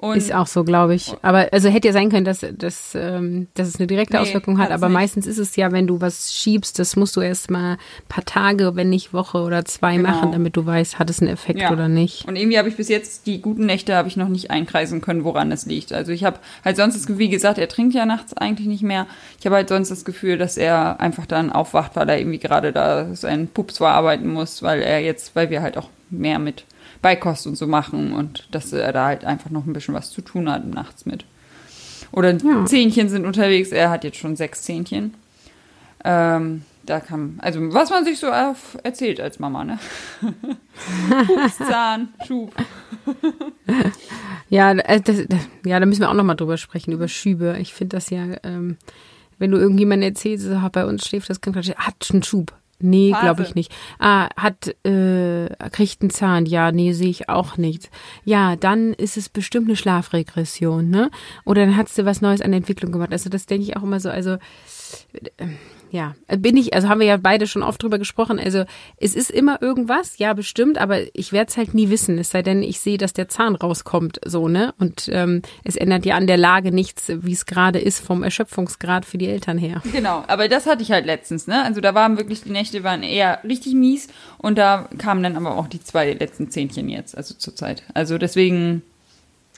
Und 0.00 0.16
Ist 0.16 0.32
auch 0.34 0.46
so, 0.46 0.64
glaube 0.64 0.94
ich. 0.94 1.12
Aber 1.20 1.48
also 1.52 1.68
hätte 1.68 1.88
ja 1.88 1.92
sein 1.92 2.08
können, 2.08 2.24
dass, 2.24 2.40
dass, 2.56 2.94
ähm, 2.94 3.48
dass 3.52 3.68
es 3.68 3.76
eine 3.76 3.86
direkte 3.86 4.14
Nee, 4.16 4.22
Auswirkung 4.22 4.58
hat. 4.58 4.70
Aber 4.70 4.88
nicht. 4.88 4.94
meistens 4.94 5.26
ist 5.26 5.36
es 5.36 5.56
ja, 5.56 5.72
wenn 5.72 5.86
du 5.86 6.00
was 6.00 6.32
schiebst, 6.34 6.78
das 6.78 6.96
musst 6.96 7.16
du 7.16 7.20
erst 7.20 7.50
mal 7.50 7.72
ein 7.74 7.78
paar 8.08 8.24
Tage, 8.24 8.76
wenn 8.76 8.88
nicht 8.88 9.12
Woche 9.12 9.38
oder 9.42 9.64
zwei 9.66 9.96
Genau. 9.96 10.08
machen, 10.08 10.32
damit 10.32 10.56
du 10.56 10.64
weißt, 10.64 10.98
hat 10.98 11.10
es 11.10 11.20
einen 11.20 11.28
Effekt 11.30 11.60
Ja. 11.60 11.70
oder 11.70 11.88
nicht. 11.88 12.26
Und 12.26 12.36
irgendwie 12.36 12.56
habe 12.56 12.68
ich 12.70 12.76
bis 12.76 12.88
jetzt 12.88 13.26
die 13.26 13.42
guten 13.42 13.66
Nächte 13.66 13.94
habe 13.94 14.08
ich 14.08 14.16
noch 14.16 14.28
nicht 14.28 14.50
einkreisen 14.50 15.02
können, 15.02 15.24
woran 15.24 15.52
es 15.52 15.66
liegt. 15.66 15.92
Also 15.92 16.12
ich 16.12 16.24
habe 16.24 16.38
halt 16.64 16.76
sonst 16.78 16.94
das 16.94 17.02
Gefühl, 17.06 17.18
wie 17.18 17.28
gesagt, 17.28 17.58
er 17.58 17.68
trinkt 17.68 17.94
ja 17.94 18.06
nachts 18.06 18.32
eigentlich 18.34 18.68
nicht 18.68 18.82
mehr. 18.82 19.06
Ich 19.38 19.44
habe 19.44 19.56
halt 19.56 19.68
sonst 19.68 19.90
das 19.90 20.06
Gefühl, 20.06 20.38
dass 20.38 20.56
er 20.56 20.98
einfach 20.98 21.26
dann 21.26 21.52
aufwacht, 21.52 21.94
weil 21.96 22.08
er 22.08 22.18
irgendwie 22.18 22.38
gerade 22.38 22.72
da 22.72 23.14
seinen 23.14 23.48
Pups 23.48 23.76
verarbeiten 23.76 24.32
muss, 24.32 24.62
weil 24.62 24.80
er 24.80 25.00
jetzt, 25.00 25.36
weil 25.36 25.50
wir 25.50 25.60
halt 25.60 25.76
auch 25.76 25.90
mehr 26.08 26.38
mit 26.38 26.64
Beikost 27.02 27.46
und 27.46 27.56
so 27.56 27.66
machen 27.66 28.12
und 28.12 28.48
dass 28.50 28.72
er 28.72 28.92
da 28.92 29.06
halt 29.06 29.24
einfach 29.24 29.50
noch 29.50 29.66
ein 29.66 29.72
bisschen 29.72 29.94
was 29.94 30.10
zu 30.10 30.20
tun 30.20 30.50
hat 30.50 30.66
nachts 30.66 31.06
mit. 31.06 31.24
Oder 32.12 32.32
Ja. 32.36 32.64
Zähnchen 32.66 33.08
sind 33.08 33.24
unterwegs. 33.24 33.70
Er 33.70 33.90
hat 33.90 34.04
jetzt 34.04 34.18
schon 34.18 34.36
sechs 34.36 34.62
Zähnchen. 34.62 35.14
Ähm, 36.04 36.62
da 36.84 36.98
kann, 36.98 37.38
also 37.38 37.60
was 37.72 37.90
man 37.90 38.04
sich 38.04 38.18
so 38.18 38.26
erzählt 38.26 39.20
als 39.20 39.38
Mama, 39.38 39.64
ne? 39.64 39.78
Pups, 41.26 41.58
Zahn, 41.58 42.08
Schub. 42.26 42.52
Ja, 44.48 44.72
äh, 44.72 45.00
das, 45.00 45.26
ja, 45.64 45.78
da 45.78 45.86
müssen 45.86 46.00
wir 46.00 46.10
auch 46.10 46.14
noch 46.14 46.24
mal 46.24 46.34
drüber 46.34 46.56
sprechen, 46.56 46.90
über 46.90 47.06
Schübe. 47.06 47.56
Ich 47.60 47.72
finde 47.72 47.96
das 47.96 48.10
ja, 48.10 48.24
ähm, 48.42 48.78
wenn 49.38 49.52
du 49.52 49.58
irgendjemandem 49.58 50.08
erzählst, 50.08 50.44
so, 50.44 50.60
bei 50.72 50.84
uns 50.84 51.06
schläft 51.06 51.30
das 51.30 51.40
Kind, 51.40 51.54
gerade, 51.54 51.72
hat 51.76 52.08
einen 52.10 52.24
Schub. 52.24 52.52
Nee, 52.80 53.14
glaube 53.20 53.42
ich 53.42 53.54
nicht. 53.54 53.72
Ah, 53.98 54.28
hat, 54.36 54.68
äh, 54.86 55.48
kriegt 55.70 56.02
einen 56.02 56.10
Zahn. 56.10 56.46
Ja, 56.46 56.72
nee, 56.72 56.92
sehe 56.92 57.10
ich 57.10 57.28
auch 57.28 57.56
nicht. 57.56 57.90
Ja, 58.24 58.56
dann 58.56 58.94
ist 58.94 59.16
es 59.16 59.28
bestimmt 59.28 59.68
eine 59.68 59.76
Schlafregression, 59.76 60.88
ne? 60.88 61.10
Oder 61.44 61.66
dann 61.66 61.76
hat 61.76 61.88
sie 61.88 62.06
was 62.06 62.20
Neues 62.20 62.40
an 62.40 62.52
der 62.52 62.58
Entwicklung 62.58 62.92
gemacht. 62.92 63.12
Also 63.12 63.28
das 63.28 63.46
denke 63.46 63.64
ich 63.64 63.76
auch 63.76 63.82
immer 63.82 64.00
so, 64.00 64.10
also 64.10 64.32
äh, 65.12 65.46
ja, 65.90 66.14
bin 66.38 66.56
ich, 66.56 66.74
also 66.74 66.88
haben 66.88 67.00
wir 67.00 67.06
ja 67.06 67.16
beide 67.16 67.46
schon 67.46 67.62
oft 67.62 67.82
drüber 67.82 67.98
gesprochen. 67.98 68.38
Also 68.38 68.64
es 68.96 69.14
ist 69.14 69.30
immer 69.30 69.60
irgendwas, 69.60 70.18
ja, 70.18 70.32
bestimmt, 70.34 70.78
aber 70.78 71.00
ich 71.14 71.32
werde 71.32 71.50
es 71.50 71.56
halt 71.56 71.74
nie 71.74 71.90
wissen, 71.90 72.18
es 72.18 72.30
sei 72.30 72.42
denn, 72.42 72.62
ich 72.62 72.80
sehe, 72.80 72.98
dass 72.98 73.12
der 73.12 73.28
Zahn 73.28 73.56
rauskommt, 73.56 74.20
so, 74.24 74.48
ne? 74.48 74.72
Und 74.78 75.08
ähm, 75.12 75.42
es 75.64 75.76
ändert 75.76 76.06
ja 76.06 76.16
an 76.16 76.26
der 76.26 76.36
Lage 76.36 76.72
nichts, 76.72 77.06
wie 77.08 77.32
es 77.32 77.46
gerade 77.46 77.80
ist, 77.80 78.00
vom 78.00 78.22
Erschöpfungsgrad 78.22 79.04
für 79.04 79.18
die 79.18 79.28
Eltern 79.28 79.58
her. 79.58 79.82
Genau, 79.92 80.24
aber 80.28 80.48
das 80.48 80.66
hatte 80.66 80.82
ich 80.82 80.92
halt 80.92 81.06
letztens, 81.06 81.46
ne? 81.46 81.64
Also 81.64 81.80
da 81.80 81.94
waren 81.94 82.16
wirklich, 82.16 82.42
die 82.42 82.50
Nächte 82.50 82.84
waren 82.84 83.02
eher 83.02 83.40
richtig 83.44 83.74
mies 83.74 84.08
und 84.38 84.58
da 84.58 84.88
kamen 84.98 85.22
dann 85.22 85.36
aber 85.36 85.56
auch 85.56 85.66
die 85.66 85.82
zwei 85.82 86.12
letzten 86.12 86.50
Zähnchen 86.50 86.88
jetzt, 86.88 87.16
also 87.16 87.34
zurzeit. 87.34 87.82
Also 87.94 88.18
deswegen 88.18 88.82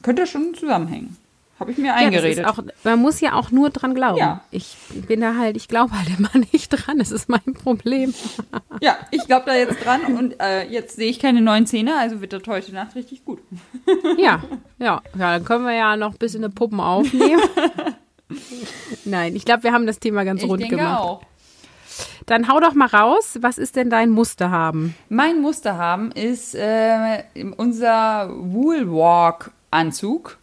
könnte 0.02 0.26
schon 0.26 0.54
zusammenhängen. 0.54 1.16
Habe 1.62 1.72
ich 1.72 1.78
mir 1.78 1.88
Ja, 1.88 1.94
eingeredet. 1.94 2.38
ist 2.38 2.44
auch, 2.46 2.58
man 2.84 2.98
muss 3.00 3.20
ja 3.20 3.32
auch 3.32 3.50
nur 3.50 3.70
dran 3.70 3.94
glauben. 3.94 4.18
Ja. 4.18 4.42
Ich 4.50 4.76
bin 5.08 5.20
da 5.20 5.36
halt, 5.36 5.56
ich 5.56 5.68
glaube 5.68 5.92
halt 5.98 6.08
immer 6.18 6.30
nicht 6.52 6.68
dran, 6.68 6.98
das 6.98 7.10
ist 7.10 7.28
mein 7.28 7.54
Problem. 7.54 8.14
Ja, 8.80 8.96
ich 9.10 9.26
glaube 9.26 9.46
da 9.46 9.54
jetzt 9.54 9.84
dran 9.84 10.02
und 10.16 10.38
äh, 10.40 10.64
jetzt 10.68 10.96
sehe 10.96 11.10
ich 11.10 11.18
keine 11.18 11.40
neuen 11.40 11.66
Zähne, 11.66 11.96
also 11.98 12.20
wird 12.20 12.32
das 12.32 12.42
heute 12.46 12.72
Nacht 12.74 12.94
richtig 12.94 13.24
gut. 13.24 13.40
Ja, 14.18 14.42
ja, 14.78 15.00
ja, 15.18 15.38
dann 15.38 15.44
können 15.44 15.64
wir 15.64 15.74
ja 15.74 15.96
noch 15.96 16.12
ein 16.12 16.18
bisschen 16.18 16.44
eine 16.44 16.52
Puppen 16.52 16.80
aufnehmen. 16.80 17.42
Nein, 19.04 19.36
ich 19.36 19.44
glaube, 19.44 19.64
wir 19.64 19.72
haben 19.72 19.86
das 19.86 19.98
Thema 19.98 20.24
ganz 20.24 20.42
Ich 20.42 20.48
rund 20.48 20.62
denke 20.62 20.76
gemacht. 20.76 21.00
auch. 21.00 21.22
Dann 22.26 22.48
hau 22.48 22.60
doch 22.60 22.72
mal 22.74 22.86
raus, 22.86 23.38
was 23.40 23.58
ist 23.58 23.76
denn 23.76 23.90
dein 23.90 24.08
Muster 24.10 24.50
haben? 24.50 24.94
Mein 25.08 25.40
Muster 25.42 25.76
haben 25.76 26.12
ist 26.12 26.54
äh, 26.54 27.24
unser 27.58 28.30
Woolwalk-Anzug. 28.32 30.38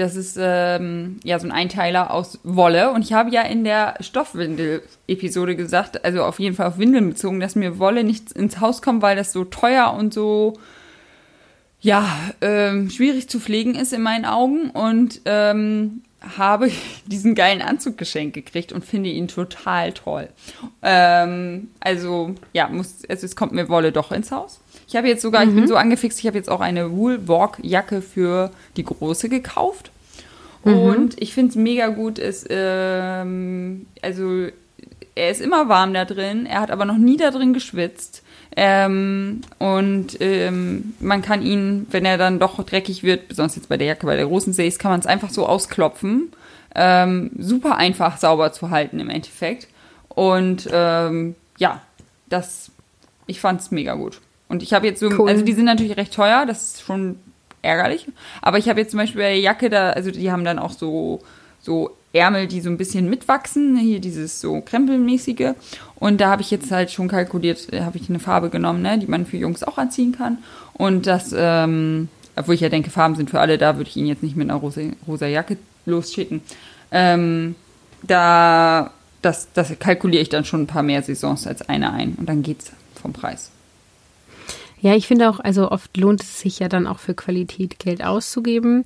Das 0.00 0.16
ist 0.16 0.38
ähm, 0.40 1.20
ja 1.24 1.38
so 1.38 1.46
ein 1.46 1.52
Einteiler 1.52 2.10
aus 2.10 2.38
Wolle. 2.42 2.90
Und 2.90 3.02
ich 3.02 3.12
habe 3.12 3.30
ja 3.30 3.42
in 3.42 3.64
der 3.64 3.96
Stoffwindel-Episode 4.00 5.56
gesagt, 5.56 6.06
also 6.06 6.24
auf 6.24 6.38
jeden 6.38 6.56
Fall 6.56 6.68
auf 6.68 6.78
Windeln 6.78 7.10
bezogen, 7.10 7.38
dass 7.38 7.54
mir 7.54 7.78
Wolle 7.78 8.02
nicht 8.02 8.32
ins 8.32 8.60
Haus 8.60 8.80
kommt, 8.80 9.02
weil 9.02 9.14
das 9.14 9.34
so 9.34 9.44
teuer 9.44 9.92
und 9.92 10.14
so 10.14 10.54
ja, 11.82 12.08
ähm, 12.40 12.88
schwierig 12.88 13.28
zu 13.28 13.40
pflegen 13.40 13.74
ist 13.74 13.92
in 13.92 14.00
meinen 14.00 14.24
Augen. 14.24 14.70
Und 14.70 15.20
ähm, 15.26 16.00
habe 16.38 16.70
diesen 17.06 17.34
geilen 17.34 17.60
Anzug 17.60 17.98
geschenkt 17.98 18.32
gekriegt 18.32 18.72
und 18.72 18.82
finde 18.82 19.10
ihn 19.10 19.28
total 19.28 19.92
toll. 19.92 20.30
Ähm, 20.80 21.68
also, 21.78 22.36
ja, 22.54 22.68
muss, 22.68 23.02
also 23.06 23.26
es 23.26 23.36
kommt 23.36 23.52
mir 23.52 23.68
Wolle 23.68 23.92
doch 23.92 24.12
ins 24.12 24.32
Haus. 24.32 24.60
Ich 24.90 24.96
habe 24.96 25.06
jetzt 25.06 25.22
sogar, 25.22 25.44
ich 25.44 25.54
bin 25.54 25.68
so 25.68 25.76
angefixt, 25.76 26.18
ich 26.18 26.26
habe 26.26 26.36
jetzt 26.36 26.50
auch 26.50 26.60
eine 26.60 26.90
Woolwalk-Jacke 26.90 28.02
für 28.02 28.50
die 28.76 28.82
große 28.82 29.28
gekauft. 29.28 29.92
Und 30.64 31.14
ich 31.22 31.32
finde 31.32 31.50
es 31.50 31.54
mega 31.54 31.90
gut, 31.90 32.18
ist, 32.18 32.48
ähm, 32.50 33.86
also 34.02 34.48
er 35.14 35.30
ist 35.30 35.40
immer 35.40 35.68
warm 35.68 35.94
da 35.94 36.04
drin, 36.04 36.44
er 36.44 36.60
hat 36.60 36.72
aber 36.72 36.86
noch 36.86 36.98
nie 36.98 37.16
da 37.16 37.30
drin 37.30 37.52
geschwitzt. 37.52 38.24
Ähm, 38.56 39.42
und 39.60 40.20
ähm, 40.20 40.94
man 40.98 41.22
kann 41.22 41.42
ihn, 41.42 41.86
wenn 41.92 42.04
er 42.04 42.18
dann 42.18 42.40
doch 42.40 42.60
dreckig 42.64 43.04
wird, 43.04 43.28
besonders 43.28 43.54
jetzt 43.54 43.68
bei 43.68 43.76
der 43.76 43.86
Jacke, 43.86 44.06
bei 44.06 44.16
der 44.16 44.26
großen 44.26 44.52
Sees, 44.52 44.80
kann 44.80 44.90
man 44.90 44.98
es 44.98 45.06
einfach 45.06 45.30
so 45.30 45.46
ausklopfen. 45.46 46.32
Ähm, 46.74 47.30
super 47.38 47.76
einfach 47.76 48.18
sauber 48.18 48.52
zu 48.52 48.70
halten 48.70 48.98
im 48.98 49.08
Endeffekt. 49.08 49.68
Und 50.08 50.68
ähm, 50.72 51.36
ja, 51.58 51.80
das, 52.28 52.72
ich 53.28 53.40
fand 53.40 53.60
es 53.60 53.70
mega 53.70 53.94
gut. 53.94 54.20
Und 54.50 54.64
ich 54.64 54.72
habe 54.74 54.86
jetzt 54.86 54.98
so, 54.98 55.08
Cool. 55.16 55.28
also 55.28 55.44
die 55.44 55.52
sind 55.52 55.64
natürlich 55.64 55.96
recht 55.96 56.12
teuer, 56.12 56.44
das 56.44 56.74
ist 56.74 56.82
schon 56.82 57.16
ärgerlich. 57.62 58.08
Aber 58.42 58.58
ich 58.58 58.68
habe 58.68 58.80
jetzt 58.80 58.90
zum 58.90 58.98
Beispiel 58.98 59.20
bei 59.22 59.28
der 59.28 59.38
Jacke 59.38 59.70
da, 59.70 59.90
also 59.90 60.10
die 60.10 60.30
haben 60.32 60.44
dann 60.44 60.58
auch 60.58 60.72
so, 60.72 61.20
so 61.60 61.90
Ärmel, 62.12 62.48
die 62.48 62.60
so 62.60 62.68
ein 62.68 62.76
bisschen 62.76 63.08
mitwachsen, 63.08 63.76
hier 63.76 64.00
dieses 64.00 64.40
so 64.40 64.60
krempelmäßige. 64.60 65.52
Und 65.94 66.20
da 66.20 66.30
habe 66.30 66.42
ich 66.42 66.50
jetzt 66.50 66.72
halt 66.72 66.90
schon 66.90 67.06
kalkuliert, 67.06 67.72
da 67.72 67.84
habe 67.84 67.96
ich 67.96 68.08
eine 68.08 68.18
Farbe 68.18 68.50
genommen, 68.50 68.82
ne, 68.82 68.98
die 68.98 69.06
man 69.06 69.24
für 69.24 69.36
Jungs 69.36 69.62
auch 69.62 69.78
anziehen 69.78 70.12
kann. 70.12 70.38
Und 70.72 71.06
das, 71.06 71.32
ähm, 71.36 72.08
obwohl 72.34 72.56
ich 72.56 72.60
ja 72.60 72.68
denke, 72.68 72.90
Farben 72.90 73.14
sind 73.14 73.30
für 73.30 73.38
alle 73.38 73.56
da, 73.56 73.76
würde 73.76 73.88
ich 73.88 73.96
ihn 73.96 74.06
jetzt 74.06 74.24
nicht 74.24 74.34
mit 74.34 74.50
einer 74.50 74.58
rosa, 74.58 74.80
rosa 75.06 75.28
Jacke 75.28 75.58
losschicken. 75.86 76.42
Ähm, 76.90 77.54
da, 78.02 78.90
das, 79.22 79.48
das 79.54 79.78
kalkuliere 79.78 80.22
ich 80.22 80.28
dann 80.28 80.44
schon 80.44 80.62
ein 80.62 80.66
paar 80.66 80.82
mehr 80.82 81.02
Saisons 81.04 81.46
als 81.46 81.68
eine 81.68 81.92
ein. 81.92 82.16
Und 82.18 82.28
dann 82.28 82.42
geht's 82.42 82.72
vom 83.00 83.12
Preis. 83.12 83.52
Ja, 84.80 84.94
ich 84.94 85.06
finde 85.06 85.28
auch, 85.30 85.40
also 85.40 85.70
oft 85.70 85.96
lohnt 85.96 86.22
es 86.22 86.40
sich 86.40 86.58
ja 86.58 86.68
dann 86.68 86.86
auch 86.86 86.98
für 86.98 87.14
Qualität 87.14 87.78
Geld 87.78 88.02
auszugeben. 88.04 88.84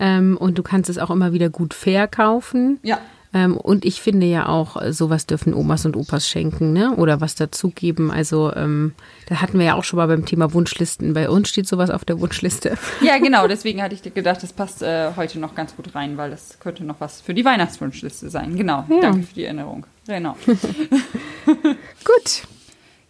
Ähm, 0.00 0.36
und 0.36 0.58
du 0.58 0.62
kannst 0.62 0.88
es 0.90 0.98
auch 0.98 1.10
immer 1.10 1.32
wieder 1.32 1.48
gut 1.50 1.74
verkaufen. 1.74 2.78
Ja. 2.82 2.98
Ähm, 3.34 3.56
und 3.58 3.84
ich 3.84 4.00
finde 4.00 4.26
ja 4.26 4.48
auch, 4.48 4.80
äh, 4.80 4.92
sowas 4.92 5.26
dürfen 5.26 5.52
Omas 5.52 5.84
und 5.84 5.96
Opas 5.96 6.26
schenken, 6.28 6.72
ne? 6.72 6.94
Oder 6.96 7.20
was 7.20 7.34
dazugeben. 7.34 8.10
Also, 8.10 8.54
ähm, 8.54 8.94
da 9.26 9.42
hatten 9.42 9.58
wir 9.58 9.66
ja 9.66 9.74
auch 9.74 9.84
schon 9.84 9.98
mal 9.98 10.06
beim 10.06 10.24
Thema 10.24 10.54
Wunschlisten. 10.54 11.12
Bei 11.12 11.28
uns 11.28 11.50
steht 11.50 11.66
sowas 11.68 11.90
auf 11.90 12.04
der 12.06 12.20
Wunschliste. 12.20 12.78
Ja, 13.02 13.18
genau, 13.18 13.46
deswegen 13.46 13.82
hatte 13.82 13.94
ich 13.94 14.14
gedacht, 14.14 14.42
das 14.42 14.52
passt 14.54 14.82
äh, 14.82 15.10
heute 15.16 15.38
noch 15.40 15.54
ganz 15.54 15.76
gut 15.76 15.94
rein, 15.94 16.16
weil 16.16 16.30
das 16.30 16.58
könnte 16.58 16.84
noch 16.84 17.00
was 17.00 17.20
für 17.20 17.34
die 17.34 17.44
Weihnachtswunschliste 17.44 18.30
sein. 18.30 18.56
Genau, 18.56 18.84
Ja. 18.88 19.00
danke 19.02 19.26
für 19.26 19.34
die 19.34 19.44
Erinnerung. 19.44 19.84
Genau. 20.06 20.34
Gut. 21.44 22.42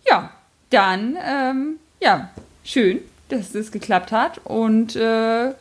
Ja, 0.09 0.31
dann, 0.71 1.17
ähm, 1.25 1.77
ja, 2.01 2.31
schön, 2.65 3.01
dass 3.29 3.55
es 3.55 3.73
geklappt 3.73 4.13
hat. 4.13 4.41
Und 4.45 4.97
äh, 4.97 5.53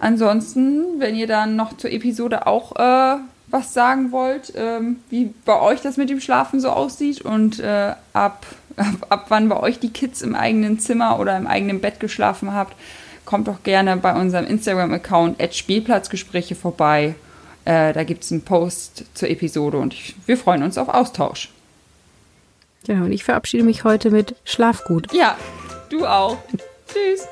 ansonsten, 0.00 0.98
wenn 0.98 1.14
ihr 1.14 1.26
dann 1.26 1.56
noch 1.56 1.76
zur 1.76 1.90
Episode 1.90 2.46
auch 2.46 2.76
äh, 2.76 3.18
was 3.50 3.72
sagen 3.72 4.12
wollt, 4.12 4.52
ähm, 4.56 5.00
wie 5.10 5.32
bei 5.44 5.58
euch 5.60 5.80
das 5.80 5.96
mit 5.96 6.10
dem 6.10 6.20
Schlafen 6.20 6.60
so 6.60 6.68
aussieht 6.68 7.22
und 7.22 7.60
äh, 7.60 7.94
ab, 8.12 8.44
ab, 8.76 9.06
ab 9.08 9.26
wann 9.28 9.48
bei 9.48 9.58
euch 9.58 9.78
die 9.78 9.90
Kids 9.90 10.22
im 10.22 10.34
eigenen 10.34 10.78
Zimmer 10.78 11.18
oder 11.18 11.36
im 11.36 11.46
eigenen 11.46 11.80
Bett 11.80 11.98
geschlafen 11.98 12.52
habt, 12.52 12.74
kommt 13.24 13.48
doch 13.48 13.62
gerne 13.62 13.96
bei 13.96 14.14
unserem 14.14 14.46
Instagram-Account 14.46 15.38
Spielplatzgespräche 15.54 16.54
vorbei. 16.54 17.14
Äh, 17.64 17.92
da 17.92 18.04
gibt 18.04 18.24
es 18.24 18.32
einen 18.32 18.42
Post 18.42 19.04
zur 19.14 19.28
Episode 19.30 19.78
und 19.78 19.94
ich, 19.94 20.14
wir 20.26 20.36
freuen 20.36 20.62
uns 20.62 20.78
auf 20.78 20.88
Austausch. 20.88 21.50
Ja, 22.86 23.02
und 23.02 23.12
ich 23.12 23.24
verabschiede 23.24 23.64
mich 23.64 23.84
heute 23.84 24.10
mit 24.10 24.34
Schlaf 24.44 24.84
gut. 24.84 25.12
Ja, 25.12 25.36
du 25.90 26.06
auch. 26.06 26.38
Tschüss. 26.88 27.28